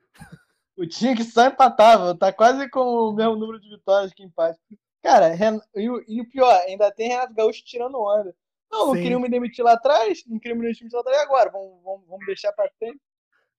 O 0.77 0.85
time 0.85 1.15
que 1.15 1.23
só 1.23 1.47
empatava. 1.47 2.15
Tá 2.17 2.31
quase 2.33 2.69
com 2.69 2.79
o 2.79 3.13
mesmo 3.13 3.35
número 3.35 3.59
de 3.59 3.69
vitórias 3.69 4.13
que 4.13 4.23
empate. 4.23 4.59
Cara, 5.01 5.35
e 5.75 5.89
o, 5.89 6.03
e 6.07 6.21
o 6.21 6.29
pior, 6.29 6.53
ainda 6.67 6.91
tem 6.91 7.09
Renato 7.09 7.33
Gaúcho 7.33 7.63
tirando 7.63 7.99
onda. 7.99 8.35
Não, 8.71 8.87
não 8.87 8.93
queriam 8.93 9.19
me 9.19 9.29
demitir 9.29 9.63
lá 9.63 9.73
atrás, 9.73 10.23
não 10.25 10.39
queriam 10.39 10.57
me 10.57 10.63
demitir 10.63 10.89
lá 10.91 10.99
atrás, 10.99 11.17
e 11.17 11.21
agora? 11.21 11.51
Vamos, 11.51 11.83
vamos, 11.83 12.07
vamos 12.07 12.25
deixar 12.25 12.51
para 12.53 12.69
sempre. 12.79 12.99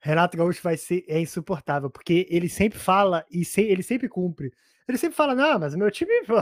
Renato 0.00 0.36
Gaúcho 0.36 0.60
vai 0.62 0.76
ser 0.76 1.04
é 1.08 1.20
insuportável, 1.20 1.88
porque 1.88 2.26
ele 2.28 2.48
sempre 2.48 2.78
fala 2.78 3.24
e 3.30 3.44
se, 3.44 3.62
ele 3.62 3.82
sempre 3.82 4.08
cumpre. 4.08 4.52
Ele 4.88 4.98
sempre 4.98 5.16
fala: 5.16 5.34
não, 5.34 5.58
mas 5.58 5.74
meu 5.74 5.90
time, 5.90 6.24
pô, 6.26 6.34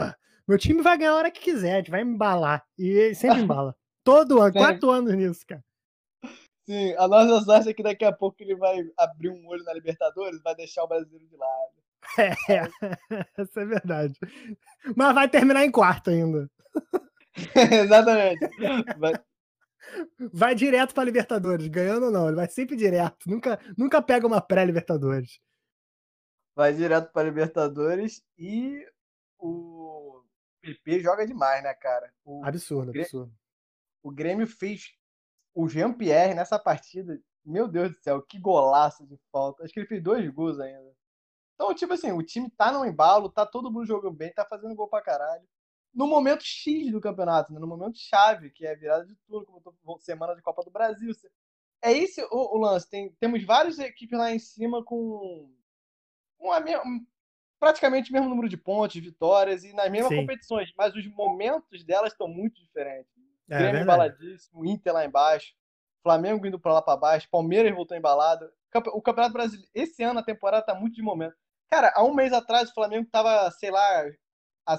meu 0.47 0.59
time 0.59 0.83
vai 0.83 0.99
ganhar 0.99 1.12
a 1.12 1.16
hora 1.16 1.31
que 1.31 1.41
quiser, 1.41 1.75
a 1.75 1.77
gente 1.77 1.91
vai 1.91 2.03
embalar. 2.03 2.64
E 2.79 2.89
ele 2.89 3.14
sempre 3.14 3.41
embala. 3.43 3.77
Todo 4.03 4.41
ano, 4.41 4.53
quatro 4.53 4.91
anos 4.91 5.14
nisso, 5.14 5.47
cara. 5.47 5.64
Sim, 6.67 6.95
a 6.97 7.07
nossa 7.07 7.45
sorte 7.45 7.69
é 7.69 7.75
que 7.75 7.83
daqui 7.83 8.05
a 8.05 8.12
pouco 8.12 8.37
ele 8.41 8.57
vai 8.57 8.79
abrir 8.97 9.29
um 9.29 9.47
olho 9.47 9.62
na 9.65 9.75
Libertadores 9.75 10.43
vai 10.43 10.55
deixar 10.55 10.85
o 10.85 10.89
brasileiro 10.89 11.27
de 11.27 11.37
lado. 11.37 11.85
É, 12.51 12.69
essa 13.37 13.62
é 13.62 13.65
verdade. 13.65 14.19
Mas 14.95 15.15
vai 15.15 15.29
terminar 15.29 15.65
em 15.65 15.71
quarto 15.71 16.11
ainda. 16.11 16.51
Exatamente. 17.83 18.47
Vai... 18.99 19.12
vai 20.33 20.55
direto 20.55 20.95
para 20.95 21.05
Libertadores, 21.05 21.67
ganhando 21.69 22.07
ou 22.07 22.12
não, 22.12 22.27
ele 22.27 22.37
vai 22.37 22.47
sempre 22.47 22.77
direto, 22.77 23.29
nunca, 23.29 23.59
nunca 23.77 24.03
pega 24.03 24.27
uma 24.27 24.41
pré-Libertadores. 24.41 25.41
Vai 26.55 26.73
direto 26.73 27.11
para 27.11 27.25
Libertadores 27.27 28.23
e 28.39 28.87
o 29.39 30.23
PP 30.62 31.01
joga 31.01 31.27
demais, 31.27 31.62
né, 31.62 31.75
cara? 31.75 32.12
O, 32.25 32.45
Absurdo, 32.45 32.91
absurdo. 32.91 33.33
o 34.03 34.11
Grêmio 34.11 34.47
fez 34.47 34.95
o 35.55 35.69
Jean-Pierre 35.69 36.35
nessa 36.35 36.59
partida. 36.59 37.21
Meu 37.45 37.69
Deus 37.69 37.91
do 37.91 37.97
céu, 38.03 38.23
que 38.23 38.39
golaço 38.39 39.07
de 39.07 39.19
falta. 39.31 39.65
Acho 39.65 39.73
que 39.73 39.81
ele 39.81 39.87
fez 39.87 40.03
dois 40.03 40.29
gols 40.31 40.59
ainda. 40.61 40.95
Então, 41.55 41.75
tipo 41.75 41.93
assim, 41.93 42.13
o 42.13 42.23
time 42.23 42.51
tá 42.51 42.73
no 42.73 42.85
embalo, 42.85 43.29
tá 43.31 43.47
todo 43.47 43.71
mundo 43.71 43.87
jogando 43.87 44.15
bem, 44.15 44.33
tá 44.33 44.45
fazendo 44.45 44.75
gol 44.75 44.89
pra 44.89 45.03
caralho. 45.03 45.47
No 45.95 46.07
momento 46.09 46.43
X 46.43 46.91
do 46.91 47.01
campeonato, 47.01 47.53
né? 47.53 47.61
no 47.61 47.67
momento 47.67 47.97
chave, 47.99 48.51
que 48.51 48.67
é 48.67 48.73
a 48.73 48.77
virada 48.77 49.07
de 49.07 49.15
turno, 49.27 49.47
como 49.47 49.61
tô- 49.61 49.99
semana 50.01 50.35
de 50.35 50.43
Copa 50.43 50.63
do 50.65 50.71
Brasil. 50.71 51.13
É 51.83 51.93
esse 51.93 52.21
o, 52.25 52.57
o 52.57 52.59
lance. 52.59 52.89
Tem, 52.89 53.13
temos 53.21 53.45
várias 53.45 53.79
equipes 53.79 54.19
lá 54.19 54.33
em 54.33 54.39
cima 54.39 54.83
com, 54.85 55.55
mesma, 56.65 56.83
praticamente 57.61 58.11
o 58.11 58.13
mesmo 58.13 58.29
número 58.29 58.49
de 58.49 58.57
pontos, 58.57 58.97
vitórias 58.97 59.65
e 59.65 59.73
nas 59.73 59.91
mesmas 59.91 60.11
Sim. 60.11 60.21
competições, 60.23 60.73
mas 60.77 60.95
os 60.95 61.07
momentos 61.07 61.85
delas 61.85 62.13
estão 62.13 62.27
muito 62.27 62.61
diferentes. 62.61 63.14
É, 63.51 63.59
Grêmio 63.59 63.82
embaladíssimo, 63.82 64.64
Inter 64.64 64.92
lá 64.92 65.05
embaixo, 65.05 65.53
Flamengo 66.03 66.47
indo 66.47 66.59
pra 66.59 66.72
lá 66.74 66.82
pra 66.82 66.97
baixo, 66.97 67.28
Palmeiras 67.30 67.74
voltou 67.74 67.97
embalado. 67.97 68.51
O 68.92 69.03
Campeonato 69.03 69.32
Brasileiro, 69.32 69.70
esse 69.74 70.03
ano 70.03 70.20
a 70.20 70.24
temporada 70.24 70.64
tá 70.66 70.74
muito 70.74 70.95
de 70.95 71.03
momento. 71.03 71.34
Cara, 71.70 71.92
há 71.95 72.03
um 72.05 72.14
mês 72.14 72.32
atrás 72.32 72.70
o 72.70 72.74
Flamengo 72.74 73.09
tava, 73.11 73.51
sei 73.53 73.70
lá, 73.70 74.05
a 74.66 74.78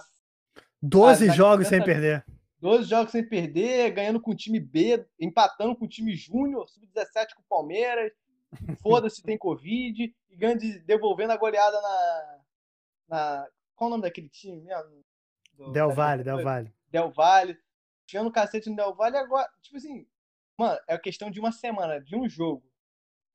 12 0.82 1.26
Ah, 1.26 1.28
tá 1.28 1.34
jogos 1.34 1.68
sem 1.68 1.84
perder. 1.84 2.26
12 2.59 2.89
jogos 2.89 3.11
sem 3.11 3.28
perder, 3.28 3.91
ganhando 3.91 4.20
com 4.20 4.32
o 4.32 4.36
time 4.36 4.59
B, 4.59 5.05
empatando 5.20 5.76
com 5.76 5.86
o 5.86 5.89
time 5.89 6.16
Júnior, 6.16 6.68
sub-17 6.68 7.36
com 7.36 7.41
o 7.41 7.45
Palmeiras. 7.49 8.11
Foda-se, 8.82 9.22
tem 9.22 9.38
Covid, 9.38 10.13
e 10.30 10.36
ganhando, 10.36 10.59
de- 10.59 10.80
devolvendo 10.80 11.34
a 11.34 11.38
goleada 11.38 11.80
na, 11.82 12.39
na. 13.09 13.47
Qual 13.76 13.88
o 13.89 13.91
nome 13.91 14.03
daquele 14.03 14.30
time 14.30 14.61
mesmo? 14.61 15.03
Do- 15.53 15.72
Del 15.72 15.89
da 15.89 15.93
Valle, 15.95 16.24
Del? 16.24 16.43
Valle. 16.43 16.74
Del 16.89 17.11
Valle, 17.11 17.57
tirando 18.06 18.28
o 18.28 18.32
cacete 18.32 18.70
no 18.70 18.76
Del 18.76 18.95
Valle, 18.95 19.18
agora, 19.18 19.49
tipo 19.62 19.78
assim, 19.78 20.08
mano, 20.58 20.80
é 20.88 20.97
questão 20.97 21.30
de 21.30 21.39
uma 21.39 21.51
semana, 21.51 21.99
de 22.01 22.16
um 22.16 22.28
jogo. 22.28 22.64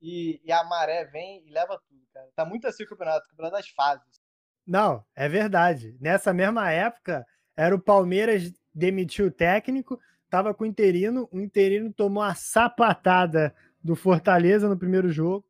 E, 0.01 0.41
e 0.45 0.51
a 0.51 0.65
maré 0.65 1.05
vem 1.05 1.47
e 1.47 1.51
leva 1.51 1.79
tudo, 1.87 2.01
cara. 2.13 2.29
Tá 2.35 2.45
muito 2.45 2.67
assim 2.67 2.85
o 2.85 2.89
campeonato, 2.89 3.27
o 3.27 3.31
campeonato 3.31 3.57
das 3.57 3.69
fases. 3.69 4.21
Não, 4.67 5.05
é 5.15 5.29
verdade. 5.29 5.97
Nessa 6.01 6.33
mesma 6.33 6.71
época, 6.71 7.27
era 7.57 7.75
o 7.75 7.81
Palmeiras 7.81 8.53
demitiu 8.75 9.27
o 9.27 9.31
técnico, 9.31 10.01
tava 10.29 10.55
com 10.55 10.65
o 10.65 10.67
interino, 10.67 11.29
o 11.31 11.41
interino 11.41 11.93
tomou 11.93 12.23
a 12.23 12.35
sapatada 12.35 13.55
do 13.83 13.97
Fortaleza 13.97 14.69
no 14.69 14.79
primeiro 14.79 15.11
jogo, 15.11 15.45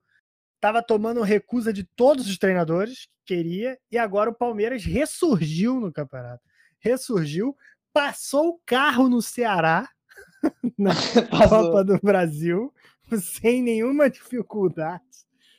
tava 0.60 0.82
tomando 0.82 1.22
recusa 1.22 1.72
de 1.72 1.84
todos 1.84 2.28
os 2.28 2.38
treinadores 2.38 3.06
que 3.24 3.34
queria, 3.36 3.78
e 3.90 3.98
agora 3.98 4.30
o 4.30 4.34
Palmeiras 4.34 4.84
ressurgiu 4.84 5.80
no 5.80 5.92
campeonato. 5.92 6.42
Ressurgiu, 6.78 7.56
passou 7.93 8.51
o 8.51 8.61
carro 8.64 9.09
no 9.09 9.20
Ceará 9.22 9.88
na 10.78 10.93
Copa 11.30 11.84
do 11.84 11.99
Brasil, 12.01 12.72
sem 13.18 13.62
nenhuma 13.62 14.09
dificuldade. 14.09 15.05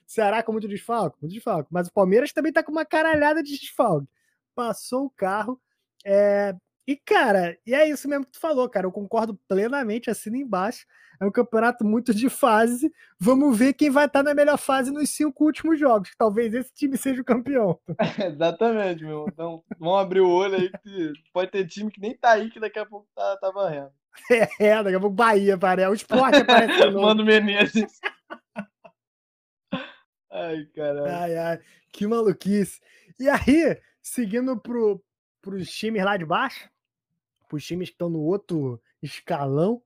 Ceará 0.05 0.43
com 0.43 0.51
muito 0.51 0.67
desfalque, 0.67 1.17
muito 1.21 1.33
desfalque. 1.33 1.69
Mas 1.71 1.87
o 1.87 1.93
Palmeiras 1.93 2.33
também 2.33 2.51
tá 2.51 2.61
com 2.61 2.71
uma 2.71 2.85
caralhada 2.85 3.41
de 3.41 3.57
desfalque. 3.57 4.07
Passou 4.53 5.05
o 5.05 5.09
carro. 5.09 5.59
é, 6.03 6.53
E, 6.87 6.95
cara, 6.95 7.57
e 7.65 7.73
é 7.73 7.87
isso 7.87 8.09
mesmo 8.09 8.25
que 8.25 8.31
tu 8.31 8.39
falou, 8.39 8.67
cara. 8.69 8.87
Eu 8.87 8.91
concordo 8.91 9.39
plenamente, 9.47 10.09
assina 10.09 10.37
embaixo. 10.37 10.85
É 11.21 11.25
um 11.25 11.31
campeonato 11.31 11.85
muito 11.85 12.15
de 12.15 12.29
fase. 12.29 12.91
Vamos 13.19 13.55
ver 13.55 13.73
quem 13.73 13.91
vai 13.91 14.07
estar 14.07 14.23
na 14.23 14.33
melhor 14.33 14.57
fase 14.57 14.89
nos 14.89 15.11
cinco 15.11 15.45
últimos 15.45 15.79
jogos. 15.79 16.11
Talvez 16.17 16.51
esse 16.51 16.73
time 16.73 16.97
seja 16.97 17.21
o 17.21 17.25
campeão. 17.25 17.79
Exatamente, 18.25 19.03
meu. 19.03 19.27
Então, 19.31 19.63
vamos 19.77 19.99
abrir 19.99 20.21
o 20.21 20.29
olho 20.29 20.55
aí 20.55 20.71
que 20.81 21.13
pode 21.31 21.51
ter 21.51 21.67
time 21.67 21.91
que 21.91 22.01
nem 22.01 22.17
tá 22.17 22.31
aí, 22.31 22.49
que 22.49 22.59
daqui 22.59 22.79
a 22.79 22.85
pouco 22.87 23.07
tá, 23.15 23.37
tá 23.37 23.51
varrendo. 23.51 23.91
É, 24.59 24.83
daqui 24.83 24.95
a 24.95 24.99
pouco 24.99 25.15
Bahia, 25.15 25.57
parece. 25.57 25.89
O 25.89 25.93
esporte 25.93 26.37
aparece. 26.37 26.89
Mano 26.91 27.23
Menezes. 27.23 27.99
Ai, 30.31 30.65
caralho. 30.75 31.13
Ai, 31.13 31.37
ai, 31.37 31.59
que 31.91 32.07
maluquice. 32.07 32.81
E 33.19 33.29
aí, 33.29 33.79
seguindo 34.01 34.57
pro, 34.59 35.03
pros 35.41 35.69
times 35.71 36.03
lá 36.03 36.17
de 36.17 36.25
baixo, 36.25 36.69
pros 37.47 37.65
times 37.65 37.89
que 37.89 37.95
estão 37.95 38.09
no 38.09 38.19
outro 38.21 38.81
escalão 39.01 39.81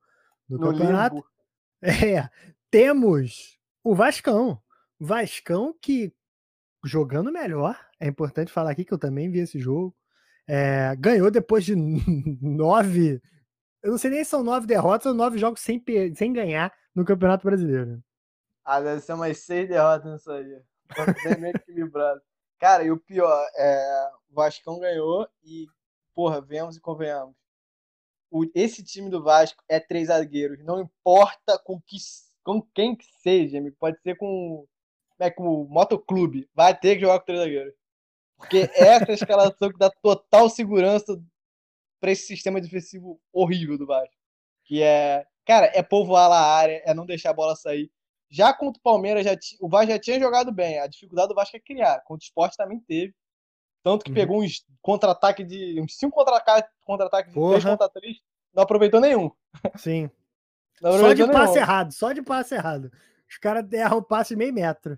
do 0.48 0.58
No 0.58 0.72
campeonato, 0.72 1.16
limbo. 1.16 1.28
é, 1.82 2.30
temos 2.70 3.60
o 3.84 3.96
Vascão. 3.96 4.62
Vascão 5.00 5.76
que 5.82 6.14
jogando 6.84 7.32
melhor, 7.32 7.78
é 8.00 8.08
importante 8.08 8.52
falar 8.52 8.72
aqui 8.72 8.86
que 8.86 8.94
eu 8.94 8.98
também 8.98 9.30
vi 9.30 9.40
esse 9.40 9.60
jogo. 9.60 9.96
é, 10.48 10.96
ganhou 10.98 11.32
depois 11.32 11.66
de 11.66 11.76
nove. 12.42 13.22
Eu 13.82 13.92
não 13.92 13.98
sei 13.98 14.12
nem 14.12 14.24
se 14.24 14.30
são 14.30 14.44
nove 14.44 14.68
derrotas 14.68 15.08
ou 15.08 15.14
nove 15.14 15.38
jogos 15.38 15.62
sem, 15.62 15.84
sem 16.16 16.34
ganhar 16.34 16.72
no 16.94 17.06
Campeonato 17.06 17.46
Brasileiro. 17.46 18.04
Ah, 18.64 18.82
deve 18.82 19.02
ser 19.02 19.14
umas 19.14 19.38
seis 19.40 19.68
derrotas 19.68 20.12
nisso 20.12 20.32
aí. 20.32 20.60
Bem 21.40 21.52
equilibrado. 21.52 22.22
Cara, 22.60 22.84
e 22.84 22.92
o 22.92 22.98
pior, 22.98 23.48
é, 23.56 24.10
o 24.36 24.44
Vascão 24.44 24.80
ganhou 24.80 25.28
e, 25.44 25.66
porra, 26.14 26.42
vemos 26.42 26.76
e 26.76 26.82
convenhamos. 26.82 27.36
O- 28.30 28.46
esse 28.54 28.84
time 28.84 29.10
do 29.10 29.24
Vasco 29.24 29.64
é 29.70 29.80
três 29.80 30.08
zagueiros. 30.10 30.64
Não 30.64 30.82
importa 30.82 31.58
com, 31.64 31.80
que, 31.82 31.98
com 32.44 32.62
quem 32.62 32.96
que 32.96 33.06
seja. 33.22 33.60
Pode 33.80 34.00
ser 34.02 34.16
com, 34.18 34.68
é, 35.20 35.32
com 35.32 35.48
o 35.64 35.70
Motoclube. 35.70 36.50
Vai 36.54 36.78
ter 36.78 36.96
que 36.96 37.02
jogar 37.02 37.20
com 37.20 37.26
três 37.26 37.40
zagueiros. 37.40 37.74
Porque 38.38 38.70
essa 38.76 39.06
é 39.06 39.12
a 39.12 39.14
escalação 39.14 39.70
que 39.72 39.80
dá 39.80 39.90
total 40.02 40.50
segurança 40.50 41.18
para 42.02 42.12
esse 42.12 42.28
sistema 42.28 42.60
defensivo 42.60 43.22
horrível 43.32 43.78
do 43.78 43.88
Vasco. 43.88 44.16
Que 44.66 44.82
é, 44.84 45.26
cara, 45.46 45.72
é 45.74 45.82
povoar 45.82 46.30
lá 46.30 46.40
a 46.40 46.56
área, 46.58 46.82
é 46.86 46.94
não 46.94 47.06
deixar 47.06 47.30
a 47.30 47.34
bola 47.34 47.56
sair. 47.56 47.90
Já 48.30 48.54
contra 48.54 48.80
o 48.80 48.84
Palmeiras, 48.84 49.24
já 49.24 49.38
o 49.62 49.70
Vasco 49.70 49.92
já 49.92 50.00
tinha 50.00 50.20
jogado 50.20 50.52
bem. 50.52 50.80
A 50.80 50.88
dificuldade 50.88 51.30
do 51.30 51.36
Vasco 51.36 51.56
é 51.56 51.60
criar. 51.60 52.02
Contra 52.02 52.24
o 52.24 52.28
Sport 52.28 52.56
também 52.58 52.80
teve. 52.82 53.16
Tanto 53.86 54.04
que 54.04 54.10
Uhum. 54.10 54.16
pegou 54.16 54.42
uns 54.42 54.66
contra-ataque 54.82 55.44
de. 55.44 55.80
uns 55.80 55.96
cinco 55.96 56.16
contra-ataques 56.16 56.72
contra 56.84 57.06
de 57.08 57.32
Porra. 57.32 57.52
3 57.60 57.64
contra 57.66 57.88
3. 57.90 58.18
Não 58.52 58.64
aproveitou 58.64 59.00
nenhum. 59.00 59.30
Sim. 59.78 60.10
Só 60.82 61.14
de 61.14 61.22
nenhum. 61.22 61.32
passe 61.32 61.58
errado, 61.60 61.92
só 61.94 62.12
de 62.12 62.22
passe 62.24 62.56
errado. 62.56 62.92
Os 63.30 63.38
caras 63.38 63.72
erram 63.72 64.00
o 64.00 64.04
passe 64.04 64.36
meio 64.36 64.52
metro. 64.52 64.98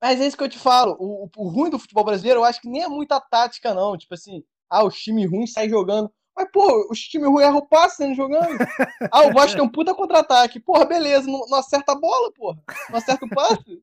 Mas 0.00 0.20
é 0.20 0.26
isso 0.26 0.36
que 0.36 0.44
eu 0.44 0.48
te 0.48 0.58
falo. 0.58 0.94
O, 1.00 1.24
o- 1.24 1.30
o 1.38 1.48
ruim 1.48 1.70
do 1.70 1.78
futebol 1.78 2.04
brasileiro, 2.04 2.40
eu 2.40 2.44
acho 2.44 2.60
que 2.60 2.68
nem 2.68 2.82
é 2.82 2.88
muita 2.88 3.18
tática, 3.18 3.72
não. 3.74 3.96
Tipo 3.96 4.12
assim, 4.14 4.44
ah, 4.70 4.84
os 4.84 4.96
times 4.96 5.28
ruins 5.30 5.52
saem 5.54 5.70
jogando. 5.70 6.12
Mas, 6.36 6.48
pô, 6.52 6.86
os 6.90 7.00
times 7.00 7.28
ruins 7.28 7.46
erram 7.46 7.56
o 7.58 7.66
passe 7.66 7.96
saindo 7.96 8.14
jogando. 8.14 8.46
ah, 9.10 9.22
o 9.26 9.32
Vasco 9.32 9.56
tem 9.56 9.64
um 9.64 9.68
puta 9.68 9.92
contra-ataque. 9.94 10.60
Porra, 10.60 10.84
beleza, 10.84 11.26
não, 11.28 11.46
não 11.48 11.58
acerta 11.58 11.92
a 11.92 11.96
bola, 11.98 12.30
porra. 12.32 12.58
Não 12.90 12.98
acerta 12.98 13.24
o 13.24 13.28
passe. 13.30 13.82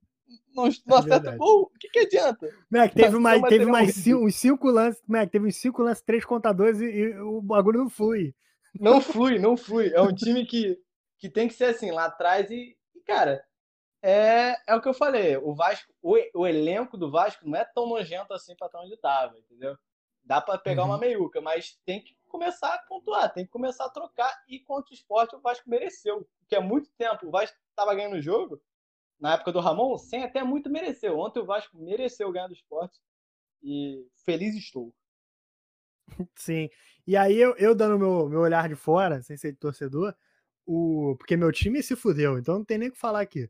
Não, 0.55 0.63
não 0.85 0.97
acerta 0.97 1.03
verdade. 1.19 1.35
o 1.35 1.39
gol. 1.39 1.61
O 1.63 1.79
que, 1.79 1.89
que 1.89 1.99
adianta? 1.99 2.49
Mac, 2.69 2.93
teve, 2.93 3.11
Tá 3.11 3.17
uma, 3.17 3.47
teve 3.47 3.65
mais 3.65 3.93
cinco, 3.95 4.25
uns 4.25 4.35
cinco 4.35 4.69
lances. 4.69 5.01
Mac, 5.07 5.29
teve 5.29 5.47
uns 5.47 5.55
cinco 5.57 5.81
lances, 5.83 6.03
três 6.03 6.23
contadores 6.25 6.79
e, 6.79 6.85
e 6.85 7.19
o 7.19 7.41
bagulho 7.41 7.79
não 7.79 7.89
flui. 7.89 8.33
Não 8.79 8.99
flui, 9.01 9.39
não 9.39 9.55
flui. 9.55 9.91
É 9.93 10.01
um 10.01 10.13
time 10.13 10.45
que, 10.45 10.79
que 11.17 11.29
tem 11.29 11.47
que 11.47 11.53
ser 11.53 11.65
assim, 11.65 11.91
lá 11.91 12.05
atrás 12.05 12.49
e, 12.51 12.77
cara, 13.05 13.43
é, 14.01 14.55
é 14.67 14.75
o 14.75 14.81
que 14.81 14.87
eu 14.87 14.93
falei. 14.93 15.37
O 15.37 15.53
Vasco, 15.55 15.91
o, 16.01 16.15
o 16.33 16.45
elenco 16.47 16.97
do 16.97 17.09
Vasco 17.09 17.47
não 17.47 17.57
é 17.57 17.65
tão 17.65 17.87
nojento 17.87 18.33
assim 18.33 18.55
pra 18.55 18.67
estar 18.67 18.81
onde 18.81 18.97
tava, 18.97 19.37
entendeu? 19.39 19.77
Dá 20.23 20.41
pra 20.41 20.57
pegar 20.57 20.83
Uhum. 20.83 20.89
uma 20.89 20.97
meiuca, 20.97 21.39
mas 21.41 21.77
tem 21.85 22.01
que 22.01 22.15
começar 22.27 22.73
a 22.73 22.79
pontuar, 22.79 23.31
tem 23.33 23.45
que 23.45 23.51
começar 23.51 23.85
a 23.85 23.89
trocar. 23.89 24.31
E 24.49 24.59
contra 24.59 24.91
o 24.91 24.93
esporte, 24.93 25.35
o 25.35 25.39
Vasco 25.41 25.69
mereceu. 25.69 26.27
Porque 26.39 26.55
há 26.55 26.61
muito 26.61 26.89
tempo 26.97 27.27
o 27.27 27.31
Vasco 27.31 27.57
tava 27.75 27.95
ganhando 27.95 28.17
o 28.17 28.21
jogo, 28.21 28.61
na 29.19 29.33
época 29.33 29.51
do 29.51 29.59
Ramon, 29.59 29.97
sem 29.97 30.23
até 30.23 30.43
muito 30.43 30.69
mereceu. 30.69 31.17
Ontem 31.19 31.39
o 31.39 31.45
Vasco 31.45 31.77
mereceu 31.77 32.31
ganhar 32.31 32.47
do 32.47 32.53
esporte. 32.53 32.99
E 33.63 34.05
feliz 34.25 34.55
estou. 34.55 34.93
Sim. 36.35 36.69
E 37.07 37.15
aí 37.15 37.37
eu, 37.37 37.55
eu 37.57 37.75
dando 37.75 37.97
meu, 37.99 38.27
meu 38.29 38.39
olhar 38.41 38.67
de 38.67 38.75
fora, 38.75 39.21
sem 39.21 39.37
ser 39.37 39.55
torcedor, 39.55 40.13
o, 40.65 41.15
porque 41.17 41.37
meu 41.37 41.51
time 41.51 41.81
se 41.83 41.95
fudeu, 41.95 42.37
então 42.37 42.55
não 42.55 42.65
tem 42.65 42.77
nem 42.77 42.89
o 42.89 42.91
que 42.91 42.97
falar 42.97 43.21
aqui. 43.21 43.49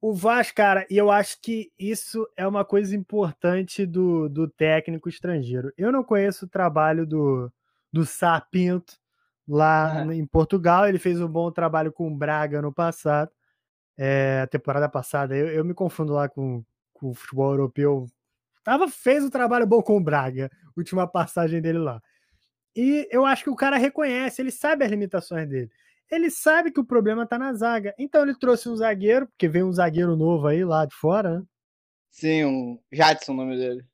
O 0.00 0.12
Vasco, 0.12 0.56
cara, 0.56 0.84
e 0.90 0.96
eu 0.96 1.10
acho 1.12 1.40
que 1.40 1.70
isso 1.78 2.28
é 2.36 2.46
uma 2.46 2.64
coisa 2.64 2.94
importante 2.96 3.86
do, 3.86 4.28
do 4.28 4.48
técnico 4.48 5.08
estrangeiro. 5.08 5.72
Eu 5.76 5.92
não 5.92 6.02
conheço 6.02 6.44
o 6.44 6.48
trabalho 6.48 7.06
do, 7.06 7.52
do 7.92 8.04
Sá 8.04 8.40
Pinto 8.40 8.94
lá 9.46 10.00
Ah. 10.02 10.14
em 10.14 10.26
Portugal. 10.26 10.88
Ele 10.88 10.98
fez 10.98 11.20
um 11.20 11.28
bom 11.28 11.50
trabalho 11.52 11.92
com 11.92 12.08
o 12.08 12.16
Braga 12.16 12.60
no 12.60 12.72
passado, 12.72 13.30
é, 13.96 14.40
a 14.42 14.46
temporada 14.46 14.88
passada. 14.88 15.36
Eu, 15.36 15.48
eu 15.48 15.64
me 15.64 15.74
confundo 15.74 16.12
lá 16.12 16.28
com, 16.28 16.64
com 16.92 17.10
o 17.10 17.14
futebol 17.14 17.52
europeu. 17.52 18.06
Tava, 18.64 18.88
fez 18.88 19.24
um 19.24 19.30
trabalho 19.30 19.66
bom 19.66 19.82
com 19.82 19.96
o 19.96 20.02
Braga, 20.02 20.50
última 20.76 21.06
passagem 21.06 21.60
dele 21.60 21.78
lá. 21.78 22.00
E 22.74 23.06
eu 23.10 23.26
acho 23.26 23.44
que 23.44 23.50
o 23.50 23.56
cara 23.56 23.76
reconhece, 23.76 24.40
ele 24.40 24.50
sabe 24.50 24.84
as 24.84 24.90
limitações 24.90 25.48
dele. 25.48 25.70
Ele 26.10 26.30
sabe 26.30 26.70
que 26.70 26.80
o 26.80 26.84
problema 26.84 27.26
tá 27.26 27.38
na 27.38 27.52
zaga. 27.54 27.94
Então 27.98 28.22
ele 28.22 28.34
trouxe 28.34 28.68
um 28.68 28.76
zagueiro, 28.76 29.26
porque 29.26 29.48
veio 29.48 29.66
um 29.66 29.72
zagueiro 29.72 30.14
novo 30.16 30.46
aí 30.46 30.64
lá 30.64 30.84
de 30.84 30.94
fora, 30.94 31.38
né? 31.38 31.44
Sim, 32.10 32.44
um 32.44 32.78
Jadson 32.92 33.32
o 33.32 33.36
nome 33.36 33.56
dele. 33.56 33.84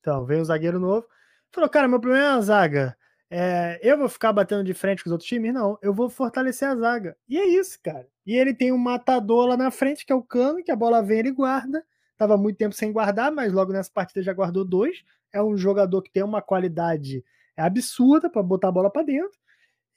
Então, 0.00 0.26
veio 0.26 0.42
um 0.42 0.44
zagueiro 0.44 0.78
novo. 0.78 1.06
Falou, 1.50 1.70
cara, 1.70 1.88
meu 1.88 1.98
problema 1.98 2.26
é 2.26 2.30
a 2.32 2.40
zaga. 2.42 2.96
É, 3.30 3.80
eu 3.82 3.98
vou 3.98 4.08
ficar 4.08 4.32
batendo 4.32 4.64
de 4.64 4.74
frente 4.74 5.02
com 5.02 5.08
os 5.08 5.12
outros 5.12 5.28
times? 5.28 5.52
Não, 5.52 5.78
eu 5.82 5.92
vou 5.92 6.08
fortalecer 6.08 6.68
a 6.68 6.76
zaga. 6.76 7.16
E 7.28 7.38
é 7.38 7.46
isso, 7.46 7.78
cara. 7.82 8.08
E 8.26 8.34
ele 8.36 8.54
tem 8.54 8.72
um 8.72 8.78
matador 8.78 9.46
lá 9.46 9.56
na 9.56 9.70
frente, 9.70 10.06
que 10.06 10.12
é 10.12 10.14
o 10.14 10.22
Cano, 10.22 10.62
que 10.62 10.70
a 10.70 10.76
bola 10.76 11.02
vem 11.02 11.20
ele 11.20 11.32
guarda. 11.32 11.84
Tava 12.16 12.36
muito 12.36 12.56
tempo 12.56 12.74
sem 12.74 12.92
guardar, 12.92 13.32
mas 13.32 13.52
logo 13.52 13.72
nessa 13.72 13.90
partida 13.90 14.22
já 14.22 14.32
guardou 14.32 14.64
dois. 14.64 15.02
É 15.32 15.42
um 15.42 15.56
jogador 15.56 16.00
que 16.02 16.12
tem 16.12 16.22
uma 16.22 16.40
qualidade 16.40 17.24
absurda 17.56 18.30
para 18.30 18.42
botar 18.42 18.68
a 18.68 18.72
bola 18.72 18.90
para 18.90 19.02
dentro. 19.02 19.38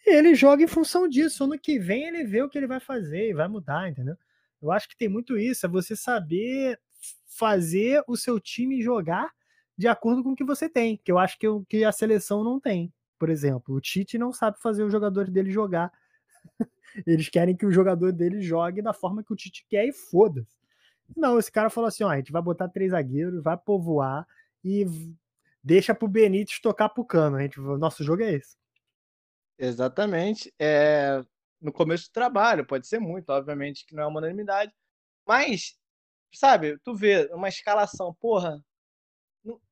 E 0.06 0.16
ele 0.16 0.34
joga 0.34 0.64
em 0.64 0.68
função 0.68 1.08
disso. 1.08 1.44
Ano 1.44 1.60
que 1.60 1.78
vem 1.78 2.06
ele 2.08 2.24
vê 2.24 2.42
o 2.42 2.50
que 2.50 2.58
ele 2.58 2.68
vai 2.68 2.80
fazer 2.80 3.30
e 3.30 3.34
vai 3.34 3.48
mudar, 3.48 3.90
entendeu? 3.90 4.16
Eu 4.62 4.72
acho 4.72 4.90
que 4.90 4.98
tem 4.98 5.08
muito 5.08 5.38
isso, 5.38 5.66
é 5.66 5.70
você 5.70 5.96
saber 5.96 6.80
fazer 7.28 8.04
o 8.08 8.18
seu 8.18 8.40
time 8.40 8.82
jogar 8.82 9.30
de 9.78 9.88
acordo 9.88 10.24
com 10.24 10.32
o 10.32 10.36
que 10.36 10.44
você 10.44 10.68
tem, 10.68 10.98
que 10.98 11.12
eu 11.12 11.20
acho 11.20 11.38
que, 11.38 11.46
que 11.70 11.84
a 11.84 11.92
seleção 11.92 12.44
não 12.44 12.60
tem. 12.60 12.92
Por 13.18 13.30
exemplo, 13.30 13.76
o 13.76 13.82
Tite 13.82 14.18
não 14.18 14.32
sabe 14.32 14.60
fazer 14.62 14.84
os 14.84 14.92
jogadores 14.92 15.32
dele 15.32 15.52
jogar. 15.52 15.92
Eles 17.06 17.30
querem 17.30 17.56
que 17.56 17.66
o 17.66 17.72
jogador 17.72 18.12
dele 18.12 18.42
jogue 18.42 18.82
da 18.82 18.94
forma 18.94 19.24
que 19.24 19.34
o 19.34 19.36
Tite 19.36 19.66
quer 19.68 19.86
e 19.86 19.94
foda-se. 19.94 20.56
Não, 21.16 21.40
esse 21.40 21.52
cara 21.52 21.70
falou 21.70 21.88
assim: 21.88 22.04
ó, 22.04 22.10
a 22.10 22.18
gente 22.18 22.32
vai 22.32 22.42
botar 22.42 22.68
três 22.70 22.92
zagueiros, 22.92 23.42
vai 23.42 23.58
povoar 23.58 24.28
e 24.64 24.86
deixa 25.64 25.96
pro 25.96 26.08
Benítez 26.08 26.60
tocar 26.60 26.90
pro 26.90 27.06
cano. 27.06 27.38
A 27.38 27.42
gente, 27.42 27.60
nosso 27.60 28.04
jogo 28.04 28.24
é 28.24 28.34
esse. 28.34 28.58
Exatamente. 29.58 30.54
É, 30.60 31.24
no 31.62 31.72
começo 31.72 32.10
do 32.10 32.14
trabalho, 32.14 32.66
pode 32.66 32.88
ser 32.88 33.00
muito, 33.00 33.30
obviamente 33.30 33.86
que 33.86 33.96
não 33.96 34.04
é 34.04 34.08
uma 34.08 34.20
unanimidade, 34.20 34.72
mas, 35.26 35.76
sabe, 36.34 36.78
tu 36.84 36.96
vê 36.96 37.30
uma 37.34 37.50
escalação, 37.50 38.14
porra, 38.20 38.64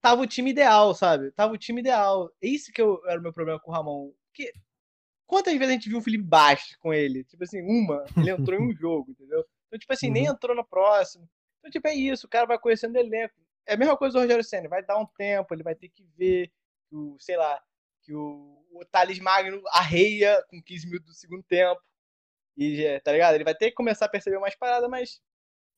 tava 0.01 0.21
o 0.21 0.27
time 0.27 0.51
ideal, 0.51 0.93
sabe? 0.93 1.31
Tava 1.31 1.53
o 1.53 1.57
time 1.57 1.81
ideal. 1.81 2.31
É 2.41 2.47
isso 2.47 2.71
que 2.71 2.81
eu, 2.81 3.01
era 3.07 3.19
o 3.19 3.23
meu 3.23 3.33
problema 3.33 3.59
com 3.59 3.71
o 3.71 3.73
Ramon. 3.73 4.11
Que, 4.33 4.51
quantas 5.25 5.53
vezes 5.53 5.69
a 5.69 5.73
gente 5.73 5.89
viu 5.89 5.97
o 5.97 6.01
Felipe 6.01 6.23
Bastos 6.23 6.75
com 6.77 6.93
ele? 6.93 7.23
Tipo 7.23 7.43
assim, 7.43 7.61
uma, 7.61 8.05
ele 8.17 8.29
entrou 8.29 8.59
em 8.59 8.63
um 8.63 8.73
jogo, 8.75 9.11
entendeu? 9.11 9.45
Então, 9.67 9.79
tipo 9.79 9.93
assim, 9.93 10.07
uhum. 10.07 10.13
nem 10.13 10.25
entrou 10.25 10.55
no 10.55 10.65
próximo. 10.65 11.27
Então, 11.59 11.71
tipo, 11.71 11.87
é 11.87 11.95
isso, 11.95 12.27
o 12.27 12.29
cara 12.29 12.45
vai 12.45 12.59
conhecendo 12.59 12.95
o 12.95 12.99
elenco. 12.99 13.33
É 13.65 13.73
a 13.73 13.77
mesma 13.77 13.97
coisa 13.97 14.13
do 14.13 14.21
Rogério 14.21 14.43
Senna, 14.43 14.69
vai 14.69 14.85
dar 14.85 14.97
um 14.97 15.05
tempo, 15.05 15.53
ele 15.53 15.63
vai 15.63 15.73
ter 15.73 15.89
que 15.89 16.03
ver, 16.15 16.51
o, 16.91 17.17
sei 17.19 17.35
lá, 17.35 17.59
que 18.03 18.13
o, 18.13 18.63
o 18.71 18.85
Thales 18.85 19.19
Magno 19.19 19.61
arreia 19.69 20.43
com 20.49 20.61
15 20.61 20.85
minutos 20.85 21.07
do 21.07 21.15
segundo 21.15 21.43
tempo. 21.43 21.81
E, 22.55 22.99
tá 23.03 23.11
ligado? 23.11 23.35
Ele 23.35 23.43
vai 23.43 23.55
ter 23.55 23.69
que 23.69 23.75
começar 23.75 24.05
a 24.05 24.09
perceber 24.09 24.39
mais 24.39 24.55
parada, 24.55 24.87
mas 24.87 25.19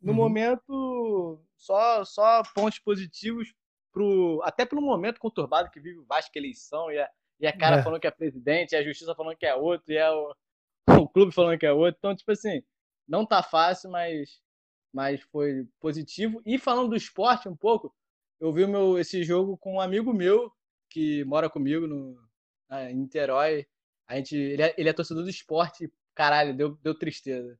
no 0.01 0.11
uhum. 0.11 0.17
momento, 0.17 1.41
só, 1.55 2.03
só 2.03 2.43
pontos 2.53 2.79
positivos 2.79 3.53
pro, 3.97 4.39
até 4.43 4.63
pelo 4.63 4.81
momento 4.81 5.19
conturbado 5.19 5.71
que 5.71 5.79
vive 5.79 5.97
o 5.97 6.05
Vasco 6.05 6.37
eleição 6.37 6.91
e 6.91 6.99
a, 6.99 7.09
e 7.39 7.47
a 7.47 7.57
cara 7.57 7.77
é. 7.77 7.83
falando 7.83 7.99
que 7.99 8.05
é 8.05 8.11
presidente, 8.11 8.73
e 8.73 8.75
a 8.75 8.83
justiça 8.83 9.15
falando 9.15 9.35
que 9.35 9.45
é 9.45 9.55
outro, 9.55 9.91
e 9.91 9.97
é 9.97 10.09
o, 10.11 10.35
o 11.01 11.09
clube 11.09 11.33
falando 11.33 11.57
que 11.57 11.65
é 11.65 11.73
outro. 11.73 11.97
Então, 11.97 12.15
tipo 12.15 12.31
assim, 12.31 12.61
não 13.07 13.25
tá 13.25 13.41
fácil, 13.41 13.89
mas, 13.89 14.39
mas 14.93 15.21
foi 15.31 15.67
positivo. 15.79 16.41
E 16.45 16.59
falando 16.59 16.89
do 16.89 16.95
esporte 16.95 17.49
um 17.49 17.55
pouco, 17.55 17.93
eu 18.39 18.53
vi 18.53 18.67
meu, 18.67 18.99
esse 18.99 19.23
jogo 19.23 19.57
com 19.57 19.75
um 19.75 19.81
amigo 19.81 20.13
meu 20.13 20.51
que 20.91 21.23
mora 21.25 21.49
comigo 21.49 21.87
no, 21.87 22.19
em 22.71 22.95
Niterói. 22.95 23.65
A 24.07 24.15
gente, 24.15 24.35
ele, 24.35 24.61
é, 24.61 24.75
ele 24.77 24.89
é 24.89 24.93
torcedor 24.93 25.23
do 25.23 25.29
esporte, 25.29 25.91
caralho, 26.13 26.55
deu, 26.55 26.75
deu 26.83 26.93
tristeza. 26.93 27.59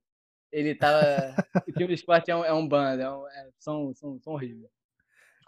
Ele 0.52 0.74
tava. 0.74 1.00
o 1.68 1.72
time 1.72 1.88
do 1.88 1.92
esporte 1.92 2.30
é 2.30 2.36
um, 2.36 2.44
é 2.44 2.52
um 2.52 2.66
bando, 2.66 3.02
é 3.02 3.10
um, 3.10 3.28
é, 3.28 3.50
são, 3.58 3.92
são, 3.94 4.18
são 4.20 4.32
horríveis. 4.32 4.70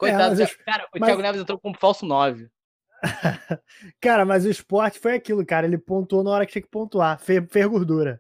Coitado, 0.01 0.43
é, 0.43 0.47
cara, 0.65 0.85
o 0.87 0.99
mas... 0.99 1.09
Thiago 1.09 1.23
Neves 1.23 1.41
entrou 1.43 1.61
como 1.61 1.77
falso 1.77 2.07
9. 2.07 2.51
cara, 4.01 4.25
mas 4.25 4.47
o 4.47 4.49
esporte 4.49 4.99
foi 4.99 5.15
aquilo, 5.15 5.45
cara. 5.45 5.67
Ele 5.67 5.77
pontuou 5.77 6.25
na 6.25 6.31
hora 6.31 6.47
que 6.47 6.53
tinha 6.53 6.63
que 6.63 6.71
pontuar. 6.71 7.21
Fez, 7.21 7.45
fez 7.51 7.67
gordura. 7.67 8.19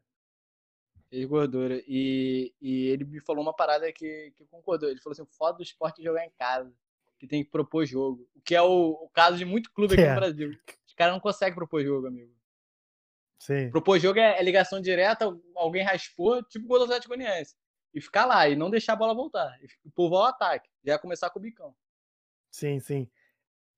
Fez 1.08 1.24
gordura. 1.24 1.82
E, 1.88 2.54
e 2.60 2.88
ele 2.88 3.04
me 3.04 3.18
falou 3.20 3.42
uma 3.42 3.56
parada 3.56 3.90
que, 3.90 4.30
que 4.36 4.44
concordou. 4.44 4.90
Ele 4.90 5.00
falou 5.00 5.12
assim: 5.12 5.24
foda 5.38 5.56
do 5.56 5.62
esporte 5.62 6.02
jogar 6.02 6.26
em 6.26 6.32
casa. 6.38 6.70
Que 7.18 7.26
tem 7.26 7.42
que 7.42 7.50
propor 7.50 7.86
jogo. 7.86 8.28
O 8.36 8.42
que 8.42 8.54
é 8.54 8.60
o, 8.60 8.90
o 8.90 9.08
caso 9.08 9.38
de 9.38 9.46
muito 9.46 9.72
clube 9.72 9.94
aqui 9.94 10.02
é. 10.02 10.10
no 10.10 10.20
Brasil. 10.20 10.50
Os 10.86 10.92
caras 10.92 11.14
não 11.14 11.20
conseguem 11.20 11.54
propor 11.54 11.82
jogo, 11.82 12.08
amigo. 12.08 12.30
Sim. 13.38 13.70
Propor 13.70 13.98
jogo 13.98 14.18
é, 14.18 14.38
é, 14.38 14.42
ligação 14.42 14.82
direta, 14.82 15.34
alguém 15.56 15.82
raspou, 15.82 16.42
tipo 16.44 16.66
o 16.66 16.68
gol 16.68 16.78
do 16.78 16.84
Atlético 16.84 17.14
Goianiense 17.14 17.56
e 17.92 18.00
ficar 18.00 18.24
lá 18.26 18.48
e 18.48 18.54
não 18.54 18.70
deixar 18.70 18.92
a 18.92 18.96
bola 18.96 19.14
voltar. 19.14 19.58
E 19.62 19.90
povoar 19.90 20.24
o 20.24 20.26
ataque. 20.26 20.69
Já 20.84 20.98
começar 20.98 21.30
com 21.30 21.38
o 21.38 21.42
bicão. 21.42 21.74
Sim, 22.50 22.80
sim. 22.80 23.10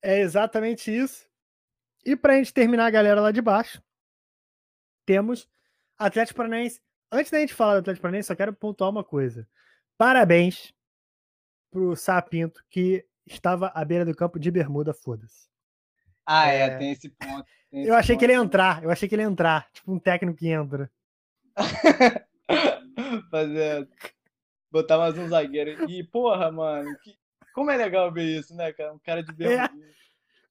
É 0.00 0.20
exatamente 0.20 0.90
isso. 0.90 1.28
E 2.04 2.16
pra 2.16 2.34
gente 2.34 2.52
terminar 2.52 2.86
a 2.86 2.90
galera 2.90 3.20
lá 3.20 3.30
de 3.30 3.40
baixo, 3.40 3.82
temos 5.06 5.48
Atlético 5.96 6.36
Paranaense. 6.38 6.80
Antes 7.10 7.30
da 7.30 7.38
gente 7.38 7.54
falar 7.54 7.74
do 7.74 7.80
Atlético 7.80 8.02
Paranaense, 8.02 8.26
só 8.28 8.34
quero 8.34 8.52
pontuar 8.52 8.90
uma 8.90 9.04
coisa. 9.04 9.48
Parabéns 9.96 10.74
pro 11.70 11.94
Sapinto, 11.94 12.64
que 12.68 13.06
estava 13.26 13.68
à 13.68 13.84
beira 13.84 14.04
do 14.04 14.14
campo 14.14 14.38
de 14.38 14.50
bermuda, 14.50 14.92
foda-se. 14.92 15.48
Ah, 16.26 16.48
é, 16.48 16.60
é, 16.62 16.78
tem 16.78 16.92
esse 16.92 17.08
ponto. 17.08 17.44
Tem 17.70 17.80
eu 17.80 17.86
esse 17.86 17.92
achei 17.92 18.14
ponto. 18.14 18.20
que 18.20 18.24
ele 18.24 18.32
ia 18.32 18.38
entrar, 18.38 18.82
eu 18.82 18.90
achei 18.90 19.08
que 19.08 19.14
ele 19.14 19.22
ia 19.22 19.28
entrar, 19.28 19.70
tipo 19.72 19.92
um 19.92 19.98
técnico 19.98 20.38
que 20.38 20.48
entra. 20.48 20.90
Fazer. 23.30 23.88
Botar 24.72 24.96
mais 24.96 25.18
um 25.18 25.28
zagueiro. 25.28 25.84
E, 25.90 26.02
porra, 26.02 26.50
mano, 26.50 26.96
que... 27.02 27.14
como 27.54 27.70
é 27.70 27.76
legal 27.76 28.10
ver 28.10 28.24
isso, 28.24 28.56
né, 28.56 28.72
cara? 28.72 28.94
Um 28.94 28.98
cara 28.98 29.22
de 29.22 29.30
bermuda. 29.30 29.64
É. 29.64 30.02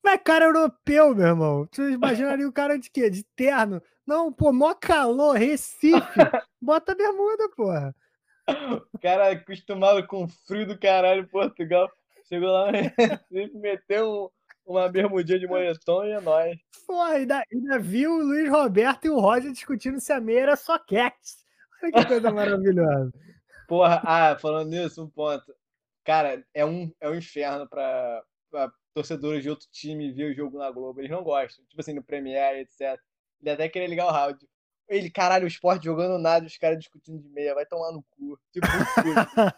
Mas 0.03 0.21
cara 0.23 0.45
europeu, 0.45 1.15
meu 1.15 1.27
irmão. 1.27 1.67
Você 1.71 1.89
imaginaria 1.89 2.47
o 2.47 2.53
cara 2.53 2.77
de 2.77 2.91
quê? 2.91 3.09
De 3.09 3.23
terno? 3.35 3.81
Não, 4.05 4.31
pô, 4.31 4.53
mó 4.53 4.75
calor, 4.75 5.35
Recife. 5.35 6.19
Bota 6.61 6.93
bermuda, 6.93 7.49
porra. 7.49 7.95
O 8.93 8.99
cara 8.99 9.31
acostumado 9.31 10.05
com 10.05 10.25
o 10.25 10.27
frio 10.27 10.67
do 10.67 10.77
caralho 10.77 11.21
em 11.21 11.27
Portugal. 11.27 11.89
Chegou 12.29 12.49
lá 12.49 12.71
no 12.71 12.77
Recife, 12.77 13.57
meteu 13.57 14.31
um, 14.67 14.71
uma 14.71 14.87
bermudinha 14.87 15.39
de 15.39 15.47
moletom 15.47 16.05
e 16.05 16.11
é 16.11 16.21
nóis. 16.21 16.59
Porra, 16.85 17.13
ainda, 17.13 17.43
ainda 17.51 17.79
viu 17.79 18.11
o 18.11 18.23
Luiz 18.23 18.49
Roberto 18.49 19.05
e 19.05 19.09
o 19.09 19.19
Roger 19.19 19.51
discutindo 19.51 19.99
se 19.99 20.13
a 20.13 20.21
meia 20.21 20.41
era 20.41 20.55
só 20.55 20.77
cats. 20.77 21.43
Olha 21.81 21.91
que 21.91 22.05
coisa 22.05 22.31
maravilhosa. 22.31 23.11
Porra, 23.71 24.01
ah, 24.03 24.37
falando 24.37 24.69
nisso, 24.69 25.01
um 25.01 25.09
ponto. 25.09 25.55
Cara, 26.03 26.45
é 26.53 26.65
um, 26.65 26.93
é 26.99 27.09
um 27.09 27.15
inferno 27.15 27.65
pra, 27.69 28.21
pra 28.49 28.69
torcedores 28.93 29.43
de 29.43 29.49
outro 29.49 29.65
time 29.71 30.11
ver 30.11 30.25
o 30.25 30.35
jogo 30.35 30.57
na 30.57 30.69
Globo. 30.69 30.99
Eles 30.99 31.09
não 31.09 31.23
gostam. 31.23 31.63
Tipo 31.69 31.79
assim, 31.79 31.93
no 31.93 32.03
Premiere, 32.03 32.59
etc. 32.59 32.99
Ele 33.39 33.49
até 33.49 33.69
queria 33.69 33.87
ligar 33.87 34.07
o 34.07 34.11
rádio. 34.11 34.45
Ele, 34.89 35.09
caralho, 35.09 35.45
o 35.45 35.47
esporte 35.47 35.85
jogando 35.85 36.21
nada, 36.21 36.45
os 36.45 36.57
caras 36.57 36.79
discutindo 36.79 37.21
de 37.21 37.29
meia, 37.29 37.55
vai 37.55 37.65
tomar 37.65 37.93
no 37.93 38.03
cu. 38.09 38.37
Tipo, 38.51 38.67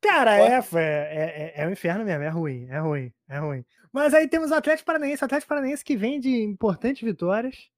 Cara, 0.00 0.38
é, 0.38 0.58
é, 0.58 0.72
é, 0.78 1.52
é 1.56 1.68
um 1.68 1.72
inferno 1.72 2.02
mesmo, 2.02 2.22
é 2.22 2.28
ruim, 2.30 2.66
é 2.70 2.78
ruim, 2.78 3.12
é 3.28 3.38
ruim. 3.38 3.64
Mas 3.92 4.14
aí 4.14 4.26
temos 4.26 4.52
o 4.52 4.54
Atlético 4.54 4.86
Paranaense, 4.86 5.22
o 5.22 5.26
Atlético 5.26 5.48
Paranaense 5.50 5.84
que 5.84 5.96
vem 5.98 6.18
de 6.18 6.42
importantes 6.42 7.02
vitórias, 7.02 7.68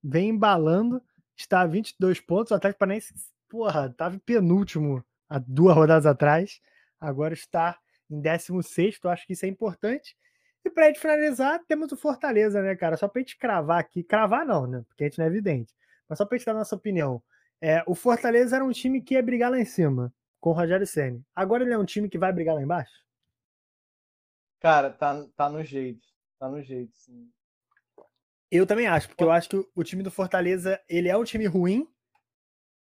vem 0.00 0.28
embalando, 0.28 1.02
está 1.36 1.62
a 1.62 1.66
22 1.66 2.20
pontos. 2.20 2.52
O 2.52 2.54
Atlético 2.54 2.78
Paranaense, 2.78 3.12
porra, 3.50 3.86
estava 3.86 4.18
penúltimo 4.24 5.04
há 5.28 5.38
duas 5.38 5.74
rodadas 5.74 6.06
atrás. 6.06 6.60
Agora 6.98 7.34
está 7.34 7.78
em 8.08 8.20
16. 8.20 8.98
Acho 9.04 9.26
que 9.26 9.32
isso 9.34 9.44
é 9.44 9.48
importante. 9.48 10.16
E 10.64 10.70
para 10.70 10.84
a 10.84 10.86
gente 10.88 11.00
finalizar, 11.00 11.60
temos 11.66 11.90
o 11.90 11.96
Fortaleza, 11.96 12.62
né, 12.62 12.76
cara? 12.76 12.96
Só 12.96 13.08
para 13.08 13.20
a 13.20 13.22
gente 13.22 13.36
cravar 13.36 13.80
aqui. 13.80 14.02
Cravar 14.02 14.46
não, 14.46 14.66
né? 14.66 14.84
Porque 14.86 15.04
a 15.04 15.06
gente 15.08 15.18
não 15.18 15.24
é 15.24 15.28
evidente. 15.28 15.74
Mas 16.08 16.18
só 16.18 16.24
para 16.24 16.36
a 16.36 16.38
gente 16.38 16.46
dar 16.46 16.52
a 16.52 16.58
nossa 16.58 16.76
opinião. 16.76 17.22
É, 17.60 17.82
o 17.86 17.94
Fortaleza 17.94 18.56
era 18.56 18.64
um 18.64 18.70
time 18.70 19.02
que 19.02 19.14
ia 19.14 19.22
brigar 19.22 19.50
lá 19.50 19.58
em 19.58 19.64
cima, 19.64 20.12
com 20.38 20.50
o 20.50 20.52
Rogério 20.52 20.86
Senni. 20.86 21.22
Agora 21.34 21.62
ele 21.62 21.74
é 21.74 21.78
um 21.78 21.84
time 21.84 22.08
que 22.08 22.18
vai 22.18 22.32
brigar 22.32 22.54
lá 22.54 22.62
embaixo? 22.62 23.04
Cara, 24.60 24.90
tá, 24.90 25.26
tá 25.36 25.48
no 25.48 25.62
jeito. 25.64 26.06
Tá 26.38 26.48
no 26.48 26.62
jeito, 26.62 26.96
sim. 26.96 27.30
Eu 28.50 28.66
também 28.66 28.86
acho, 28.86 29.08
porque 29.08 29.22
eu 29.22 29.30
acho 29.30 29.48
que 29.48 29.64
o 29.74 29.84
time 29.84 30.02
do 30.02 30.10
Fortaleza, 30.10 30.80
ele 30.88 31.08
é 31.08 31.16
um 31.16 31.24
time 31.24 31.46
ruim, 31.46 31.86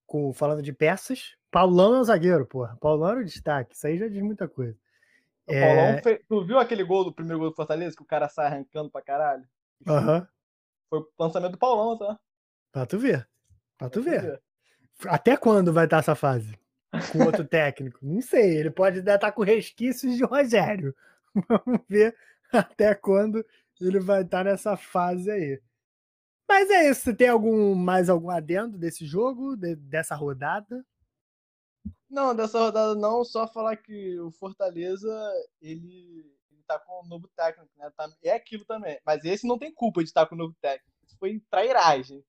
com, 0.08 0.32
falando 0.32 0.62
de 0.62 0.72
peças. 0.72 1.36
Paulão 1.50 1.94
é 1.94 2.00
o 2.00 2.04
zagueiro, 2.04 2.46
porra. 2.46 2.76
Paulão 2.80 3.10
era 3.10 3.20
o 3.20 3.24
destaque, 3.24 3.76
isso 3.76 3.86
aí 3.86 3.98
já 3.98 4.08
diz 4.08 4.22
muita 4.22 4.48
coisa. 4.48 4.76
É... 5.46 5.60
Paulão 5.60 6.02
fez... 6.02 6.20
Tu 6.26 6.44
viu 6.44 6.58
aquele 6.58 6.82
gol 6.82 7.04
do 7.04 7.12
primeiro 7.12 7.38
gol 7.38 7.50
do 7.50 7.54
Fortaleza, 7.54 7.94
que 7.94 8.02
o 8.02 8.06
cara 8.06 8.28
sai 8.28 8.46
arrancando 8.46 8.90
pra 8.90 9.02
caralho? 9.02 9.44
Aham. 9.86 10.18
Uhum. 10.18 10.26
Foi 10.90 11.00
o 11.00 11.08
lançamento 11.18 11.52
do 11.52 11.58
Paulão, 11.58 11.98
tá? 11.98 12.18
Pra 12.72 12.86
tu 12.86 12.98
ver. 12.98 13.28
Pra 13.76 13.90
tu 13.90 14.02
ver. 14.02 14.22
ver. 14.22 14.42
Até 15.06 15.36
quando 15.36 15.72
vai 15.72 15.84
estar 15.84 15.98
essa 15.98 16.14
fase? 16.14 16.58
Com 17.12 17.24
outro 17.24 17.44
técnico? 17.44 17.98
Não 18.02 18.22
sei. 18.22 18.56
Ele 18.56 18.70
pode 18.70 19.00
estar 19.00 19.30
com 19.32 19.42
resquícios 19.42 20.16
de 20.16 20.24
Rogério. 20.24 20.96
Vamos 21.46 21.82
ver 21.86 22.16
até 22.50 22.94
quando 22.94 23.44
ele 23.78 24.00
vai 24.00 24.22
estar 24.22 24.38
tá 24.38 24.44
nessa 24.44 24.76
fase 24.76 25.30
aí. 25.30 25.60
Mas 26.48 26.70
é 26.70 26.90
isso. 26.90 27.02
Você 27.02 27.14
tem 27.14 27.28
algum 27.28 27.74
mais 27.74 28.08
algum 28.08 28.30
adendo 28.30 28.78
desse 28.78 29.06
jogo, 29.06 29.54
de, 29.56 29.76
dessa 29.76 30.14
rodada? 30.14 30.84
Não, 32.08 32.34
dessa 32.34 32.58
rodada 32.58 32.94
não. 32.94 33.24
Só 33.24 33.46
falar 33.46 33.76
que 33.76 34.18
o 34.18 34.30
Fortaleza 34.30 35.08
ele, 35.60 36.24
ele 36.50 36.62
tá 36.66 36.78
com 36.78 37.04
um 37.04 37.06
novo 37.06 37.28
técnico, 37.36 37.70
né? 37.76 37.90
Tá, 37.96 38.08
é 38.22 38.32
aquilo 38.32 38.64
também. 38.64 38.98
Mas 39.04 39.24
esse 39.24 39.46
não 39.46 39.58
tem 39.58 39.72
culpa 39.72 40.00
de 40.02 40.08
estar 40.08 40.26
com 40.26 40.34
o 40.34 40.38
novo 40.38 40.56
técnico. 40.60 40.96
Isso 41.04 41.18
foi 41.18 41.40
trairagem. 41.50 42.24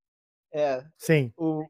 É. 0.52 0.84
Sim. 0.98 1.32
O, 1.38 1.66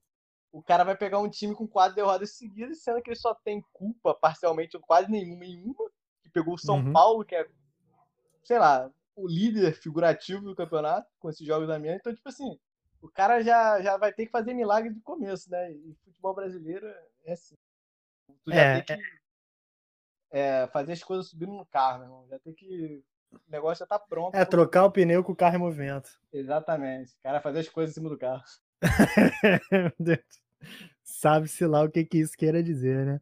o 0.51 0.63
cara 0.63 0.83
vai 0.83 0.97
pegar 0.97 1.19
um 1.19 1.29
time 1.29 1.53
com 1.53 1.67
quatro 1.67 1.95
derrotas 1.95 2.31
seguidas, 2.35 2.81
sendo 2.81 3.01
que 3.01 3.09
ele 3.11 3.19
só 3.19 3.35
tem 3.35 3.63
culpa 3.71 4.15
parcialmente, 4.15 4.75
ou 4.75 4.81
quase 4.81 5.11
nenhuma 5.11 5.45
em 5.45 5.61
uma, 5.61 5.89
que 6.23 6.29
pegou 6.29 6.55
o 6.55 6.57
São 6.57 6.77
Uhum. 6.77 6.93
Paulo, 6.93 7.23
que 7.25 7.35
é, 7.35 7.47
sei 8.43 8.57
lá, 8.57 8.89
o 9.21 9.27
líder 9.27 9.73
figurativo 9.73 10.41
do 10.43 10.55
campeonato, 10.55 11.07
com 11.19 11.29
esses 11.29 11.45
jogos 11.45 11.67
da 11.67 11.79
minha. 11.79 11.95
Então, 11.95 12.13
tipo 12.13 12.29
assim, 12.29 12.57
o 13.01 13.09
cara 13.09 13.41
já, 13.41 13.81
já 13.81 13.97
vai 13.97 14.13
ter 14.13 14.25
que 14.25 14.31
fazer 14.31 14.53
milagre 14.53 14.93
de 14.93 15.01
começo, 15.01 15.49
né? 15.49 15.71
E 15.71 15.95
futebol 16.03 16.35
brasileiro 16.35 16.87
é 17.23 17.33
assim. 17.33 17.55
Tu 18.43 18.51
já 18.51 18.61
É, 18.61 18.81
tem 18.81 18.97
que 18.97 19.03
é, 20.31 20.67
fazer 20.67 20.93
as 20.93 21.03
coisas 21.03 21.27
subindo 21.29 21.53
no 21.53 21.65
carro, 21.65 21.99
meu 21.99 22.07
irmão. 22.07 22.27
Já 22.29 22.39
tem 22.39 22.53
que. 22.53 23.03
O 23.31 23.39
negócio 23.47 23.83
já 23.83 23.87
tá 23.87 23.99
pronto. 23.99 24.35
É 24.35 24.43
trocar 24.43 24.85
o 24.85 24.91
pneu 24.91 25.23
com 25.23 25.31
o 25.31 25.35
carro 25.35 25.55
em 25.55 25.59
movimento. 25.59 26.09
Exatamente. 26.31 27.13
O 27.13 27.21
cara 27.21 27.41
fazer 27.41 27.59
as 27.59 27.69
coisas 27.69 27.95
em 27.95 27.99
cima 27.99 28.09
do 28.09 28.17
carro. 28.17 28.43
Sabe-se 31.03 31.65
lá 31.65 31.83
o 31.83 31.89
que, 31.89 32.05
que 32.05 32.19
isso 32.19 32.37
queira 32.37 32.63
dizer, 32.63 33.05
né? 33.05 33.19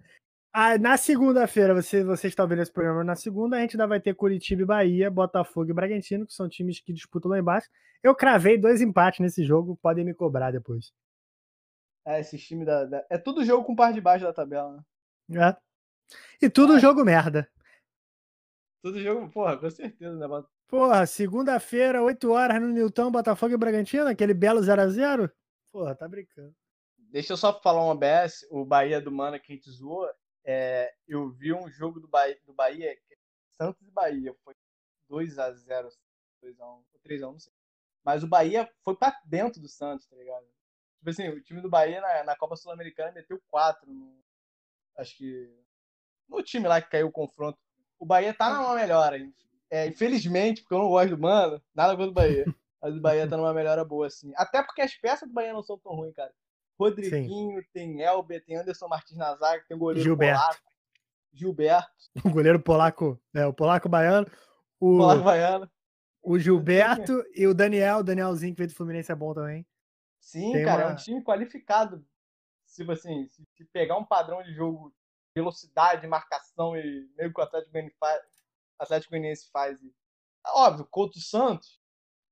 Ah, 0.60 0.76
na 0.76 0.98
segunda-feira, 0.98 1.72
você, 1.76 2.04
você 2.04 2.28
está 2.28 2.44
vendo 2.44 2.64
esse 2.64 2.72
programa 2.72 3.04
na 3.04 3.16
segunda, 3.16 3.58
a 3.58 3.62
gente 3.62 3.76
ainda 3.76 3.86
vai 3.86 4.00
ter 4.00 4.16
Curitiba 4.16 4.64
e 4.64 4.66
Bahia, 4.66 5.12
Botafogo 5.12 5.70
e 5.70 5.74
Bragantino, 5.74 6.26
que 6.26 6.34
são 6.34 6.50
times 6.50 6.80
que 6.80 6.92
disputam 6.92 7.30
lá 7.30 7.38
embaixo. 7.38 7.70
Eu 8.02 8.16
cravei 8.16 8.58
dois 8.58 8.82
empates 8.82 9.20
nesse 9.20 9.46
jogo, 9.46 9.78
podem 9.84 10.04
me 10.04 10.16
cobrar 10.16 10.50
depois. 10.50 10.92
É, 12.04 12.20
esses 12.20 12.44
times 12.44 12.66
da, 12.66 12.86
da- 12.86 13.06
É 13.08 13.20
tudo 13.20 13.46
jogo 13.46 13.66
com 13.66 13.76
par 13.76 13.94
de 13.94 14.02
baixo 14.02 14.26
da 14.26 14.34
tabela, 14.34 14.84
né? 15.30 15.48
É. 15.48 15.56
E 16.44 16.50
tudo 16.50 16.80
jogo 16.80 17.06
merda. 17.06 17.48
Tudo 18.82 19.00
jogo, 19.00 19.30
porra, 19.30 19.58
com 19.58 19.70
certeza, 19.70 20.16
né? 20.16 20.44
Porra, 20.68 21.06
segunda-feira, 21.06 22.02
8 22.02 22.32
horas 22.32 22.60
no 22.60 22.70
Nilton, 22.70 23.12
Botafogo 23.12 23.54
e 23.54 23.58
Bragantino, 23.58 24.08
aquele 24.08 24.34
belo 24.34 24.62
0x0. 24.62 25.32
Porra, 25.72 25.94
tá 25.94 26.08
brincando. 26.08 26.56
Deixa 26.98 27.34
eu 27.34 27.38
só 27.38 27.62
falar 27.62 27.86
um 27.86 27.90
OBS, 27.90 28.44
o 28.50 28.66
Bahia 28.66 29.00
do 29.00 29.12
Mana 29.12 29.38
que 29.38 29.54
a 29.54 29.56
gente 29.56 29.70
zoou. 29.70 30.10
É, 30.50 30.96
eu 31.06 31.30
vi 31.30 31.54
um 31.54 31.70
jogo 31.70 32.00
do 32.00 32.08
Bahia, 32.08 32.40
do 32.46 32.54
Bahia 32.54 32.94
é 32.94 32.98
Santos 33.52 33.86
e 33.86 33.92
Bahia, 33.92 34.34
foi 34.46 34.56
2x0, 35.12 35.90
2x1, 36.42 36.84
3x1, 37.06 37.20
não 37.20 37.40
sei. 37.40 37.52
Mas 38.02 38.24
o 38.24 38.28
Bahia 38.28 38.72
foi 38.82 38.96
pra 38.96 39.20
dentro 39.26 39.60
do 39.60 39.68
Santos, 39.68 40.08
tá 40.08 40.16
ligado? 40.16 40.46
Tipo 41.00 41.10
assim, 41.10 41.28
o 41.28 41.42
time 41.42 41.62
do 41.62 41.70
Bahia 41.70 42.00
na, 42.00 42.24
na 42.24 42.36
Copa 42.38 42.56
Sul-Americana 42.56 43.12
meteu 43.12 43.42
4 43.50 43.92
no, 43.92 44.24
acho 44.98 45.18
que 45.18 45.54
no 46.30 46.42
time 46.42 46.66
lá 46.66 46.82
que 46.82 46.90
caiu 46.90 47.08
o 47.08 47.12
confronto. 47.12 47.60
O 48.00 48.06
Bahia 48.06 48.34
tá 48.34 48.54
numa 48.54 48.76
melhora. 48.76 49.18
É, 49.70 49.86
infelizmente, 49.88 50.62
porque 50.62 50.76
eu 50.76 50.80
não 50.80 50.88
gosto 50.88 51.10
do 51.10 51.22
Mano, 51.22 51.62
nada 51.76 51.94
contra 51.94 52.12
o 52.12 52.14
Bahia. 52.14 52.46
Mas 52.82 52.96
o 52.96 53.02
Bahia 53.02 53.28
tá 53.28 53.36
numa 53.36 53.54
melhora 53.54 53.84
boa, 53.84 54.08
assim. 54.08 54.32
Até 54.38 54.64
porque 54.64 54.82
as 54.82 54.96
peças 54.96 55.28
do 55.28 55.34
Bahia 55.34 55.52
não 55.52 55.64
são 55.64 55.78
tão 55.78 55.94
ruins, 55.94 56.16
cara. 56.16 56.34
Rodriguinho, 56.80 57.64
tem 57.74 58.02
Elber, 58.02 58.44
tem 58.44 58.56
Anderson 58.58 58.88
Martins 58.88 59.18
na 59.18 59.36
zaga, 59.36 59.64
tem 59.68 59.76
o 59.76 59.80
goleiro 59.80 60.04
Gilberto. 60.04 60.40
polaco, 60.42 60.62
Gilberto, 61.34 61.92
O 62.26 62.30
goleiro 62.30 62.60
polaco, 62.60 63.22
é, 63.34 63.46
o 63.46 63.54
polaco 63.54 63.90
baiano, 63.90 64.28
o, 64.80 64.98
polaco 64.98 65.24
baiano. 65.24 65.72
o 66.22 66.38
Gilberto 66.40 67.24
e 67.36 67.48
o 67.48 67.54
Daniel, 67.54 67.98
o 68.00 68.04
Danielzinho 68.04 68.54
que 68.54 68.60
veio 68.60 68.70
do 68.70 68.76
Fluminense 68.76 69.12
é 69.12 69.16
bom 69.16 69.34
também. 69.34 69.66
Sim, 70.20 70.52
Tem 70.52 70.66
cara, 70.66 70.84
é 70.84 70.86
uma- 70.88 70.94
um 70.94 70.96
time 70.96 71.24
qualificado. 71.24 72.06
Se, 72.66 72.90
assim, 72.92 73.28
se, 73.30 73.66
pegar 73.72 73.98
um 73.98 74.06
padrão 74.06 74.44
de 74.44 74.54
jogo, 74.54 74.94
velocidade, 75.36 76.06
marcação 76.08 76.76
e 76.76 77.10
meio 77.16 77.34
que 77.34 77.40
o 77.40 77.44
Atlético 77.44 77.72
Goianiense 77.72 77.98
faz, 78.00 78.22
Atlético 78.78 79.12
Goianiense 79.12 79.50
faz 79.52 79.80
óbvio, 80.48 80.88
contra 80.90 81.18
o 81.18 81.22
Santos, 81.22 81.80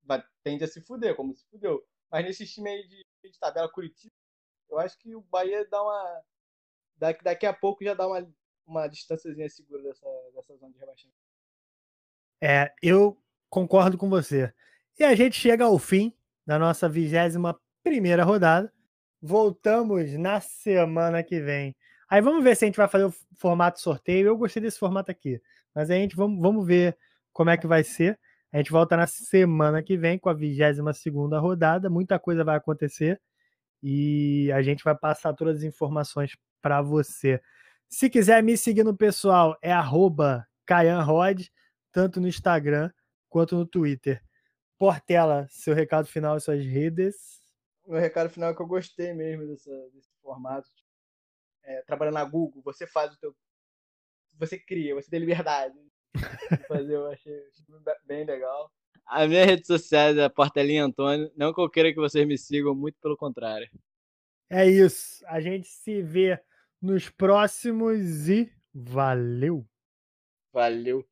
vai, 0.04 0.24
tende 0.43 0.64
a 0.64 0.68
se 0.68 0.82
fuder, 0.82 1.16
como 1.16 1.36
se 1.36 1.46
fudeu. 1.50 1.86
Mas 2.12 2.26
nesse 2.26 2.46
time 2.46 2.70
aí 2.70 2.88
de, 2.88 3.06
de 3.24 3.39
tabela 3.39 3.70
Curitiba, 3.72 4.14
eu 4.70 4.80
acho 4.80 4.97
que 4.97 5.16
o 5.16 5.22
Bahia 5.22 5.66
dá 5.70 5.82
uma. 5.82 6.22
Daqui, 7.24 7.45
a 7.45 7.53
pouco 7.53 7.84
já 7.84 7.93
dá 7.93 8.07
uma, 8.07 8.28
uma 8.66 8.88
distânciazinha 8.88 9.49
segura 9.49 9.84
dessa, 9.84 10.07
dessa 10.34 10.55
zona 10.55 10.72
de 10.72 10.80
rebaixamento. 10.80 11.18
É, 12.41 12.74
eu 12.82 13.22
concordo 13.49 13.97
com 13.97 14.09
você. 14.09 14.53
E 14.97 15.03
a 15.03 15.13
gente 15.16 15.39
chega 15.39 15.66
ao 15.66 15.78
fim 15.78 16.13
da 16.45 16.57
nossa 16.57 16.88
vigésima 16.88 17.59
primeira 17.84 18.24
rodada. 18.24 18.72
Voltamos 19.22 20.13
na 20.13 20.39
semana 20.39 21.24
que 21.24 21.39
vem. 21.41 21.76
Aí 22.07 22.22
vamos 22.22 22.43
ver 22.43 22.55
se 22.55 22.66
a 22.66 22.68
gente 22.68 22.78
vai 22.78 22.88
fazer 22.88 23.05
o 23.05 23.13
formato 23.38 23.80
sorteio. 23.82 24.28
Eu 24.28 24.38
gostei 24.38 24.61
desse 24.61 24.80
formato 24.80 25.11
aqui. 25.11 25.41
Mas 25.74 25.89
a 25.89 25.95
gente 25.95 26.16
vamos, 26.16 26.39
vamos 26.41 26.66
ver 26.66 26.97
como 27.34 27.49
é 27.49 27.57
que 27.57 27.68
vai 27.68 27.84
ser. 27.84 28.20
A 28.53 28.57
gente 28.57 28.72
volta 28.72 28.95
na 28.95 29.07
semana 29.07 29.84
que 29.84 29.97
vem 29.97 30.18
com 30.18 30.30
a 30.30 30.34
22 30.34 30.97
segunda 30.97 31.39
rodada. 31.39 31.89
Muita 31.89 32.18
coisa 32.18 32.43
vai 32.43 32.55
acontecer. 32.55 33.22
E 33.88 34.51
a 34.51 34.63
gente 34.63 34.83
vai 34.83 34.97
passar 34.97 35.31
todas 35.36 35.57
as 35.57 35.63
informações 35.63 36.36
para 36.59 36.81
você. 36.81 37.39
Se 37.88 38.09
quiser 38.09 38.41
me 38.41 38.57
seguir 38.57 38.83
no 38.83 38.97
pessoal, 38.97 39.55
é 39.61 39.71
arroba 39.71 40.43
CaianRod, 40.65 41.51
tanto 41.91 42.19
no 42.19 42.27
Instagram 42.27 42.89
quanto 43.29 43.55
no 43.55 43.63
Twitter. 43.63 44.23
Portela, 44.75 45.45
seu 45.51 45.75
recado 45.75 46.07
final 46.07 46.36
e 46.36 46.41
suas 46.41 46.65
redes. 46.65 47.39
Meu 47.86 47.99
recado 47.99 48.27
final 48.27 48.49
é 48.49 48.55
que 48.55 48.61
eu 48.63 48.65
gostei 48.65 49.13
mesmo 49.13 49.45
desse 49.45 49.69
formato. 50.19 50.67
É, 51.63 51.83
trabalhando 51.83 52.15
na 52.15 52.25
Google, 52.25 52.63
você 52.63 52.88
faz 52.88 53.13
o 53.13 53.19
teu. 53.19 53.36
Você 54.39 54.57
cria, 54.57 54.95
você 54.95 55.11
tem 55.11 55.19
liberdade 55.19 55.75
de 56.15 56.67
fazer, 56.67 56.95
eu 56.95 57.11
achei 57.11 57.39
bem 58.07 58.25
legal. 58.25 58.71
A 59.08 59.28
minha 59.28 59.45
rede 59.45 59.68
social 59.68 60.18
é 60.18 60.30
Portelinha 60.30 60.84
Antônio. 60.84 61.32
Não 61.36 61.53
que 61.53 61.62
eu 61.62 61.70
queira 61.70 61.93
que 61.93 61.99
vocês 61.99 62.28
me 62.28 62.38
sigam, 62.38 62.74
muito 62.74 62.97
pelo 62.99 63.16
contrário. 63.16 63.70
É 64.49 64.68
isso. 64.68 65.24
A 65.28 65.39
gente 65.39 65.68
se 65.68 66.01
vê 66.01 66.39
nos 66.82 67.10
próximos 67.10 68.28
e 68.30 68.51
valeu! 68.74 69.66
Valeu. 70.51 71.06